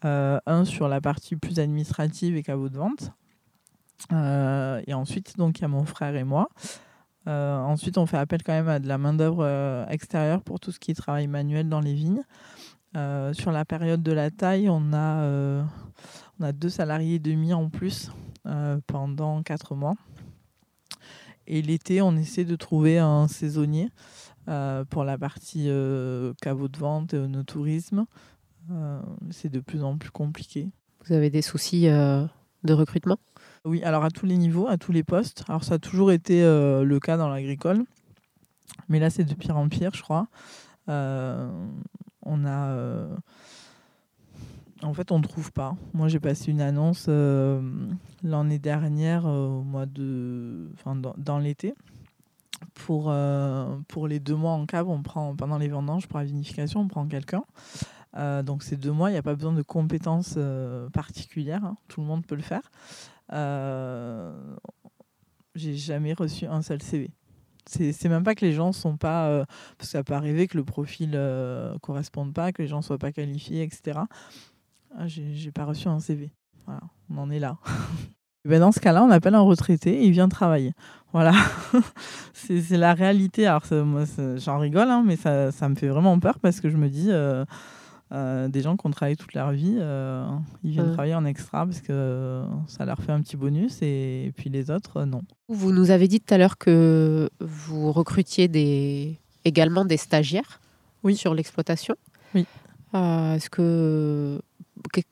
euh, 0.04 0.39
un 0.48 0.65
sur 0.65 0.88
la 0.88 1.02
partie 1.02 1.36
plus 1.36 1.60
administrative 1.60 2.36
et 2.36 2.41
caveau 2.41 2.70
de 2.70 2.78
vente. 2.78 3.12
Euh, 4.12 4.82
et 4.88 4.94
ensuite, 4.94 5.38
donc, 5.38 5.60
il 5.60 5.62
y 5.62 5.65
a 5.65 5.68
mon 5.68 5.86
frère 5.86 6.15
et 6.15 6.24
moi. 6.24 6.50
Ensuite, 7.27 7.97
on 7.97 8.05
fait 8.05 8.17
appel 8.17 8.43
quand 8.43 8.53
même 8.53 8.67
à 8.67 8.79
de 8.79 8.88
la 8.88 8.97
main-d'œuvre 8.97 9.85
extérieure 9.89 10.41
pour 10.41 10.59
tout 10.59 10.71
ce 10.71 10.79
qui 10.79 10.91
est 10.91 10.95
travail 10.95 11.27
manuel 11.27 11.69
dans 11.69 11.81
les 11.81 11.93
vignes. 11.93 12.23
sur 13.33 13.51
la 13.51 13.65
période 13.65 14.03
de 14.03 14.11
la 14.11 14.31
taille, 14.31 14.69
on 14.69 14.93
a, 14.93 15.65
on 16.39 16.43
a 16.43 16.51
deux 16.51 16.69
salariés 16.69 17.15
et 17.15 17.19
demi 17.19 17.53
en 17.53 17.69
plus 17.69 18.11
pendant 18.88 19.41
quatre 19.43 19.75
mois. 19.75 19.95
Et 21.47 21.61
l'été, 21.61 22.01
on 22.01 22.15
essaie 22.15 22.45
de 22.45 22.55
trouver 22.55 22.97
un 22.97 23.28
saisonnier 23.28 23.89
euh, 24.47 24.86
pour 24.86 25.03
la 25.03 25.17
partie 25.17 25.65
euh, 25.69 26.34
caveau 26.41 26.67
de 26.67 26.78
vente 26.78 27.13
et 27.13 27.28
no 27.28 27.43
tourisme. 27.43 28.05
Euh, 28.71 28.99
c'est 29.32 29.49
de 29.49 29.59
plus 29.59 29.84
en 29.84 29.97
plus 29.97 30.11
compliqué. 30.11 30.69
Vous 31.05 31.13
avez 31.13 31.30
des 31.30 31.41
soucis 31.41 31.86
de 31.86 32.73
recrutement? 32.73 33.17
Oui, 33.66 33.84
alors 33.84 34.03
à 34.03 34.11
tous 34.11 34.26
les 34.26 34.38
niveaux, 34.38 34.68
à 34.68 34.78
tous 34.78 34.91
les 34.91 35.03
postes. 35.03 35.43
Alors 35.47 35.63
ça 35.63 35.76
a 35.76 35.80
toujours 35.80 36.11
été 36.11 36.41
le 36.43 36.99
cas 36.99 37.18
dans 37.18 37.30
l'agricole, 37.30 37.84
mais 38.89 38.99
là 38.99 39.09
c'est 39.09 39.24
de 39.24 39.34
pire 39.34 39.57
en 39.57 39.68
pire, 39.68 39.91
je 39.93 40.03
crois. 40.03 40.28
on 40.88 42.45
a 42.45 43.07
en 44.84 44.93
fait, 44.93 45.11
on 45.11 45.20
ne 45.20 45.24
trouve 45.24 45.51
pas. 45.51 45.76
Moi, 45.93 46.07
j'ai 46.07 46.20
passé 46.20 46.51
une 46.51 46.61
annonce 46.61 47.07
l'année 48.24 48.59
dernière, 48.59 49.26
au 49.26 49.63
mois 49.63 49.86
de, 49.86 50.70
enfin, 50.74 50.95
dans 51.18 51.39
l'été, 51.39 51.74
pour, 52.74 53.13
pour 53.88 54.07
les 54.07 54.20
deux 54.20 54.36
mois 54.36 54.51
en 54.51 54.66
cave, 54.66 54.88
on 54.89 55.01
prend 55.01 55.36
pendant 55.36 55.57
les 55.57 55.70
vendanges 55.70 56.07
pour 56.07 56.20
la 56.20 56.26
vinification, 56.26 56.82
on 56.82 56.88
prend 56.88 57.07
quelqu'un. 57.07 57.43
donc 58.43 58.63
ces 58.63 58.78
deux 58.78 58.91
mois, 58.91 59.09
il 59.09 59.13
n'y 59.13 59.20
a 59.20 59.24
pas 59.24 59.36
besoin 59.36 59.53
de 59.53 59.61
compétences 59.61 60.38
particulières, 60.93 61.63
hein. 61.63 61.78
tout 61.88 62.01
le 62.01 62.07
monde 62.07 62.26
peut 62.26 62.36
le 62.36 62.43
faire. 62.43 62.72
J'ai 65.55 65.76
jamais 65.76 66.13
reçu 66.13 66.45
un 66.45 66.61
seul 66.61 66.82
CV. 66.82 67.11
C'est 67.67 68.09
même 68.09 68.23
pas 68.23 68.36
que 68.36 68.45
les 68.45 68.53
gens 68.53 68.71
sont 68.71 68.97
pas. 68.97 69.28
Euh, 69.28 69.45
parce 69.78 69.89
que 69.89 69.97
ça 69.97 70.03
peut 70.03 70.13
arriver 70.13 70.47
que 70.47 70.57
le 70.57 70.63
profil 70.63 71.11
ne 71.11 71.17
euh, 71.17 71.78
corresponde 71.80 72.34
pas, 72.34 72.51
que 72.51 72.61
les 72.61 72.67
gens 72.67 72.82
soient 72.82 72.99
pas 72.99 73.11
qualifiés, 73.11 73.63
etc. 73.63 73.99
Ah, 74.95 75.07
J'ai 75.07 75.51
pas 75.51 75.65
reçu 75.65 75.88
un 75.88 75.99
CV. 75.99 76.32
Voilà, 76.65 76.82
on 77.09 77.17
en 77.17 77.32
est 77.32 77.39
là. 77.39 77.57
ben 78.45 78.59
dans 78.59 78.71
ce 78.71 78.80
cas-là, 78.80 79.03
on 79.03 79.09
appelle 79.09 79.34
un 79.34 79.41
retraité 79.41 80.01
et 80.01 80.05
il 80.05 80.11
vient 80.11 80.30
travailler. 80.30 80.73
Voilà, 81.11 81.34
c'est 82.34 82.78
la 82.78 82.93
réalité. 82.93 83.47
Alors, 83.47 83.63
moi, 83.71 84.03
j'en 84.38 84.59
rigole, 84.59 84.89
hein, 84.89 85.03
mais 85.05 85.15
ça, 85.15 85.51
ça, 85.51 85.67
me 85.67 85.76
fait 85.76 85.88
vraiment 85.88 86.19
peur 86.19 86.39
parce 86.39 86.61
que 86.61 86.69
je 86.69 86.78
me 86.78 86.89
dis. 86.89 87.09
Euh, 88.12 88.45
euh, 88.45 88.47
des 88.47 88.62
gens 88.62 88.78
qui 88.78 88.86
ont 88.86 88.91
travaillé 88.91 89.16
toute 89.16 89.34
leur 89.34 89.51
vie, 89.51 89.78
euh, 89.78 90.26
ils 90.64 90.72
viennent 90.72 90.93
travailler 90.93 91.16
en 91.16 91.26
extra 91.26 91.66
parce 91.66 91.82
que 91.82 92.43
ça 92.68 92.86
leur 92.86 92.99
fait 93.01 93.12
un 93.12 93.22
petit 93.22 93.38
bonus 93.38 93.82
et, 93.82 94.34
puis 94.36 94.49
les 94.49 94.72
autres, 94.72 95.03
non. 95.03 95.22
Vous 95.47 95.72
nous 95.72 95.91
avez 95.91 96.08
dit 96.08 96.20
tout 96.20 96.34
à 96.34 96.38
l'heure 96.38 96.58
que 96.58 97.30
vous 97.39 97.91
recrutiez 97.91 98.47
des... 98.47 99.20
également 99.43 99.86
des 99.86 99.97
stagiaires 99.97 100.60
oui. 101.03 101.16
sur 101.16 101.34
l'exploitation. 101.34 101.95
Oui. 102.34 102.45
Euh, 102.93 103.36
est-ce 103.36 103.49
que 103.49 104.41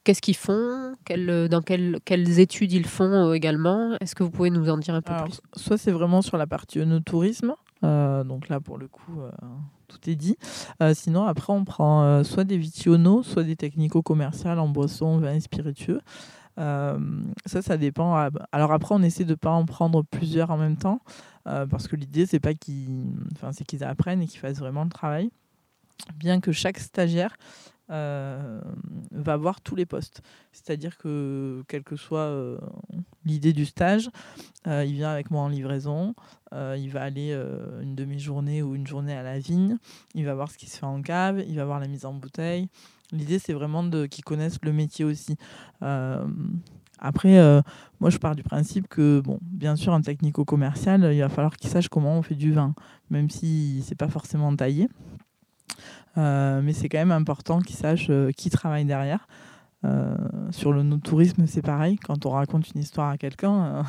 qu'est-ce 0.03 0.21
qu'ils 0.21 0.35
font? 0.35 0.93
Dans 1.09 1.61
quelles 1.61 2.39
études 2.39 2.71
ils 2.71 2.85
font 2.85 3.33
également? 3.33 3.95
Est-ce 3.99 4.15
que 4.15 4.23
vous 4.23 4.31
pouvez 4.31 4.49
nous 4.49 4.69
en 4.69 4.77
dire 4.77 4.95
un 4.95 5.01
peu 5.01 5.13
plus? 5.23 5.41
Soit 5.55 5.77
c'est 5.77 5.91
vraiment 5.91 6.21
sur 6.21 6.37
la 6.37 6.47
partie 6.47 6.79
tourisme, 7.05 7.53
donc 7.81 8.49
là 8.49 8.59
pour 8.59 8.77
le 8.77 8.87
coup 8.87 9.19
tout 9.93 10.09
est 10.09 10.15
dit. 10.15 10.37
Euh, 10.81 10.93
sinon, 10.93 11.25
après, 11.25 11.53
on 11.53 11.65
prend 11.65 12.03
euh, 12.03 12.23
soit 12.23 12.43
des 12.43 12.57
vitionos, 12.57 13.23
soit 13.23 13.43
des 13.43 13.55
technico-commerciales 13.55 14.59
en 14.59 14.67
boisson, 14.67 15.17
vin 15.17 15.33
et 15.33 15.39
spiritueux. 15.39 16.01
Euh, 16.59 16.99
ça, 17.45 17.61
ça 17.61 17.77
dépend. 17.77 18.29
Alors 18.51 18.71
après, 18.71 18.95
on 18.95 19.01
essaie 19.01 19.25
de 19.25 19.31
ne 19.31 19.35
pas 19.35 19.51
en 19.51 19.65
prendre 19.65 20.03
plusieurs 20.03 20.51
en 20.51 20.57
même 20.57 20.77
temps, 20.77 21.01
parce 21.45 21.87
que 21.87 21.95
l'idée, 21.95 22.25
c'est 22.25 22.39
pas 22.39 22.53
qu'ils, 22.53 23.05
enfin, 23.33 23.51
c'est 23.51 23.63
qu'ils 23.63 23.83
apprennent 23.83 24.21
et 24.21 24.27
qu'ils 24.27 24.39
fassent 24.39 24.59
vraiment 24.59 24.83
le 24.83 24.89
travail. 24.89 25.31
Bien 26.15 26.39
que 26.39 26.51
chaque 26.51 26.79
stagiaire 26.79 27.35
va 27.89 29.37
voir 29.37 29.61
tous 29.61 29.75
les 29.75 29.85
postes. 29.85 30.21
C'est-à-dire 30.51 30.97
que, 30.97 31.63
quelle 31.67 31.83
que 31.83 31.95
soit 31.95 32.31
l'idée 33.25 33.53
du 33.53 33.65
stage, 33.65 34.09
il 34.65 34.93
vient 34.93 35.09
avec 35.09 35.31
moi 35.31 35.41
en 35.41 35.49
livraison, 35.49 36.13
il 36.53 36.89
va 36.89 37.01
aller 37.01 37.33
une 37.81 37.95
demi-journée 37.95 38.61
ou 38.61 38.75
une 38.75 38.87
journée 38.87 39.13
à 39.13 39.23
la 39.23 39.39
vigne, 39.39 39.77
il 40.13 40.25
va 40.25 40.35
voir 40.35 40.51
ce 40.51 40.57
qui 40.57 40.67
se 40.67 40.77
fait 40.77 40.85
en 40.85 41.01
cave, 41.01 41.43
il 41.47 41.55
va 41.55 41.65
voir 41.65 41.79
la 41.79 41.87
mise 41.87 42.05
en 42.05 42.13
bouteille. 42.13 42.67
L'idée, 43.11 43.39
c'est 43.39 43.53
vraiment 43.53 43.89
qu'ils 44.07 44.23
connaissent 44.23 44.59
le 44.61 44.73
métier 44.73 45.05
aussi. 45.05 45.35
Après, 46.99 47.61
moi, 47.99 48.09
je 48.09 48.17
pars 48.17 48.35
du 48.35 48.43
principe 48.43 48.87
que, 48.87 49.19
bon, 49.19 49.39
bien 49.41 49.75
sûr, 49.75 49.93
un 49.93 50.01
technico-commercial, 50.01 51.09
il 51.13 51.21
va 51.21 51.29
falloir 51.29 51.57
qu'il 51.57 51.69
sache 51.69 51.87
comment 51.87 52.17
on 52.17 52.21
fait 52.21 52.35
du 52.35 52.51
vin, 52.51 52.75
même 53.09 53.29
si 53.29 53.83
c'est 53.85 53.97
pas 53.97 54.09
forcément 54.09 54.55
taillé. 54.55 54.87
Euh, 56.17 56.61
mais 56.61 56.73
c'est 56.73 56.89
quand 56.89 56.99
même 56.99 57.11
important 57.11 57.59
qu'ils 57.59 57.75
sachent 57.75 58.09
euh, 58.09 58.31
qui 58.31 58.49
travaille 58.49 58.85
derrière. 58.85 59.27
Euh, 59.85 60.15
sur 60.51 60.71
le 60.71 60.97
tourisme, 60.99 61.45
c'est 61.45 61.61
pareil. 61.61 61.97
Quand 61.97 62.25
on 62.25 62.29
raconte 62.29 62.69
une 62.71 62.81
histoire 62.81 63.09
à 63.09 63.17
quelqu'un, 63.17 63.83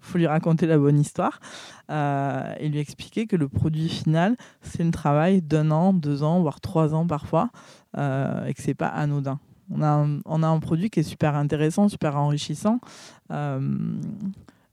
faut 0.00 0.18
lui 0.18 0.26
raconter 0.26 0.66
la 0.66 0.78
bonne 0.78 0.98
histoire 0.98 1.40
et 1.88 2.68
lui 2.68 2.78
expliquer 2.78 3.26
que 3.26 3.36
le 3.36 3.48
produit 3.48 3.88
final, 3.88 4.36
c'est 4.62 4.82
un 4.82 4.90
travail 4.90 5.42
d'un 5.42 5.70
an, 5.70 5.92
deux 5.92 6.22
ans, 6.22 6.40
voire 6.40 6.60
trois 6.60 6.94
ans 6.94 7.06
parfois, 7.06 7.50
et 7.96 8.52
que 8.54 8.62
c'est 8.62 8.74
pas 8.74 8.88
anodin. 8.88 9.38
On 9.70 9.82
a, 9.82 9.88
un, 9.88 10.20
on 10.24 10.42
a 10.42 10.46
un 10.46 10.58
produit 10.60 10.90
qui 10.90 11.00
est 11.00 11.04
super 11.04 11.34
intéressant, 11.36 11.88
super 11.88 12.16
enrichissant. 12.16 12.80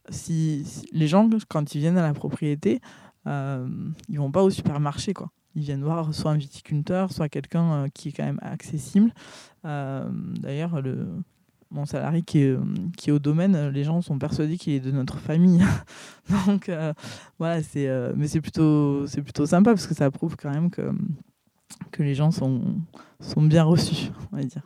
si, 0.09 0.65
les 0.91 1.07
gens, 1.07 1.29
quand 1.49 1.75
ils 1.75 1.79
viennent 1.79 1.97
à 1.97 2.07
la 2.07 2.13
propriété, 2.13 2.81
ils 3.25 4.17
vont 4.17 4.31
pas 4.31 4.43
au 4.43 4.49
supermarché, 4.49 5.13
quoi 5.13 5.29
ils 5.55 5.63
viennent 5.63 5.83
voir 5.83 6.13
soit 6.13 6.31
un 6.31 6.37
viticulteur, 6.37 7.11
soit 7.11 7.29
quelqu'un 7.29 7.73
euh, 7.73 7.87
qui 7.93 8.09
est 8.09 8.11
quand 8.11 8.25
même 8.25 8.39
accessible. 8.41 9.13
Euh, 9.65 10.09
d'ailleurs, 10.11 10.81
le, 10.81 11.07
mon 11.73 11.85
salarié 11.85 12.21
qui 12.21 12.39
est, 12.39 12.57
qui 12.97 13.09
est 13.09 13.13
au 13.13 13.19
domaine, 13.19 13.69
les 13.69 13.83
gens 13.83 14.01
sont 14.01 14.17
persuadés 14.17 14.57
qu'il 14.57 14.73
est 14.73 14.79
de 14.79 14.91
notre 14.91 15.17
famille. 15.17 15.63
Donc 16.47 16.69
euh, 16.69 16.93
voilà, 17.39 17.61
c'est 17.63 17.89
mais 18.15 18.27
c'est 18.27 18.41
plutôt 18.41 19.07
c'est 19.07 19.21
plutôt 19.21 19.45
sympa 19.45 19.71
parce 19.71 19.87
que 19.87 19.95
ça 19.95 20.09
prouve 20.11 20.35
quand 20.37 20.51
même 20.51 20.69
que 20.69 20.91
que 21.91 22.03
les 22.03 22.15
gens 22.15 22.31
sont 22.31 22.61
sont 23.19 23.41
bien 23.41 23.63
reçus, 23.63 24.11
on 24.31 24.37
va 24.37 24.43
dire. 24.43 24.63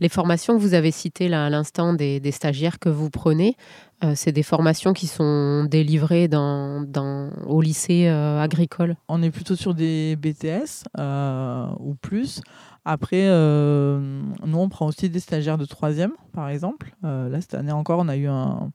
Les 0.00 0.08
formations 0.08 0.56
que 0.56 0.60
vous 0.60 0.74
avez 0.74 0.90
citées 0.90 1.28
là 1.28 1.46
à 1.46 1.50
l'instant 1.50 1.94
des, 1.94 2.18
des, 2.18 2.32
stagiaires 2.32 2.80
que 2.80 2.88
vous 2.88 3.10
prenez, 3.10 3.56
euh, 4.02 4.12
c'est 4.16 4.32
des 4.32 4.42
formations 4.42 4.92
qui 4.92 5.06
sont 5.06 5.64
délivrées 5.64 6.26
dans, 6.26 6.82
dans 6.82 7.30
au 7.46 7.62
lycée 7.62 8.08
euh, 8.08 8.40
agricole? 8.40 8.96
On 9.08 9.22
est 9.22 9.30
plutôt 9.30 9.56
sur 9.56 9.72
des 9.72 10.16
BTS 10.16 10.84
euh, 10.98 11.66
ou 11.78 11.94
plus. 11.94 12.40
Après, 12.84 13.28
nous, 13.28 14.58
on 14.58 14.68
prend 14.68 14.86
aussi 14.86 15.08
des 15.08 15.20
stagiaires 15.20 15.58
de 15.58 15.64
troisième, 15.64 16.12
par 16.32 16.48
exemple. 16.48 16.94
là, 17.02 17.40
cette 17.40 17.54
année 17.54 17.72
encore, 17.72 18.00
on 18.00 18.08
a 18.08 18.16
eu 18.16 18.26
un, 18.26 18.70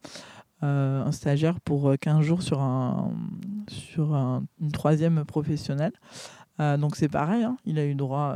un 0.62 1.12
stagiaire 1.12 1.60
pour 1.60 1.92
15 2.00 2.20
jours 2.22 2.42
sur, 2.42 2.60
un, 2.60 3.12
sur 3.68 4.14
un, 4.14 4.44
une 4.60 4.72
troisième 4.72 5.24
professionnelle. 5.24 5.92
Euh, 6.60 6.76
donc 6.76 6.96
c'est 6.96 7.08
pareil, 7.08 7.42
hein. 7.42 7.56
il 7.64 7.78
a 7.78 7.86
eu 7.86 7.94
droit 7.94 8.34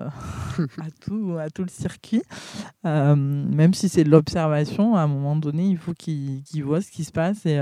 euh, 0.58 0.66
à, 0.82 0.90
tout, 1.04 1.36
à 1.38 1.50
tout 1.50 1.62
le 1.62 1.68
circuit. 1.68 2.22
Euh, 2.86 3.14
même 3.14 3.74
si 3.74 3.88
c'est 3.88 4.04
de 4.04 4.10
l'observation, 4.10 4.96
à 4.96 5.00
un 5.00 5.06
moment 5.06 5.36
donné, 5.36 5.68
il 5.68 5.76
faut 5.76 5.92
qu'il 5.92 6.42
voit 6.62 6.80
ce 6.80 6.90
qui 6.90 7.04
se 7.04 7.12
passe. 7.12 7.44
Et, 7.44 7.60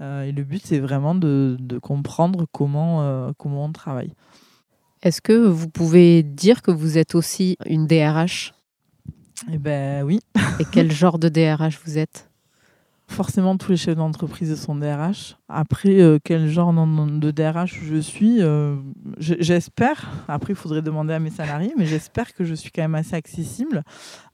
et 0.00 0.32
le 0.32 0.44
but, 0.44 0.62
c'est 0.64 0.80
vraiment 0.80 1.14
de, 1.14 1.56
de, 1.58 1.78
comprendre 1.78 2.46
comment, 2.52 3.32
comment 3.38 3.64
on 3.64 3.72
travaille. 3.72 4.14
Est-ce 5.02 5.22
que 5.22 5.32
vous 5.32 5.68
pouvez 5.68 6.22
dire 6.22 6.60
que 6.60 6.70
vous 6.70 6.98
êtes 6.98 7.14
aussi 7.14 7.56
une 7.66 7.86
DRH 7.86 8.52
Eh 9.50 9.56
ben 9.56 10.04
oui. 10.04 10.20
et 10.58 10.64
quel 10.70 10.92
genre 10.92 11.18
de 11.18 11.28
DRH 11.28 11.80
vous 11.84 11.96
êtes? 11.96 12.30
Forcément 13.08 13.56
tous 13.56 13.72
les 13.72 13.76
chefs 13.76 13.96
d'entreprise 13.96 14.54
sont 14.54 14.76
DRH. 14.76 15.36
Après, 15.48 16.00
euh, 16.00 16.18
quel 16.22 16.46
genre 16.46 16.72
de 16.72 17.30
DRH 17.32 17.80
je 17.82 17.96
suis, 17.96 18.40
euh, 18.40 18.76
j'espère. 19.18 20.08
Après, 20.28 20.52
il 20.52 20.56
faudrait 20.56 20.80
demander 20.80 21.14
à 21.14 21.18
mes 21.18 21.30
salariés, 21.30 21.72
mais 21.76 21.86
j'espère 21.86 22.32
que 22.34 22.44
je 22.44 22.54
suis 22.54 22.70
quand 22.70 22.82
même 22.82 22.94
assez 22.94 23.16
accessible, 23.16 23.82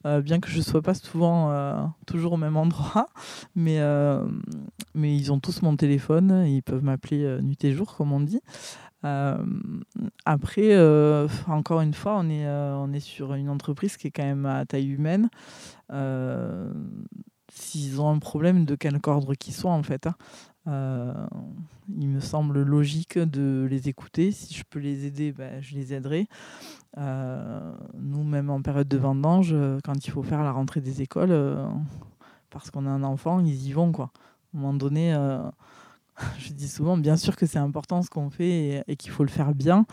euh, 0.05 0.21
bien 0.21 0.39
que 0.39 0.49
je 0.49 0.59
ne 0.59 0.61
sois 0.61 0.83
pas 0.83 0.93
souvent 0.93 1.91
toujours 2.05 2.33
au 2.33 2.37
même 2.37 2.55
endroit. 2.55 3.07
Mais, 3.55 3.79
mais 4.93 5.15
ils 5.15 5.31
ont 5.31 5.39
tous 5.39 5.63
mon 5.63 5.75
téléphone, 5.75 6.45
ils 6.47 6.61
peuvent 6.61 6.83
m'appeler 6.83 7.39
nuit 7.41 7.57
et 7.63 7.73
jour, 7.73 7.95
comme 7.95 8.11
on 8.11 8.19
dit. 8.19 8.41
Après, 9.03 10.77
encore 11.47 11.81
une 11.81 11.93
fois, 11.93 12.17
on 12.17 12.29
est, 12.29 12.47
on 12.47 12.91
est 12.93 12.99
sur 12.99 13.33
une 13.33 13.49
entreprise 13.49 13.97
qui 13.97 14.07
est 14.07 14.11
quand 14.11 14.23
même 14.23 14.45
à 14.45 14.65
taille 14.65 14.89
humaine 14.89 15.29
s'ils 17.51 18.01
ont 18.01 18.09
un 18.09 18.19
problème 18.19 18.65
de 18.65 18.75
quelque 18.75 19.07
ordre 19.07 19.33
qu'ils 19.35 19.53
soit 19.53 19.71
en 19.71 19.83
fait. 19.83 20.07
Hein. 20.07 20.15
Euh, 20.67 21.13
il 21.97 22.09
me 22.09 22.19
semble 22.19 22.61
logique 22.61 23.17
de 23.17 23.65
les 23.69 23.87
écouter. 23.87 24.31
Si 24.31 24.53
je 24.53 24.63
peux 24.69 24.79
les 24.79 25.05
aider, 25.05 25.31
ben, 25.31 25.61
je 25.61 25.75
les 25.75 25.93
aiderai. 25.93 26.27
Euh, 26.97 27.73
nous, 27.97 28.23
même 28.23 28.49
en 28.49 28.61
période 28.61 28.87
de 28.87 28.97
vendange, 28.97 29.51
euh, 29.53 29.79
quand 29.83 30.05
il 30.05 30.11
faut 30.11 30.23
faire 30.23 30.43
la 30.43 30.51
rentrée 30.51 30.81
des 30.81 31.01
écoles, 31.01 31.33
parce 32.49 32.69
qu'on 32.69 32.85
a 32.85 32.89
un 32.89 33.03
enfant, 33.03 33.39
ils 33.39 33.67
y 33.67 33.71
vont. 33.71 33.91
À 33.97 34.03
un 34.03 34.09
moment 34.53 34.73
donné, 34.73 35.15
je 36.39 36.53
dis 36.53 36.67
souvent, 36.67 36.97
bien 36.97 37.17
sûr 37.17 37.35
que 37.35 37.45
c'est 37.45 37.59
important 37.59 38.01
ce 38.01 38.09
qu'on 38.09 38.29
fait 38.29 38.83
et 38.87 38.95
qu'il 38.95 39.11
faut 39.11 39.23
le 39.23 39.29
faire 39.29 39.53
bien. 39.53 39.85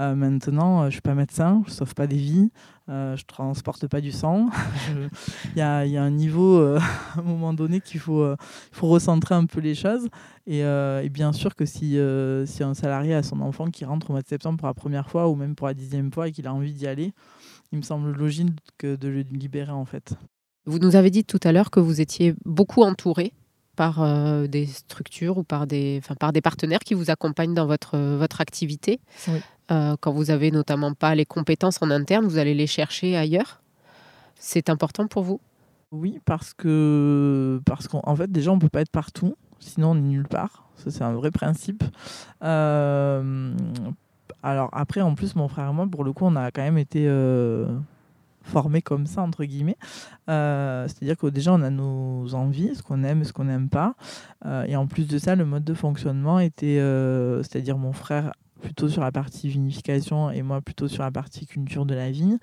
Euh, 0.00 0.14
maintenant, 0.14 0.78
euh, 0.78 0.82
je 0.82 0.86
ne 0.86 0.90
suis 0.92 1.00
pas 1.02 1.14
médecin, 1.14 1.62
je 1.66 1.70
ne 1.70 1.74
sauve 1.74 1.94
pas 1.94 2.08
des 2.08 2.16
vies, 2.16 2.50
euh, 2.88 3.16
je 3.16 3.22
ne 3.22 3.26
transporte 3.26 3.86
pas 3.86 4.00
du 4.00 4.10
sang. 4.10 4.48
Il 5.54 5.58
y, 5.58 5.60
a, 5.60 5.78
un 5.80 6.10
niveau, 6.10 6.60
à 6.76 6.80
un 7.18 7.22
moment 7.22 7.54
donné, 7.54 7.80
qu'il 7.80 8.00
faut, 8.00 8.26
faut 8.72 8.88
recentrer 8.88 9.34
un 9.34 9.46
peu 9.46 9.60
les 9.60 9.74
choses. 9.74 10.08
Et, 10.46 10.62
bien 11.10 11.32
sûr 11.32 11.54
que 11.54 11.64
si, 11.64 11.96
un 11.98 12.74
salarié 12.74 13.14
a 13.14 13.22
son 13.22 13.40
enfant 13.40 13.70
qui 13.70 13.84
rentre 13.84 14.10
au 14.10 14.12
mois 14.14 14.22
de 14.22 14.28
septembre 14.28 14.58
pour 14.58 14.68
la 14.68 14.74
première 14.74 15.08
fois 15.08 15.28
ou 15.28 15.36
même 15.36 15.54
pour 15.54 15.66
la 15.66 15.74
dixième 15.74 16.12
fois 16.12 16.28
et 16.28 16.32
qu'il 16.32 16.46
a 16.46 16.54
envie 16.54 16.72
d'y 16.72 16.86
aller, 16.86 17.12
il 17.72 17.78
me 17.78 17.82
semble 17.82 18.12
logique 18.12 18.52
que 18.78 18.96
de 18.96 19.08
le 19.08 19.20
libérer 19.20 19.72
en 19.72 19.84
fait. 19.84 20.14
Vous 20.66 20.78
nous 20.78 20.96
avez 20.96 21.10
dit 21.10 21.24
tout 21.24 21.40
à 21.44 21.52
l'heure 21.52 21.70
que 21.70 21.80
vous 21.80 22.00
étiez 22.00 22.34
beaucoup 22.44 22.82
entouré 22.82 23.32
par 23.74 24.02
des 24.48 24.66
structures 24.66 25.38
ou 25.38 25.42
par 25.42 25.66
des, 25.66 26.00
par 26.18 26.32
des 26.32 26.40
partenaires 26.40 26.80
qui 26.80 26.94
vous 26.94 27.10
accompagnent 27.10 27.54
dans 27.54 27.66
votre, 27.66 27.98
votre 27.98 28.40
activité. 28.40 29.00
Oui. 29.28 29.40
Euh, 29.70 29.96
quand 30.00 30.12
vous 30.12 30.30
avez 30.30 30.50
notamment 30.50 30.92
pas 30.92 31.14
les 31.14 31.24
compétences 31.24 31.80
en 31.80 31.90
interne, 31.90 32.26
vous 32.26 32.38
allez 32.38 32.54
les 32.54 32.66
chercher 32.66 33.16
ailleurs. 33.16 33.62
C'est 34.34 34.68
important 34.68 35.06
pour 35.06 35.22
vous? 35.22 35.40
Oui, 35.90 36.20
parce 36.24 36.52
que 36.52 37.60
parce 37.64 37.88
qu'en 37.88 38.16
fait 38.16 38.30
déjà 38.30 38.50
on 38.50 38.58
peut 38.58 38.68
pas 38.68 38.80
être 38.80 38.90
partout. 38.90 39.36
sinon 39.60 39.92
on 39.92 39.94
n'est 39.94 40.00
nulle 40.02 40.28
part. 40.28 40.68
Ça, 40.76 40.90
c'est 40.90 41.04
un 41.04 41.12
vrai 41.12 41.30
principe. 41.30 41.84
Euh, 42.42 43.54
alors 44.42 44.68
après, 44.72 45.00
en 45.00 45.14
plus, 45.14 45.36
mon 45.36 45.46
frère 45.48 45.70
et 45.70 45.72
moi, 45.72 45.86
pour 45.90 46.02
le 46.02 46.12
coup, 46.12 46.24
on 46.26 46.34
a 46.34 46.50
quand 46.50 46.62
même 46.62 46.78
été 46.78 47.06
euh, 47.06 47.66
formés 48.44 48.82
comme 48.82 49.06
ça, 49.06 49.22
entre 49.22 49.44
guillemets. 49.44 49.76
Euh, 50.28 50.86
c'est-à-dire 50.86 51.16
que 51.16 51.26
déjà, 51.26 51.52
on 51.52 51.62
a 51.62 51.70
nos 51.70 52.34
envies, 52.34 52.76
ce 52.76 52.82
qu'on 52.82 53.02
aime 53.02 53.24
ce 53.24 53.32
qu'on 53.32 53.44
n'aime 53.44 53.68
pas. 53.68 53.94
et 54.66 54.76
en 54.76 54.86
plus 54.86 55.08
de 55.08 55.18
ça, 55.18 55.34
le 55.34 55.44
mode 55.44 55.64
de 55.64 55.74
fonctionnement 55.74 56.38
était, 56.38 56.78
c'est-à-dire 57.42 57.78
mon 57.78 57.92
frère 57.92 58.32
plutôt 58.60 58.88
sur 58.88 59.02
la 59.02 59.12
partie 59.12 59.48
vinification 59.48 60.30
et 60.30 60.40
moi 60.40 60.62
plutôt 60.62 60.88
sur 60.88 61.02
la 61.02 61.10
partie 61.10 61.46
culture 61.46 61.84
de 61.84 61.94
la 61.94 62.10
vigne. 62.10 62.38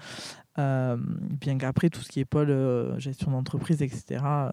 Euh, 0.60 0.98
bien 1.00 1.58
qu'après, 1.58 1.90
tout 1.90 2.02
ce 2.02 2.10
qui 2.10 2.20
est 2.20 2.26
pôle 2.26 2.50
euh, 2.50 3.00
gestion 3.00 3.32
d'entreprise, 3.32 3.82
etc., 3.82 4.24
euh, 4.24 4.50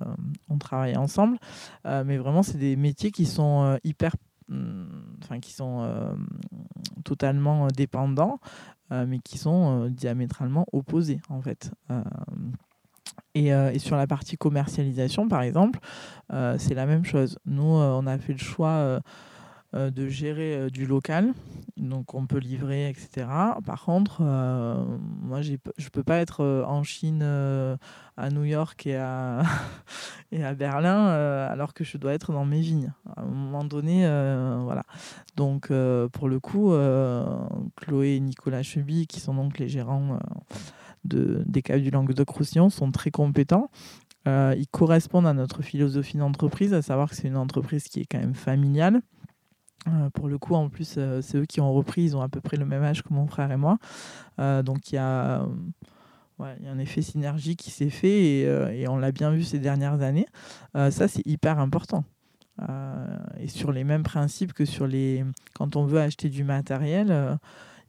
on 0.49 0.59
travaille 0.59 0.96
ensemble. 0.96 1.38
mais 1.84 2.16
vraiment, 2.16 2.42
c'est 2.42 2.59
des 2.59 2.76
métiers 2.76 3.11
qui 3.11 3.26
sont 3.26 3.78
hyper. 3.84 4.14
Mm, 4.49 4.84
enfin, 5.22 5.40
qui 5.40 5.53
sont 5.53 5.86
totalement 7.05 7.68
dépendants, 7.68 8.40
mais 8.91 9.18
qui 9.18 9.39
sont 9.39 9.86
diamétralement 9.89 10.66
opposés, 10.72 11.20
en 11.28 11.41
fait. 11.41 11.70
Et, 13.34 13.49
et, 13.49 13.78
sur 13.78 13.97
la 13.97 14.07
partie 14.07 14.36
commercialisation, 14.36 15.28
par 15.28 15.43
exemple, 15.43 15.78
c'est 16.30 16.74
la 16.74 16.86
même 16.86 17.05
chose. 17.05 17.39
Nous, 17.47 17.62
on 17.62 18.07
a 18.07 18.18
fait 18.18 18.32
le 18.32 18.39
choix 18.39 18.68
euh, 18.68 19.01
de 19.74 20.08
gérer 20.08 20.56
euh, 20.56 20.70
du 20.70 20.86
local, 20.86 21.34
donc 21.76 22.14
on 22.14 22.26
peut 22.26 22.38
livrer, 22.38 22.88
etc. 22.88 23.26
Par 23.66 23.84
contre, 23.84 24.20
euh, 24.22 24.82
moi, 25.22 25.42
je 25.42 25.52
ne 25.52 25.88
peux 25.92 26.02
pas 26.02 26.18
être 26.18 26.64
en 26.66 26.82
Chine, 26.82 27.22
à 28.16 28.30
New 28.30 28.44
York 28.44 28.86
et 28.86 28.96
à, 28.96 29.42
et 30.32 30.42
à 30.42 30.54
Berlin, 30.54 31.06
alors 31.06 31.74
que 31.74 31.84
je 31.84 31.98
dois 31.98 32.14
être 32.14 32.32
dans 32.32 32.44
mes 32.44 32.60
vignes. 32.60 32.92
À 33.16 33.22
un 33.22 33.26
moment 33.26 33.64
donné, 33.64 34.00
voilà. 34.64 34.84
Donc, 35.36 35.68
pour 36.12 36.28
le 36.28 36.40
coup, 36.40 36.72
Chloé 37.76 38.16
et 38.16 38.20
Nicolas 38.20 38.62
Cheby, 38.62 39.06
qui 39.06 39.20
sont 39.20 39.34
donc 39.34 39.58
les 39.58 39.68
gérants 39.68 40.18
de, 41.04 41.44
des 41.46 41.62
caves 41.62 41.82
du 41.82 41.90
Languedoc-Roussillon, 41.90 42.70
sont 42.70 42.90
très 42.90 43.10
compétents. 43.10 43.70
ils 44.26 44.66
correspondent 44.70 45.26
à 45.26 45.34
notre 45.34 45.62
philosophie 45.62 46.16
d'entreprise, 46.16 46.74
à 46.74 46.82
savoir 46.82 47.10
que 47.10 47.16
c'est 47.16 47.28
une 47.28 47.36
entreprise 47.36 47.84
qui 47.84 48.00
est 48.00 48.06
quand 48.06 48.18
même 48.18 48.34
familiale, 48.34 49.02
euh, 49.87 50.11
pour 50.11 50.29
le 50.29 50.39
coup, 50.39 50.55
en 50.55 50.68
plus, 50.68 50.97
euh, 50.99 51.20
c'est 51.22 51.39
eux 51.39 51.47
qui 51.47 51.61
ont 51.61 51.72
repris. 51.72 52.03
Ils 52.03 52.16
ont 52.16 52.22
à 52.22 52.29
peu 52.29 52.41
près 52.41 52.57
le 52.57 52.66
même 52.66 52.83
âge 52.83 53.03
que 53.03 53.12
mon 53.12 53.26
frère 53.26 53.51
et 53.53 53.57
moi. 53.57 53.79
Euh, 54.41 54.62
donc, 54.62 54.91
il 54.91 54.97
y 54.97 54.99
a. 54.99 55.47
il 56.41 56.64
y 56.64 56.68
a 56.68 56.72
un 56.72 56.79
effet 56.79 57.03
synergie 57.03 57.57
qui 57.57 57.70
s'est 57.70 57.91
fait 57.91 58.09
et, 58.09 58.81
et 58.81 58.89
on 58.89 58.97
l'a 58.97 59.12
bien 59.12 59.31
vu 59.31 59.43
ces 59.43 59.59
dernières 59.59 60.03
années. 60.03 60.26
ça, 60.74 61.09
c'est 61.09 61.26
hyper 61.26 61.59
important. 61.59 62.05
et 63.41 63.49
sur 63.49 63.72
les 63.72 63.85
mêmes 63.85 64.03
principes 64.03 64.53
que 64.53 64.64
sur 64.64 64.87
les. 64.87 65.24
Quand 65.55 65.76
on 65.76 65.85
veut 65.85 66.01
acheter 66.01 66.29
du 66.29 66.45
matériel, 66.45 67.39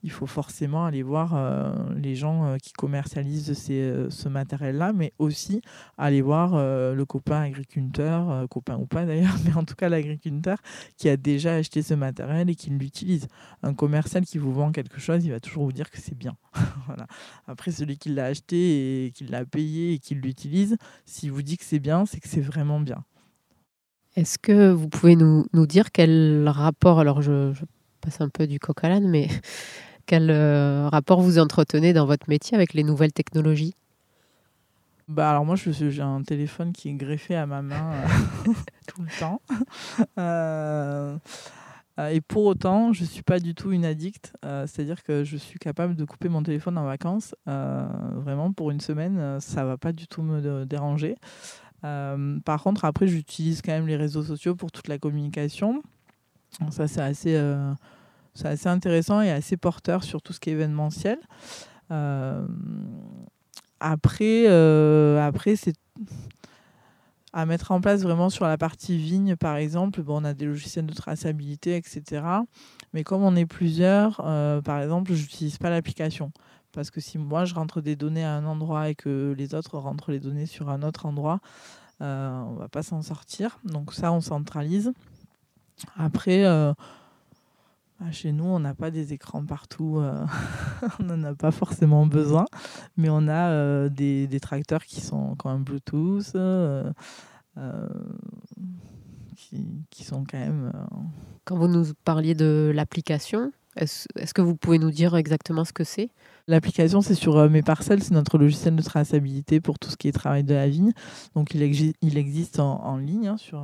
il 0.02 0.10
faut 0.10 0.26
forcément 0.26 0.86
aller 0.86 1.02
voir 1.02 1.34
euh, 1.34 1.72
les 1.94 2.14
gens 2.14 2.46
euh, 2.46 2.56
qui 2.56 2.72
commercialisent 2.72 3.52
ces, 3.52 3.80
euh, 3.80 4.10
ce 4.10 4.28
matériel-là, 4.28 4.92
mais 4.92 5.12
aussi 5.18 5.60
aller 5.98 6.22
voir 6.22 6.50
le 6.50 7.04
copain 7.04 7.42
agriculteur, 7.42 8.48
copain 8.48 8.76
ou 8.76 8.86
pas 8.86 9.04
d'ailleurs, 9.04 9.36
mais 9.44 9.54
en 9.54 9.64
tout 9.64 9.74
cas 9.74 9.88
l'agriculteur 9.88 10.58
qui 10.96 11.08
a 11.08 11.16
déjà 11.16 11.54
acheté 11.54 11.82
ce 11.82 11.94
matériel 11.94 12.48
et 12.50 12.54
qui 12.54 12.70
l'utilise. 12.70 13.28
Un 13.62 13.74
commercial 13.74 14.24
qui 14.24 14.38
vous 14.38 14.52
vend 14.52 14.72
quelque 14.72 15.00
chose, 15.00 15.24
il 15.24 15.30
va 15.30 15.40
toujours 15.40 15.64
vous 15.64 15.72
dire 15.72 15.90
que 15.90 15.98
c'est 15.98 16.16
bien. 16.16 16.36
voilà. 16.86 17.06
Après, 17.46 17.70
celui 17.70 17.98
qui 17.98 18.08
l'a 18.10 18.26
acheté 18.26 19.06
et 19.06 19.10
qui 19.10 19.24
l'a 19.24 19.44
payé 19.44 19.94
et 19.94 19.98
qui 19.98 20.14
l'utilise, 20.14 20.76
s'il 21.04 21.32
vous 21.32 21.42
dit 21.42 21.56
que 21.56 21.64
c'est 21.64 21.78
bien, 21.78 22.06
c'est 22.06 22.20
que 22.20 22.28
c'est 22.28 22.40
vraiment 22.40 22.80
bien. 22.80 23.04
Est-ce 24.16 24.38
que 24.38 24.72
vous 24.72 24.88
pouvez 24.88 25.14
nous, 25.14 25.46
nous, 25.52 25.66
dire 25.66 25.92
quel 25.92 26.48
rapport, 26.48 26.98
alors 26.98 27.22
je, 27.22 27.52
je 27.52 27.64
passe 28.00 28.20
un 28.20 28.28
peu 28.28 28.46
du 28.46 28.58
coq 28.58 28.82
à 28.82 28.88
l'âne, 28.88 29.08
mais 29.08 29.28
quel 30.06 30.30
euh, 30.30 30.88
rapport 30.88 31.20
vous 31.20 31.38
entretenez 31.38 31.92
dans 31.92 32.06
votre 32.06 32.28
métier 32.28 32.56
avec 32.56 32.74
les 32.74 32.82
nouvelles 32.82 33.12
technologies? 33.12 33.74
Bah 35.08 35.30
alors 35.30 35.44
moi 35.44 35.56
j'ai 35.56 36.02
un 36.02 36.22
téléphone 36.22 36.72
qui 36.72 36.88
est 36.88 36.94
greffé 36.94 37.34
à 37.34 37.44
ma 37.44 37.62
main 37.62 37.92
euh, 37.92 38.52
tout 38.86 39.02
le 39.02 39.18
temps. 39.18 39.40
Euh, 40.18 41.16
et 42.10 42.20
pour 42.20 42.44
autant, 42.44 42.92
je 42.92 43.02
ne 43.02 43.08
suis 43.08 43.22
pas 43.22 43.40
du 43.40 43.54
tout 43.54 43.72
une 43.72 43.84
addict. 43.84 44.32
C'est-à-dire 44.42 45.02
que 45.02 45.22
je 45.22 45.36
suis 45.36 45.58
capable 45.58 45.96
de 45.96 46.04
couper 46.04 46.30
mon 46.30 46.42
téléphone 46.42 46.78
en 46.78 46.84
vacances. 46.84 47.34
vraiment, 47.46 48.52
pour 48.52 48.70
une 48.70 48.80
semaine, 48.80 49.38
ça 49.40 49.62
ne 49.62 49.66
va 49.66 49.76
pas 49.76 49.92
du 49.92 50.06
tout 50.06 50.22
me 50.22 50.64
déranger. 50.64 51.16
par 51.82 52.62
contre, 52.62 52.86
après, 52.86 53.06
j'utilise 53.06 53.60
quand 53.60 53.72
même 53.72 53.86
les 53.86 53.96
réseaux 53.96 54.22
sociaux 54.22 54.54
pour 54.54 54.72
toute 54.72 54.88
la 54.88 54.96
communication. 54.96 55.82
Ça, 56.70 56.88
c'est 56.88 57.02
assez 57.02 57.36
c'est 58.34 58.48
assez 58.48 58.68
intéressant 58.68 59.20
et 59.20 59.30
assez 59.30 59.56
porteur 59.56 60.04
sur 60.04 60.22
tout 60.22 60.32
ce 60.32 60.40
qui 60.40 60.50
est 60.50 60.54
événementiel. 60.54 61.18
Euh, 61.90 62.46
après, 63.80 64.44
euh, 64.46 65.20
après 65.26 65.56
c'est 65.56 65.74
à 67.32 67.46
mettre 67.46 67.70
en 67.70 67.80
place 67.80 68.02
vraiment 68.02 68.28
sur 68.28 68.44
la 68.44 68.58
partie 68.58 68.96
vigne, 68.96 69.36
par 69.36 69.56
exemple. 69.56 70.02
Bon, 70.02 70.20
on 70.20 70.24
a 70.24 70.34
des 70.34 70.46
logiciels 70.46 70.86
de 70.86 70.92
traçabilité, 70.92 71.76
etc. 71.76 72.24
Mais 72.92 73.04
comme 73.04 73.22
on 73.22 73.36
est 73.36 73.46
plusieurs, 73.46 74.20
euh, 74.24 74.60
par 74.60 74.80
exemple, 74.80 75.14
je 75.14 75.22
n'utilise 75.22 75.56
pas 75.56 75.70
l'application. 75.70 76.32
Parce 76.72 76.90
que 76.90 77.00
si 77.00 77.18
moi, 77.18 77.44
je 77.44 77.54
rentre 77.54 77.80
des 77.80 77.94
données 77.94 78.24
à 78.24 78.34
un 78.34 78.44
endroit 78.46 78.88
et 78.88 78.96
que 78.96 79.32
les 79.38 79.54
autres 79.54 79.78
rentrent 79.78 80.10
les 80.10 80.18
données 80.18 80.46
sur 80.46 80.70
un 80.70 80.82
autre 80.82 81.06
endroit, 81.06 81.40
on 82.00 82.52
ne 82.54 82.58
va 82.58 82.68
pas 82.68 82.82
s'en 82.82 83.02
sortir. 83.02 83.60
Donc 83.64 83.92
ça, 83.92 84.10
on 84.12 84.20
centralise. 84.20 84.92
Après, 85.96 86.44
ah, 88.02 88.10
chez 88.12 88.32
nous, 88.32 88.44
on 88.44 88.60
n'a 88.60 88.74
pas 88.74 88.90
des 88.90 89.12
écrans 89.12 89.44
partout, 89.44 89.98
euh, 89.98 90.24
on 91.00 91.02
n'en 91.02 91.22
a 91.22 91.34
pas 91.34 91.50
forcément 91.50 92.06
besoin, 92.06 92.46
mais 92.96 93.10
on 93.10 93.28
a 93.28 93.50
euh, 93.50 93.88
des, 93.90 94.26
des, 94.26 94.40
tracteurs 94.40 94.84
qui 94.84 95.02
sont 95.02 95.34
quand 95.36 95.52
même 95.52 95.64
Bluetooth, 95.64 96.32
euh, 96.34 96.90
qui, 99.36 99.84
qui, 99.90 100.04
sont 100.04 100.24
quand 100.24 100.38
même... 100.38 100.72
Quand 101.44 101.58
vous 101.58 101.68
nous 101.68 101.92
parliez 102.04 102.34
de 102.34 102.72
l'application, 102.74 103.52
est-ce 103.76 104.06
est 104.16 104.32
que 104.32 104.40
vous 104.40 104.56
pouvez 104.56 104.78
nous 104.78 104.90
dire 104.90 105.14
exactement 105.14 105.66
ce 105.66 105.74
que 105.74 105.84
c'est? 105.84 106.08
L'application, 106.48 107.02
c'est 107.02 107.14
sur 107.14 107.50
Mes 107.50 107.62
Parcelles, 107.62 108.02
c'est 108.02 108.14
notre 108.14 108.38
logiciel 108.38 108.76
de 108.76 108.82
traçabilité 108.82 109.60
pour 109.60 109.78
tout 109.78 109.90
ce 109.90 109.98
qui 109.98 110.08
est 110.08 110.12
travail 110.12 110.42
de 110.42 110.54
la 110.54 110.68
vigne. 110.68 110.92
Donc, 111.34 111.54
il, 111.54 111.94
il 112.00 112.16
existe 112.16 112.60
en, 112.60 112.82
en 112.82 112.96
ligne. 112.96 113.28
Hein, 113.28 113.36
sur, 113.36 113.62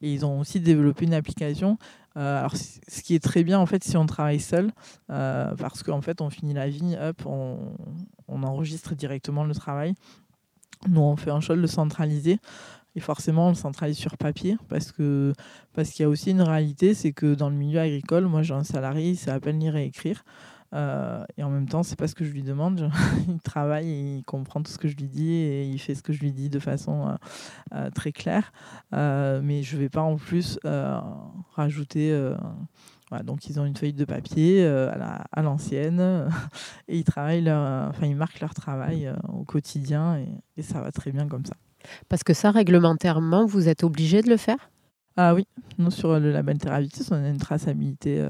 et 0.00 0.12
ils 0.12 0.24
ont 0.24 0.40
aussi 0.40 0.60
développé 0.60 1.04
une 1.04 1.14
application 1.14 1.76
euh, 2.16 2.38
alors, 2.38 2.54
ce 2.56 3.02
qui 3.02 3.14
est 3.14 3.22
très 3.22 3.44
bien, 3.44 3.58
en 3.58 3.66
fait, 3.66 3.84
si 3.84 3.96
on 3.96 4.06
travaille 4.06 4.40
seul, 4.40 4.72
euh, 5.10 5.54
parce 5.56 5.82
qu'en 5.82 6.00
fait, 6.00 6.20
on 6.20 6.30
finit 6.30 6.54
la 6.54 6.68
vigne, 6.68 6.98
hop, 7.00 7.26
on, 7.26 8.42
enregistre 8.42 8.94
directement 8.94 9.44
le 9.44 9.54
travail. 9.54 9.94
Nous, 10.88 11.00
on 11.00 11.16
fait 11.16 11.30
un 11.30 11.40
choix 11.40 11.56
de 11.56 11.60
le 11.60 11.66
centraliser. 11.66 12.38
Et 12.94 13.00
forcément, 13.00 13.46
on 13.46 13.50
le 13.50 13.54
centralise 13.54 13.98
sur 13.98 14.16
papier 14.16 14.56
parce 14.68 14.90
que 14.90 15.34
parce 15.74 15.90
qu'il 15.90 16.04
y 16.04 16.06
a 16.06 16.08
aussi 16.08 16.30
une 16.30 16.40
réalité, 16.40 16.94
c'est 16.94 17.12
que 17.12 17.34
dans 17.34 17.50
le 17.50 17.54
milieu 17.54 17.78
agricole, 17.78 18.24
moi, 18.24 18.42
j'ai 18.42 18.54
un 18.54 18.64
salarié, 18.64 19.14
sait 19.14 19.30
à 19.30 19.38
peine 19.38 19.60
lire 19.60 19.76
et 19.76 19.84
écrire. 19.84 20.24
Euh, 20.74 21.24
et 21.36 21.42
en 21.42 21.50
même 21.50 21.68
temps, 21.68 21.82
c'est 21.82 21.96
pas 21.96 22.08
ce 22.08 22.14
que 22.14 22.24
je 22.24 22.32
lui 22.32 22.42
demande. 22.42 22.90
il 23.28 23.40
travaille, 23.40 23.86
il 24.18 24.24
comprend 24.24 24.62
tout 24.62 24.72
ce 24.72 24.78
que 24.78 24.88
je 24.88 24.96
lui 24.96 25.08
dis 25.08 25.32
et 25.32 25.64
il 25.64 25.78
fait 25.78 25.94
ce 25.94 26.02
que 26.02 26.12
je 26.12 26.20
lui 26.20 26.32
dis 26.32 26.48
de 26.48 26.58
façon 26.58 27.08
euh, 27.08 27.14
euh, 27.74 27.90
très 27.90 28.12
claire. 28.12 28.52
mais 28.92 29.62
je 29.62 29.76
vais 29.76 29.88
pas 29.88 30.02
en 30.02 30.16
plus 30.16 30.58
rajouter. 31.54 32.32
Voilà, 33.08 33.22
donc 33.22 33.46
ils 33.48 33.60
ont 33.60 33.64
une 33.64 33.76
feuille 33.76 33.92
de 33.92 34.04
papier 34.04 34.66
à 34.66 35.42
l'ancienne 35.42 36.28
et 36.88 36.98
ils 36.98 37.04
travaillent 37.04 37.44
leur, 37.44 37.88
enfin 37.88 38.06
ils 38.06 38.16
marquent 38.16 38.40
leur 38.40 38.54
travail 38.54 39.12
au 39.32 39.44
quotidien 39.44 40.16
et, 40.16 40.28
et, 40.56 40.62
ça 40.62 40.80
va 40.80 40.90
très 40.90 41.12
bien 41.12 41.28
comme 41.28 41.46
ça. 41.46 41.54
Parce 42.08 42.24
que 42.24 42.34
ça 42.34 42.50
réglementairement, 42.50 43.46
vous 43.46 43.68
êtes 43.68 43.84
obligé 43.84 44.22
de 44.22 44.28
le 44.28 44.36
faire? 44.36 44.70
Ah 45.16 45.34
oui, 45.34 45.46
nous 45.78 45.92
sur 45.92 46.18
le 46.18 46.32
label 46.32 46.58
Terravitis, 46.58 47.06
on 47.12 47.22
a 47.22 47.28
une 47.28 47.38
traçabilité 47.38 48.28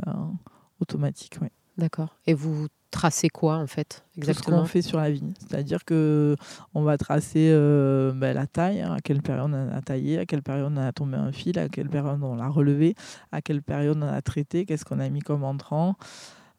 automatique, 0.79 1.39
oui. 1.41 1.49
D'accord. 1.79 2.17
Et 2.27 2.35
vous 2.35 2.69
tracez 2.91 3.29
quoi 3.29 3.57
en 3.57 3.67
fait 3.67 4.05
exactement 4.17 4.59
Tout 4.59 4.63
ce 4.63 4.63
qu'on 4.63 4.67
fait 4.67 4.83
sur 4.83 4.99
la 4.99 5.11
vigne. 5.11 5.35
C'est-à-dire 5.39 5.85
que 5.85 6.37
on 6.75 6.83
va 6.83 6.97
tracer 6.97 7.51
euh, 7.53 8.13
ben, 8.13 8.35
la 8.35 8.47
taille, 8.47 8.81
hein, 8.81 8.95
à 8.95 9.01
quelle 9.01 9.21
période 9.21 9.51
on 9.53 9.77
a 9.77 9.83
taillé, 9.83 10.19
à 10.19 10.27
quelle 10.27 10.43
période 10.43 10.73
on 10.73 10.77
a 10.79 10.93
tombé 10.93 11.17
un 11.17 11.33
fil, 11.33 11.59
à 11.59 11.69
quelle 11.69 11.91
période 11.91 12.23
on 12.23 12.37
l'a 12.37 12.49
relevé, 12.49 12.95
à 13.33 13.43
quelle 13.43 13.63
période 13.63 13.99
on 13.99 14.03
a 14.03 14.23
traité, 14.23 14.65
qu'est-ce 14.65 14.85
qu'on 14.85 15.01
a 15.01 15.09
mis 15.11 15.21
comme 15.21 15.45
entrant. 15.45 15.97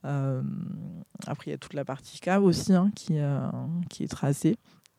Euh, 0.05 0.43
après, 1.25 1.47
il 1.47 1.51
y 1.51 1.55
a 1.55 1.57
toute 1.57 1.73
la 1.73 1.83
partie 1.83 2.19
cave 2.19 2.43
aussi 2.43 2.73
hein, 2.73 2.91
qui, 2.95 3.17
euh, 3.17 3.39
qui 3.89 4.03
est 4.03 4.07
tracée. 4.07 4.57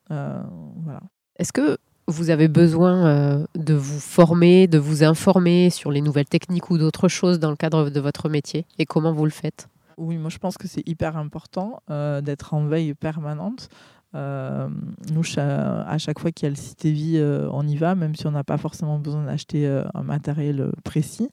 voilà. 0.08 1.00
Est-ce 1.36 1.52
que 1.52 1.78
vous 2.08 2.30
avez 2.30 2.48
besoin 2.48 3.44
de 3.54 3.74
vous 3.74 4.00
former, 4.00 4.66
de 4.66 4.78
vous 4.78 5.04
informer 5.04 5.70
sur 5.70 5.92
les 5.92 6.00
nouvelles 6.00 6.28
techniques 6.28 6.70
ou 6.70 6.78
d'autres 6.78 7.06
choses 7.06 7.38
dans 7.38 7.50
le 7.50 7.56
cadre 7.56 7.90
de 7.90 8.00
votre 8.00 8.28
métier? 8.28 8.66
Et 8.78 8.86
comment 8.86 9.12
vous 9.12 9.24
le 9.24 9.30
faites? 9.30 9.68
Oui, 9.99 10.16
moi 10.16 10.30
je 10.30 10.38
pense 10.38 10.57
que 10.57 10.68
c'est 10.68 10.86
hyper 10.88 11.16
important 11.16 11.82
euh, 11.90 12.20
d'être 12.20 12.55
en 12.55 12.64
veille 12.66 12.94
permanente. 12.94 13.68
nous, 14.14 15.22
à 15.36 15.99
chaque 15.99 16.18
fois 16.18 16.30
qu'il 16.30 16.46
y 16.46 16.49
a 16.49 16.51
le 16.51 16.57
site 16.57 16.86
vie, 16.86 17.20
on 17.53 17.66
y 17.66 17.76
va, 17.76 17.94
même 17.94 18.14
si 18.14 18.26
on 18.26 18.30
n'a 18.30 18.44
pas 18.44 18.57
forcément 18.57 18.99
besoin 18.99 19.24
d'acheter 19.24 19.66
un 19.94 20.03
matériel 20.03 20.72
précis, 20.82 21.28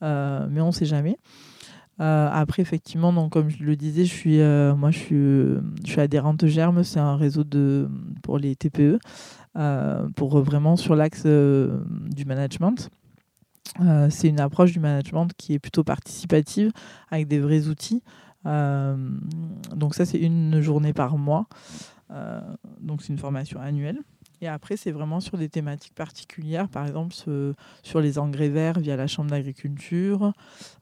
mais 0.00 0.60
on 0.60 0.66
ne 0.66 0.72
sait 0.72 0.86
jamais. 0.86 1.18
après, 1.98 2.62
effectivement, 2.62 3.28
comme 3.28 3.48
je 3.48 3.62
le 3.62 3.76
disais, 3.76 4.04
je 4.04 4.12
suis, 4.12 4.38
moi, 4.76 4.90
je 4.90 5.60
suis, 5.84 6.00
adhérente 6.00 6.46
Germe, 6.46 6.82
c'est 6.82 7.00
un 7.00 7.16
réseau 7.16 7.44
pour 8.22 8.38
les 8.38 8.56
TPE, 8.56 8.98
pour 10.16 10.40
vraiment 10.40 10.76
sur 10.76 10.96
l'axe 10.96 11.24
du 11.24 12.24
management. 12.26 12.90
Euh, 13.80 14.08
c'est 14.10 14.28
une 14.28 14.40
approche 14.40 14.72
du 14.72 14.80
management 14.80 15.28
qui 15.36 15.54
est 15.54 15.58
plutôt 15.58 15.84
participative 15.84 16.72
avec 17.10 17.28
des 17.28 17.38
vrais 17.38 17.68
outils. 17.68 18.02
Euh, 18.46 18.96
donc 19.74 19.94
ça, 19.94 20.04
c'est 20.04 20.18
une 20.18 20.60
journée 20.60 20.92
par 20.92 21.18
mois. 21.18 21.46
Euh, 22.10 22.40
donc 22.80 23.02
c'est 23.02 23.12
une 23.12 23.18
formation 23.18 23.60
annuelle. 23.60 23.98
Et 24.42 24.48
après, 24.48 24.76
c'est 24.76 24.90
vraiment 24.90 25.20
sur 25.20 25.38
des 25.38 25.48
thématiques 25.48 25.94
particulières, 25.94 26.68
par 26.68 26.86
exemple 26.86 27.14
sur 27.82 28.00
les 28.02 28.18
engrais 28.18 28.50
verts 28.50 28.78
via 28.78 28.94
la 28.94 29.06
Chambre 29.06 29.30
d'agriculture, 29.30 30.34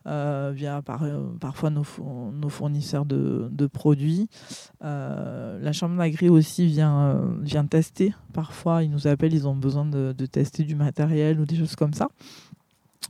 via 0.05 0.83
parfois 0.83 1.71
nos, 1.71 1.85
fournisseurs 1.85 3.07
de, 3.07 3.67
produits. 3.69 4.29
la 4.81 5.73
Chambre 5.73 5.97
d'agri 5.97 6.29
aussi 6.29 6.67
vient, 6.67 7.31
tester. 7.71 8.13
Parfois, 8.33 8.83
ils 8.83 8.91
nous 8.91 9.07
appellent, 9.07 9.35
ils 9.35 9.47
ont 9.47 9.55
besoin 9.55 9.85
de, 9.85 10.27
tester 10.27 10.65
du 10.65 10.75
matériel 10.75 11.39
ou 11.39 11.47
des 11.47 11.55
choses 11.55 11.77
comme 11.77 11.95
ça. 11.95 12.09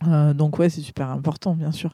Euh, 0.07 0.35
donc 0.35 0.59
ouais, 0.59 0.69
c'est 0.69 0.81
super 0.81 1.11
important, 1.11 1.55
bien 1.55 1.73
sûr. 1.73 1.93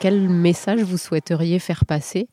Quel 0.00 0.28
message 0.28 0.80
vous 0.82 0.98
souhaiteriez 0.98 1.58
faire 1.58 1.84
passer 1.84 2.28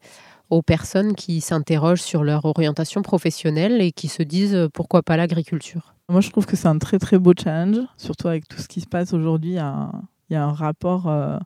aux 0.52 0.62
personnes 0.62 1.16
qui 1.16 1.42
s'interrogent 1.42 2.02
sur 2.02 2.24
leur 2.24 2.46
orientation 2.46 3.02
professionnelle 3.02 3.82
et 3.82 3.92
qui 3.92 4.08
se 4.08 4.22
disent 4.22 4.56
euh, 4.56 4.70
pourquoi 4.72 5.02
pas 5.02 5.18
l'agriculture? 5.18 5.96
Moi, 6.08 6.22
je 6.22 6.30
trouve 6.30 6.46
que 6.46 6.56
c'est 6.56 6.68
un 6.68 6.78
très 6.78 7.00
très 7.00 7.18
beau 7.18 7.34
challenge, 7.38 7.78
surtout 7.98 8.28
avec 8.28 8.48
tout 8.48 8.60
ce 8.60 8.68
qui 8.68 8.82
se 8.82 8.88
passe 8.88 9.14
aujourd'hui. 9.14 9.54
Il 9.54 10.34
y 10.34 10.36
a 10.36 10.44
un 10.44 10.54
rapport 10.54 11.08
euh, 11.08 11.40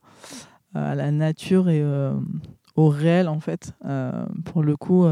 à 0.75 0.95
la 0.95 1.11
nature 1.11 1.69
et 1.69 1.81
au 2.75 2.89
réel, 2.89 3.29
en 3.29 3.39
fait. 3.39 3.73
pour 4.43 4.63
le 4.63 4.75
coup, 4.75 5.05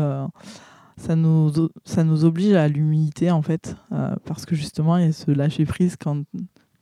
ça 0.97 1.15
nous, 1.15 1.51
ça 1.85 2.03
nous 2.03 2.25
oblige 2.25 2.53
à 2.53 2.67
l'humilité, 2.67 3.31
en 3.31 3.41
fait, 3.41 3.75
euh, 3.91 4.15
parce 4.25 4.45
que 4.45 4.55
justement, 4.55 4.97
il 4.97 5.05
y 5.05 5.09
a 5.09 5.13
ce 5.13 5.31
lâcher 5.31 5.65
prise 5.65 5.95
quant, 5.95 6.23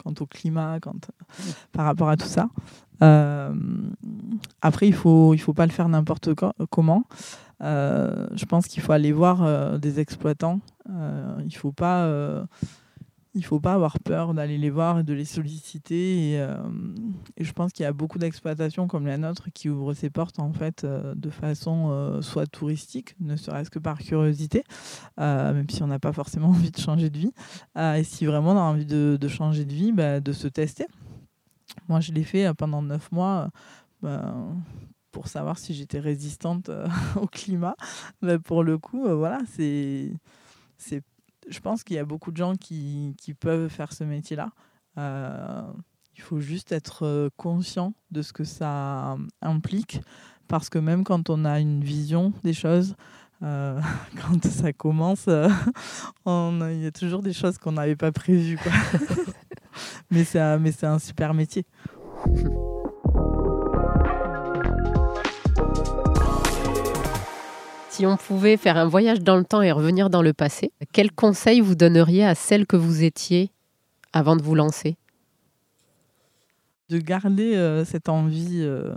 quant 0.03 0.13
au 0.20 0.26
climat, 0.26 0.80
quand, 0.80 1.11
par 1.72 1.86
rapport 1.86 2.09
à 2.09 2.18
tout 2.18 2.28
ça. 2.28 2.49
Euh, 3.03 3.53
après, 4.61 4.88
il 4.88 4.93
faut, 4.93 5.34
il 5.34 5.39
faut 5.39 5.53
pas 5.53 5.66
le 5.66 5.72
faire 5.72 5.89
n'importe 5.89 6.30
comment. 6.70 7.03
Euh, 7.61 8.28
je 8.36 8.45
pense 8.45 8.68
qu'il 8.68 8.82
faut 8.82 8.93
aller 8.93 9.11
voir 9.11 9.80
des 9.80 9.99
exploitants. 9.99 10.61
il 10.88 11.45
ne 11.45 11.57
faut 11.57 11.74
pas 11.74 12.09
il 13.36 13.42
ne 13.42 13.46
faut 13.46 13.60
pas 13.60 13.74
avoir 13.74 14.00
peur 14.00 14.34
d'aller 14.34 14.58
les 14.58 14.70
voir 14.70 15.00
et 15.00 15.04
de 15.04 15.14
les 15.14 15.26
solliciter. 15.26 16.32
Et, 16.32 16.40
euh, 16.40 16.58
je 17.38 17.52
pense 17.52 17.74
qu'il 17.74 17.84
y 17.84 17.86
a 17.86 17.92
beaucoup 17.92 18.18
d'exploitations 18.18 18.88
comme 18.88 19.06
la 19.06 19.18
nôtre 19.18 19.50
qui 19.54 19.70
ouvrent 19.70 19.94
ses 19.94 20.10
portes 20.10 20.40
en 20.40 20.54
fait 20.54 20.86
euh, 20.86 21.14
de 21.16 21.30
façon 21.30 21.90
euh, 21.92 22.22
soit 22.22 22.48
touristique, 22.48 23.14
ne 23.20 23.36
serait-ce 23.36 23.70
que 23.70 23.78
par 23.78 24.00
curiosité, 24.00 24.64
même 25.18 25.70
si 25.70 25.84
on 25.84 25.88
n'a 25.88 26.00
pas 26.00 26.14
forcément 26.14 26.48
envie 26.56 26.72
de 26.72 26.78
changer 26.78 27.10
de 27.10 27.20
vie. 27.20 27.34
et 27.78 28.04
si 28.06 28.26
vraiment 28.26 28.54
on 28.54 28.58
a 28.58 28.62
envie 28.62 28.86
de, 28.86 29.28
changer 29.28 29.66
de 29.66 29.74
vie, 29.74 29.92
bah, 29.92 30.22
de 30.22 30.32
se 30.32 30.48
tester. 30.48 30.88
Moi, 31.90 32.00
je 32.00 32.14
l'ai 32.14 32.24
fait 32.24 32.54
pendant 32.54 32.82
neuf 32.82 33.12
mois. 33.12 33.50
Bah, 34.02 34.34
pour 35.12 35.28
savoir 35.28 35.58
si 35.58 35.74
j'étais 35.74 36.00
résistante 36.00 36.70
au 37.16 37.28
climat, 37.28 37.76
bah, 38.22 38.40
pour 38.40 38.64
le 38.64 38.78
coup, 38.78 39.04
voilà, 39.04 39.40
c'est 39.54 40.14
c'est 40.78 41.04
je 41.48 41.60
pense 41.60 41.84
qu'il 41.84 41.96
y 41.96 42.00
a 42.00 42.06
beaucoup 42.06 42.32
de 42.32 42.38
gens 42.38 42.56
qui, 42.56 43.16
qui 43.18 43.34
peuvent 43.34 43.70
faire 43.70 43.93
ce 43.93 44.04
métier-là. 44.04 44.52
Euh, 44.98 45.62
il 46.16 46.22
faut 46.22 46.39
juste 46.39 46.72
être 46.72 47.06
euh, 47.06 47.30
conscient 47.38 47.93
de 48.12 48.22
ce 48.22 48.34
que 48.34 48.43
ça 48.43 49.18
implique, 49.41 50.02
parce 50.48 50.70
que 50.70 50.80
même 50.80 51.04
quand 51.04 51.30
on 51.30 51.46
a 51.46 51.60
une 51.60 51.84
vision 51.84 52.34
des 52.43 52.54
choses, 52.54 52.96
euh, 53.43 53.80
quand 54.22 54.43
ça 54.46 54.74
commence, 54.74 55.28
il 56.26 56.82
y 56.82 56.86
a 56.86 56.91
toujours 56.91 57.22
des 57.22 57.34
choses 57.34 57.58
qu'on 57.58 57.74
n'avait 57.74 57.98
pas 57.98 58.12
prévues. 58.12 58.60
mais 60.10 60.24
c'est 60.24 60.39
un 60.39 61.00
super 61.00 61.34
métier. 61.34 61.66
Si 67.96 68.06
on 68.06 68.18
pouvait 68.18 68.58
faire 68.58 68.76
un 68.76 68.89
voyage 68.89 69.22
dans 69.22 69.38
le 69.38 69.46
temps 69.46 69.62
et 69.62 69.72
revenir 69.72 70.10
dans 70.10 70.22
le 70.22 70.34
passé, 70.34 70.74
quels 70.91 71.14
conseils 71.14 71.62
vous 71.62 71.76
donneriez 71.76 72.26
à 72.26 72.36
celle 72.36 72.68
que 72.68 72.76
vous 72.76 73.04
étiez 73.04 73.52
avant 74.12 74.36
de 74.36 74.41
vous 74.41 74.54
lancer? 74.54 74.98
De 76.89 76.98
garder 76.98 77.56
euh, 77.56 77.86
cette 77.86 78.10
envie 78.10 78.60
euh, 78.60 78.93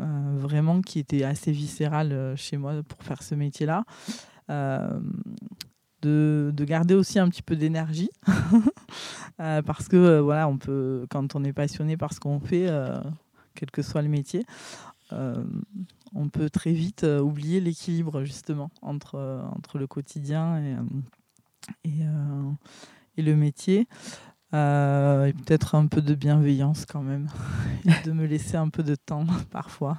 euh, 0.00 0.34
vraiment 0.34 0.82
qui 0.82 0.98
était 0.98 1.22
assez 1.22 1.52
viscérale 1.52 2.34
chez 2.36 2.56
moi 2.56 2.72
pour 2.88 3.04
faire 3.04 3.22
ce 3.22 3.36
métier-là. 3.36 3.84
De, 4.48 6.50
de, 6.52 6.64
garder 6.64 6.94
aussi 6.94 7.20
un 7.20 7.28
petit 7.28 7.42
peu 7.42 7.54
d'énergie 7.54 8.10
parce 9.38 9.86
que 9.86 10.18
voilà 10.18 10.48
on 10.48 10.58
peut 10.58 11.06
quand 11.08 11.36
on 11.36 11.44
est 11.44 11.52
passionné 11.52 11.96
par 11.96 12.12
ce 12.12 12.20
qu'on 12.20 12.40
fait 12.40 12.68
quel 13.54 13.70
que 13.70 13.82
soit 13.82 14.02
le 14.02 14.08
métier 14.08 14.44
on 16.14 16.28
peut 16.28 16.50
très 16.50 16.72
vite 16.72 17.04
euh, 17.04 17.20
oublier 17.20 17.60
l'équilibre 17.60 18.24
justement 18.24 18.70
entre, 18.82 19.16
euh, 19.16 19.42
entre 19.56 19.78
le 19.78 19.86
quotidien 19.86 20.58
et, 20.58 20.76
euh, 22.02 22.50
et, 23.16 23.22
le 23.22 23.36
métier. 23.36 23.80
et 24.52 25.32
peut-être 25.44 25.74
un 25.74 25.86
peu 25.86 26.00
de 26.00 26.14
bienveillance 26.14 26.86
quand 26.86 27.02
même, 27.02 27.28
de 28.04 28.12
me 28.12 28.26
laisser 28.26 28.56
un 28.56 28.68
peu 28.68 28.82
de 28.82 28.94
temps 28.94 29.26
parfois. 29.50 29.96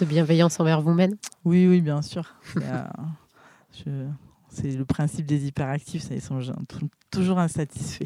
De 0.00 0.04
bienveillance 0.04 0.58
envers 0.60 0.80
vous-même 0.80 1.14
Oui, 1.44 1.66
oui, 1.66 1.80
bien 1.80 2.02
sûr. 2.02 2.34
c'est 4.48 4.70
le 4.70 4.84
principe 4.84 5.26
des 5.26 5.46
hyperactifs, 5.46 6.02
ça, 6.02 6.14
ils 6.14 6.20
sont 6.20 6.40
toujours 7.10 7.38
insatisfaits. 7.38 8.04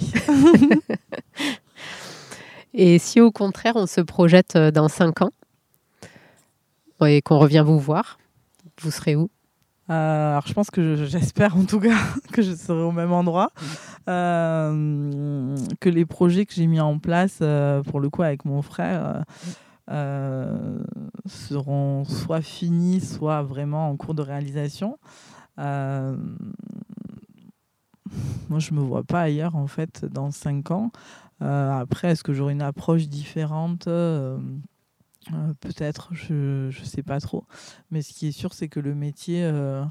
et 2.74 2.98
si 2.98 3.20
au 3.20 3.30
contraire 3.30 3.76
on 3.76 3.86
se 3.86 4.00
projette 4.00 4.56
dans 4.56 4.88
cinq 4.88 5.22
ans, 5.22 5.30
et 7.06 7.22
qu'on 7.22 7.38
revient 7.38 7.62
vous 7.64 7.78
voir, 7.78 8.18
vous 8.80 8.90
serez 8.90 9.16
où? 9.16 9.30
Euh, 9.90 10.32
alors 10.32 10.46
je 10.46 10.52
pense 10.52 10.70
que 10.70 11.06
j'espère 11.06 11.56
en 11.56 11.64
tout 11.64 11.80
cas 11.80 11.96
que 12.32 12.42
je 12.42 12.54
serai 12.54 12.82
au 12.82 12.92
même 12.92 13.12
endroit, 13.12 13.52
euh, 14.08 15.56
que 15.80 15.88
les 15.88 16.04
projets 16.04 16.44
que 16.44 16.52
j'ai 16.52 16.66
mis 16.66 16.80
en 16.80 16.98
place 16.98 17.38
euh, 17.40 17.82
pour 17.82 18.00
le 18.00 18.10
coup 18.10 18.22
avec 18.22 18.44
mon 18.44 18.60
frère 18.62 19.24
seront 21.26 22.04
soit 22.04 22.42
finis, 22.42 23.00
soit 23.00 23.42
vraiment 23.42 23.88
en 23.88 23.96
cours 23.96 24.14
de 24.14 24.20
réalisation. 24.20 24.98
moi 25.56 26.18
je 28.58 28.74
me 28.74 28.80
vois 28.80 29.04
pas 29.04 29.22
ailleurs 29.22 29.56
en 29.56 29.66
fait 29.66 30.04
dans 30.04 30.30
cinq 30.30 30.70
ans. 30.70 30.90
après 31.40 32.08
est-ce 32.08 32.22
que 32.22 32.34
j'aurai 32.34 32.52
une 32.52 32.60
approche 32.60 33.08
différente? 33.08 33.88
Euh, 35.32 35.54
peut-être, 35.60 36.10
je 36.12 36.66
ne 36.66 36.84
sais 36.84 37.02
pas 37.02 37.20
trop. 37.20 37.44
Mais 37.90 38.02
ce 38.02 38.12
qui 38.12 38.28
est 38.28 38.32
sûr, 38.32 38.52
c'est 38.54 38.68
que 38.68 38.80
le 38.80 38.94
métier, 38.94 39.44
euh, 39.44 39.84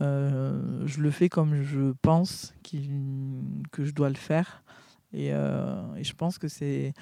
euh, 0.00 0.82
je 0.86 1.00
le 1.00 1.10
fais 1.10 1.28
comme 1.28 1.62
je 1.62 1.92
pense 2.02 2.54
que 2.62 3.84
je 3.84 3.92
dois 3.92 4.08
le 4.08 4.16
faire. 4.16 4.62
Et, 5.12 5.30
je 5.30 6.12
pense 6.12 6.38
que 6.38 6.48
c'est 6.48 6.94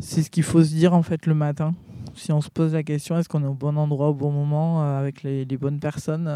ce 0.00 0.30
qu'il 0.30 0.42
faut 0.42 0.62
se 0.64 0.70
dire 0.70 0.94
en 0.94 1.02
fait 1.02 1.26
le 1.26 1.34
matin. 1.34 1.74
Si 2.14 2.32
on 2.32 2.40
se 2.40 2.48
pose 2.48 2.72
la 2.72 2.82
question, 2.82 3.18
est-ce 3.18 3.28
qu'on 3.28 3.42
est 3.42 3.48
au 3.48 3.54
bon 3.54 3.76
endroit 3.76 4.08
au 4.08 4.14
bon 4.14 4.32
moment 4.32 4.82
avec 4.82 5.22
les 5.22 5.44
bonnes 5.58 5.80
personnes 5.80 6.28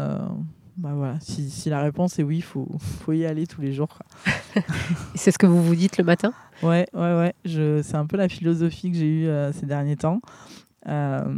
bah 0.75 0.93
voilà, 0.95 1.19
si, 1.19 1.49
si, 1.51 1.69
la 1.69 1.81
réponse 1.81 2.17
est 2.17 2.23
oui, 2.23 2.37
il 2.37 2.43
faut, 2.43 2.67
faut 2.79 3.13
y 3.13 3.25
aller 3.25 3.45
tous 3.45 3.61
les 3.61 3.73
jours. 3.73 3.99
c'est 5.15 5.31
ce 5.31 5.37
que 5.37 5.45
vous 5.45 5.61
vous 5.61 5.75
dites 5.75 5.97
le 5.97 6.03
matin? 6.03 6.33
Ouais, 6.63 6.87
ouais, 6.93 7.15
ouais. 7.15 7.33
Je, 7.45 7.81
c'est 7.83 7.95
un 7.95 8.07
peu 8.07 8.17
la 8.17 8.27
philosophie 8.27 8.91
que 8.91 8.97
j'ai 8.97 9.07
eue 9.07 9.27
euh, 9.27 9.51
ces 9.51 9.65
derniers 9.65 9.97
temps. 9.97 10.21
Euh, 10.87 11.35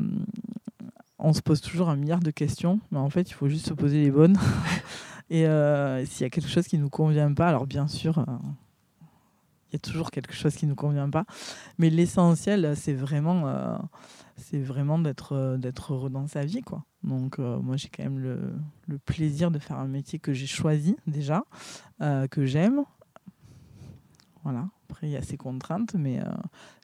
on 1.19 1.33
se 1.33 1.41
pose 1.41 1.59
toujours 1.59 1.89
un 1.89 1.95
milliard 1.95 2.19
de 2.19 2.31
questions, 2.31 2.79
mais 2.91 2.99
en 2.99 3.09
fait, 3.09 3.29
il 3.29 3.33
faut 3.33 3.49
juste 3.49 3.67
se 3.67 3.73
poser 3.73 4.03
les 4.03 4.11
bonnes. 4.11 4.38
Et 5.29 5.47
euh, 5.47 6.05
s'il 6.05 6.21
y 6.21 6.27
a 6.27 6.29
quelque 6.29 6.49
chose 6.49 6.67
qui 6.67 6.77
ne 6.77 6.83
nous 6.83 6.89
convient 6.89 7.33
pas, 7.33 7.47
alors 7.47 7.65
bien 7.65 7.88
sûr, 7.88 8.23
il 9.69 9.73
y 9.73 9.75
a 9.75 9.79
toujours 9.79 10.11
quelque 10.11 10.33
chose 10.33 10.55
qui 10.55 10.65
ne 10.65 10.71
nous 10.71 10.75
convient 10.75 11.09
pas. 11.09 11.25
Mais 11.77 11.89
l'essentiel, 11.89 12.73
c'est 12.75 12.93
vraiment, 12.93 13.79
c'est 14.38 14.59
vraiment 14.59 14.99
d'être, 14.99 15.57
d'être 15.57 15.93
heureux 15.93 16.11
dans 16.11 16.27
sa 16.27 16.45
vie. 16.45 16.61
Quoi. 16.61 16.83
Donc, 17.06 17.38
moi, 17.38 17.78
j'ai 17.78 17.88
quand 17.89 18.03
même 18.03 18.20
le, 18.20 18.97
plaisir 19.06 19.51
de 19.51 19.60
faire 19.60 19.78
un 19.78 19.88
métier 19.88 20.20
que 20.20 20.34
j'ai 20.34 20.47
choisi 20.47 20.97
déjà, 21.08 21.45
que 21.99 22.45
j'aime. 22.45 22.84
Voilà. 24.43 24.68
Après, 24.89 25.08
il 25.08 25.12
y 25.12 25.18
a 25.18 25.22
ces 25.22 25.38
contraintes, 25.38 25.93
mais, 25.93 26.20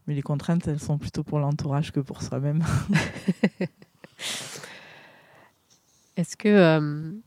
mais 0.06 0.14
les 0.14 0.22
contraintes, 0.22 0.68
elles 0.68 0.80
sont 0.80 0.98
plutôt 0.98 1.24
pour 1.24 1.40
l'entourage 1.40 1.92
que 1.92 2.00
pour 2.00 2.22
soi-même. 2.22 2.64
Est-ce 6.18 6.38
que, 6.38 7.20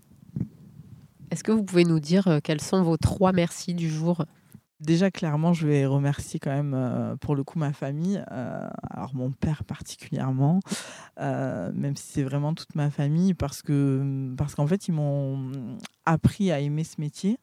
est-ce 1.30 1.42
que 1.42 1.50
vous 1.50 1.64
pouvez 1.64 1.84
nous 1.84 1.98
dire 1.98 2.38
quels 2.44 2.60
sont 2.60 2.82
vos 2.82 2.96
trois 2.96 3.32
merci 3.32 3.74
du 3.74 3.88
jour? 3.88 4.24
Déjà, 4.84 5.10
clairement, 5.10 5.54
je 5.54 5.66
vais 5.66 5.86
remercier 5.86 6.38
quand 6.38 6.50
même 6.50 6.74
euh, 6.74 7.16
pour 7.16 7.34
le 7.34 7.42
coup 7.42 7.58
ma 7.58 7.72
famille, 7.72 8.22
euh, 8.32 8.68
alors 8.90 9.14
mon 9.14 9.30
père 9.30 9.64
particulièrement, 9.64 10.60
euh, 11.20 11.72
même 11.74 11.96
si 11.96 12.12
c'est 12.12 12.22
vraiment 12.22 12.52
toute 12.52 12.74
ma 12.74 12.90
famille, 12.90 13.32
parce 13.32 13.62
que 13.62 14.34
parce 14.36 14.54
qu'en 14.54 14.66
fait, 14.66 14.86
ils 14.88 14.92
m'ont 14.92 15.50
appris 16.04 16.52
à 16.52 16.60
aimer 16.60 16.84
ce 16.84 17.00
métier, 17.00 17.38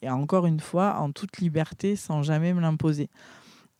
et 0.00 0.08
encore 0.08 0.46
une 0.46 0.60
fois, 0.60 0.96
en 1.00 1.10
toute 1.10 1.38
liberté, 1.38 1.96
sans 1.96 2.22
jamais 2.22 2.54
me 2.54 2.60
l'imposer. 2.60 3.10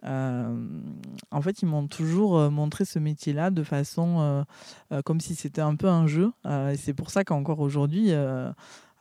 en 0.03 1.41
fait, 1.43 1.63
ils 1.63 1.67
m'ont 1.67 1.87
toujours 1.87 2.51
montré 2.51 2.85
ce 2.85 2.99
métier-là 2.99 3.51
de 3.51 3.63
façon 3.63 4.45
comme 5.05 5.21
si 5.21 5.37
c'était 5.37 5.63
un 5.63 5.77
peu 5.77 5.89
un 5.89 6.09
jeu. 6.09 6.33
et 6.45 6.77
c'est 6.77 6.95
pour 6.95 7.11
ça 7.11 7.23
qu'encore 7.23 7.61
aujourd'hui, 7.61 8.13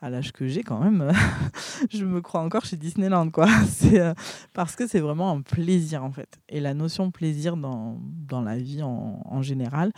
à 0.02 0.08
l'âge 0.08 0.32
que 0.32 0.46
j'ai 0.46 0.62
quand 0.62 0.80
même, 0.80 1.12
je 1.90 2.04
me 2.04 2.20
crois 2.20 2.40
encore 2.40 2.64
chez 2.64 2.76
Disneyland, 2.76 3.30
quoi. 3.30 3.48
Euh, 3.92 4.14
parce 4.52 4.76
que 4.76 4.86
c'est 4.86 5.00
vraiment 5.00 5.30
un 5.30 5.40
plaisir 5.40 6.04
en 6.04 6.12
fait. 6.12 6.38
Et 6.48 6.60
la 6.60 6.74
notion 6.74 7.10
plaisir 7.10 7.56
dans, 7.56 7.98
dans 8.00 8.40
la 8.40 8.56
vie 8.56 8.82
en, 8.82 9.42
général, 9.42 9.92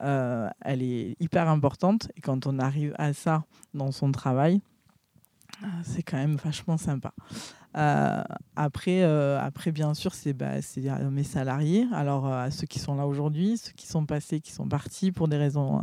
euh, 0.00 0.48
elle 0.60 0.82
est 0.82 1.16
hyper 1.18 1.48
importante. 1.48 2.08
Et 2.16 2.20
quand 2.20 2.46
on 2.46 2.58
arrive 2.60 2.94
à 2.98 3.12
ça 3.12 3.44
dans 3.74 3.90
son 3.90 4.12
travail, 4.12 4.60
euh, 5.62 5.66
c'est 5.82 6.02
quand 6.02 6.18
même 6.18 6.36
vachement 6.36 6.76
sympa. 6.76 7.12
Après, 7.74 9.02
après, 9.02 9.72
bien 9.72 9.92
sûr, 9.94 10.14
c'est 10.14 10.34
bah, 10.34 10.60
mes 11.10 11.24
salariés. 11.24 11.86
Alors, 11.92 12.26
à 12.26 12.50
ceux 12.50 12.66
qui 12.66 12.78
sont 12.78 12.94
là 12.94 13.06
aujourd'hui, 13.06 13.56
ceux 13.56 13.72
qui 13.72 13.86
sont 13.86 14.06
passés, 14.06 14.40
qui 14.40 14.52
sont 14.52 14.68
partis 14.68 15.10
pour 15.10 15.26
des 15.26 15.36
raisons 15.36 15.82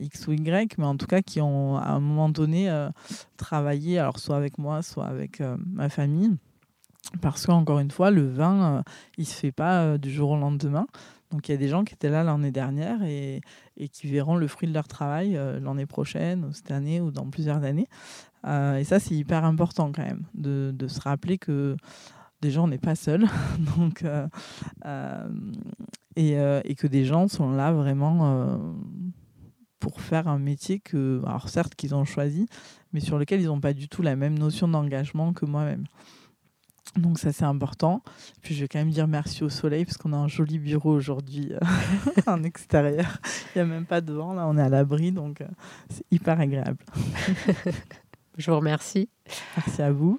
X 0.00 0.26
ou 0.26 0.32
Y, 0.32 0.78
mais 0.78 0.84
en 0.84 0.96
tout 0.96 1.06
cas 1.06 1.22
qui 1.22 1.40
ont 1.40 1.76
à 1.76 1.90
un 1.90 2.00
moment 2.00 2.28
donné 2.28 2.70
travaillé, 3.36 3.98
alors 3.98 4.18
soit 4.18 4.36
avec 4.36 4.58
moi, 4.58 4.82
soit 4.82 5.06
avec 5.06 5.42
ma 5.66 5.88
famille. 5.88 6.36
Parce 7.20 7.46
qu'encore 7.46 7.78
une 7.78 7.90
fois, 7.90 8.10
le 8.10 8.26
vin, 8.26 8.82
il 9.16 9.22
ne 9.22 9.26
se 9.26 9.34
fait 9.34 9.52
pas 9.52 9.98
du 9.98 10.10
jour 10.10 10.30
au 10.30 10.36
lendemain. 10.36 10.86
Donc 11.30 11.48
il 11.48 11.52
y 11.52 11.54
a 11.54 11.58
des 11.58 11.68
gens 11.68 11.84
qui 11.84 11.94
étaient 11.94 12.08
là 12.08 12.24
l'année 12.24 12.52
dernière 12.52 13.02
et, 13.02 13.42
qui 13.92 14.06
verront 14.06 14.36
le 14.36 14.48
fruit 14.48 14.68
de 14.68 14.74
leur 14.74 14.88
travail 14.88 15.38
l'année 15.62 15.86
prochaine, 15.86 16.44
ou 16.46 16.52
cette 16.52 16.70
année, 16.70 17.00
ou 17.00 17.10
dans 17.10 17.28
plusieurs 17.28 17.62
années. 17.62 17.88
Euh, 18.46 18.76
et 18.76 18.84
ça, 18.84 19.00
c'est 19.00 19.14
hyper 19.14 19.44
important 19.44 19.90
quand 19.92 20.04
même, 20.04 20.24
de, 20.34 20.88
se 20.88 21.00
rappeler 21.00 21.38
que 21.38 21.76
déjà, 22.40 22.62
on 22.62 22.68
n'est 22.68 22.78
pas 22.78 22.94
seul. 22.94 23.26
Donc, 23.76 24.02
euh, 24.02 24.28
euh, 24.84 25.28
et, 26.64 26.74
que 26.74 26.86
des 26.86 27.04
gens 27.04 27.28
sont 27.28 27.50
là 27.50 27.72
vraiment 27.72 28.58
pour 29.86 30.00
faire 30.00 30.26
un 30.26 30.40
métier 30.40 30.80
que, 30.80 31.22
alors 31.24 31.48
certes, 31.48 31.76
qu'ils 31.76 31.94
ont 31.94 32.04
choisi, 32.04 32.48
mais 32.92 32.98
sur 32.98 33.18
lequel 33.18 33.40
ils 33.40 33.46
n'ont 33.46 33.60
pas 33.60 33.72
du 33.72 33.88
tout 33.88 34.02
la 34.02 34.16
même 34.16 34.36
notion 34.36 34.66
d'engagement 34.66 35.32
que 35.32 35.46
moi-même. 35.46 35.84
Donc 36.96 37.20
ça 37.20 37.32
c'est 37.32 37.44
important. 37.44 38.02
Puis 38.42 38.56
je 38.56 38.62
vais 38.62 38.68
quand 38.68 38.80
même 38.80 38.90
dire 38.90 39.06
merci 39.06 39.44
au 39.44 39.48
soleil 39.48 39.84
parce 39.84 39.96
qu'on 39.96 40.12
a 40.12 40.16
un 40.16 40.26
joli 40.26 40.58
bureau 40.58 40.90
aujourd'hui 40.90 41.52
en 42.26 42.42
extérieur. 42.42 43.18
Il 43.54 43.58
n'y 43.58 43.62
a 43.62 43.64
même 43.64 43.86
pas 43.86 44.00
de 44.00 44.12
vent 44.12 44.34
là, 44.34 44.48
on 44.48 44.58
est 44.58 44.62
à 44.62 44.68
l'abri 44.68 45.12
donc 45.12 45.44
c'est 45.88 46.04
hyper 46.10 46.40
agréable. 46.40 46.84
Je 48.38 48.50
vous 48.50 48.56
remercie. 48.56 49.08
Merci 49.56 49.82
à 49.82 49.92
vous. 49.92 50.18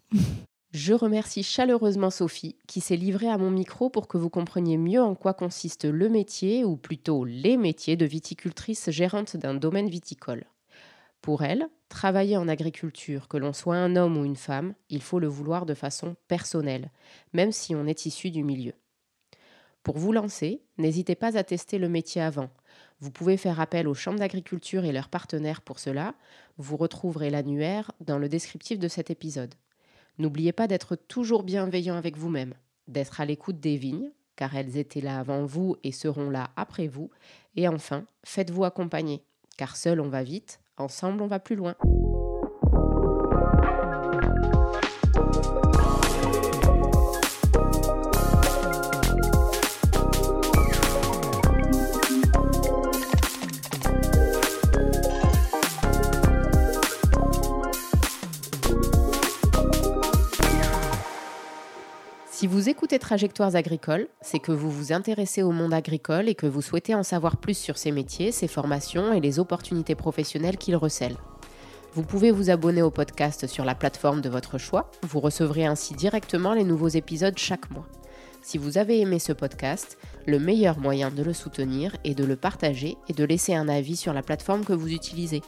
Je 0.71 0.93
remercie 0.93 1.43
chaleureusement 1.43 2.09
Sophie 2.09 2.57
qui 2.67 2.81
s'est 2.81 2.97
livrée 2.97 3.29
à 3.29 3.37
mon 3.37 3.49
micro 3.49 3.89
pour 3.89 4.07
que 4.07 4.17
vous 4.17 4.29
compreniez 4.29 4.77
mieux 4.77 5.01
en 5.01 5.15
quoi 5.15 5.33
consiste 5.33 5.85
le 5.85 6.09
métier, 6.09 6.65
ou 6.65 6.75
plutôt 6.75 7.23
les 7.23 7.55
métiers 7.55 7.95
de 7.95 8.05
viticultrice 8.05 8.89
gérante 8.89 9.37
d'un 9.37 9.53
domaine 9.53 9.89
viticole. 9.89 10.43
Pour 11.21 11.43
elle, 11.43 11.69
travailler 11.87 12.35
en 12.35 12.49
agriculture, 12.49 13.29
que 13.29 13.37
l'on 13.37 13.53
soit 13.53 13.77
un 13.77 13.95
homme 13.95 14.17
ou 14.17 14.25
une 14.25 14.35
femme, 14.35 14.73
il 14.89 15.01
faut 15.01 15.19
le 15.19 15.27
vouloir 15.27 15.65
de 15.65 15.73
façon 15.73 16.15
personnelle, 16.27 16.91
même 17.31 17.53
si 17.53 17.73
on 17.73 17.87
est 17.87 18.05
issu 18.05 18.29
du 18.29 18.43
milieu. 18.43 18.73
Pour 19.83 19.97
vous 19.97 20.11
lancer, 20.11 20.61
n'hésitez 20.77 21.15
pas 21.15 21.37
à 21.37 21.45
tester 21.45 21.77
le 21.77 21.87
métier 21.87 22.21
avant. 22.21 22.49
Vous 22.99 23.09
pouvez 23.09 23.37
faire 23.37 23.61
appel 23.61 23.87
aux 23.87 23.93
chambres 23.93 24.19
d'agriculture 24.19 24.83
et 24.83 24.91
leurs 24.91 25.07
partenaires 25.07 25.61
pour 25.61 25.79
cela. 25.79 26.13
Vous 26.57 26.75
retrouverez 26.75 27.29
l'annuaire 27.29 27.93
dans 28.01 28.19
le 28.19 28.27
descriptif 28.27 28.79
de 28.79 28.89
cet 28.89 29.09
épisode. 29.09 29.55
N'oubliez 30.19 30.51
pas 30.51 30.67
d'être 30.67 30.95
toujours 30.95 31.43
bienveillant 31.43 31.95
avec 31.95 32.17
vous-même, 32.17 32.53
d'être 32.87 33.21
à 33.21 33.25
l'écoute 33.25 33.59
des 33.59 33.77
vignes, 33.77 34.11
car 34.35 34.55
elles 34.55 34.77
étaient 34.77 35.01
là 35.01 35.19
avant 35.19 35.45
vous 35.45 35.75
et 35.83 35.91
seront 35.91 36.29
là 36.29 36.49
après 36.55 36.87
vous. 36.87 37.09
Et 37.55 37.67
enfin, 37.67 38.05
faites-vous 38.23 38.63
accompagner, 38.63 39.23
car 39.57 39.75
seul 39.75 39.99
on 39.99 40.09
va 40.09 40.23
vite, 40.23 40.59
ensemble 40.77 41.21
on 41.21 41.27
va 41.27 41.39
plus 41.39 41.55
loin. 41.55 41.75
Vous 62.57 62.69
écoutez 62.69 62.97
Trajectoires 62.97 63.55
agricoles, 63.55 64.07
c'est 64.19 64.39
que 64.39 64.51
vous 64.51 64.71
vous 64.71 64.91
intéressez 64.91 65.43
au 65.43 65.51
monde 65.51 65.75
agricole 65.75 66.27
et 66.27 66.33
que 66.33 66.47
vous 66.47 66.63
souhaitez 66.63 66.95
en 66.95 67.03
savoir 67.03 67.37
plus 67.37 67.55
sur 67.55 67.77
ses 67.77 67.91
métiers, 67.91 68.31
ses 68.31 68.47
formations 68.47 69.13
et 69.13 69.19
les 69.19 69.37
opportunités 69.37 69.93
professionnelles 69.93 70.57
qu'il 70.57 70.75
recèle. 70.75 71.17
Vous 71.93 72.01
pouvez 72.01 72.31
vous 72.31 72.49
abonner 72.49 72.81
au 72.81 72.89
podcast 72.89 73.45
sur 73.45 73.63
la 73.63 73.75
plateforme 73.75 74.21
de 74.21 74.29
votre 74.29 74.57
choix, 74.57 74.89
vous 75.03 75.19
recevrez 75.19 75.67
ainsi 75.67 75.93
directement 75.93 76.55
les 76.55 76.63
nouveaux 76.63 76.87
épisodes 76.87 77.37
chaque 77.37 77.69
mois. 77.69 77.85
Si 78.41 78.57
vous 78.57 78.79
avez 78.79 79.01
aimé 79.01 79.19
ce 79.19 79.33
podcast, 79.33 79.99
le 80.25 80.39
meilleur 80.39 80.79
moyen 80.79 81.11
de 81.11 81.21
le 81.21 81.33
soutenir 81.33 81.95
est 82.05 82.15
de 82.15 82.25
le 82.25 82.37
partager 82.37 82.97
et 83.07 83.13
de 83.13 83.23
laisser 83.23 83.53
un 83.53 83.69
avis 83.69 83.97
sur 83.97 84.13
la 84.13 84.23
plateforme 84.23 84.65
que 84.65 84.73
vous 84.73 84.91
utilisez. 84.91 85.43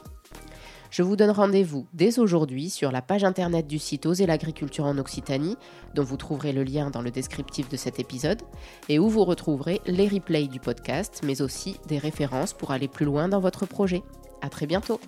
Je 0.90 1.04
vous 1.04 1.16
donne 1.16 1.30
rendez-vous 1.30 1.86
dès 1.94 2.20
aujourd'hui 2.20 2.70
sur 2.70 2.92
la 2.92 3.02
page 3.02 3.24
internet 3.24 3.68
du 3.68 3.78
site 3.78 4.06
Oser 4.06 4.26
l'agriculture 4.26 4.86
en 4.86 4.98
Occitanie, 4.98 5.56
dont 5.94 6.04
vous 6.04 6.18
trouverez 6.18 6.52
le 6.52 6.64
lien 6.64 6.90
dans 6.90 7.02
le 7.02 7.12
descriptif 7.12 7.70
de 7.70 7.78
cet 7.78 8.00
épisode, 8.00 8.42
et 8.90 8.98
où 8.98 9.08
vous 9.08 9.24
retrouverez 9.24 9.82
les 9.86 10.08
replays 10.08 10.48
du 10.48 10.60
podcast, 10.60 11.22
mais 11.24 11.42
aussi 11.42 11.78
des 11.88 12.00
références 12.00 12.54
pour 12.54 12.72
aller 12.72 12.88
plus 12.88 13.06
loin 13.06 13.28
dans 13.28 13.40
votre 13.40 13.66
projet. 13.66 14.02
À 14.42 14.50
très 14.50 14.66
bientôt! 14.66 15.00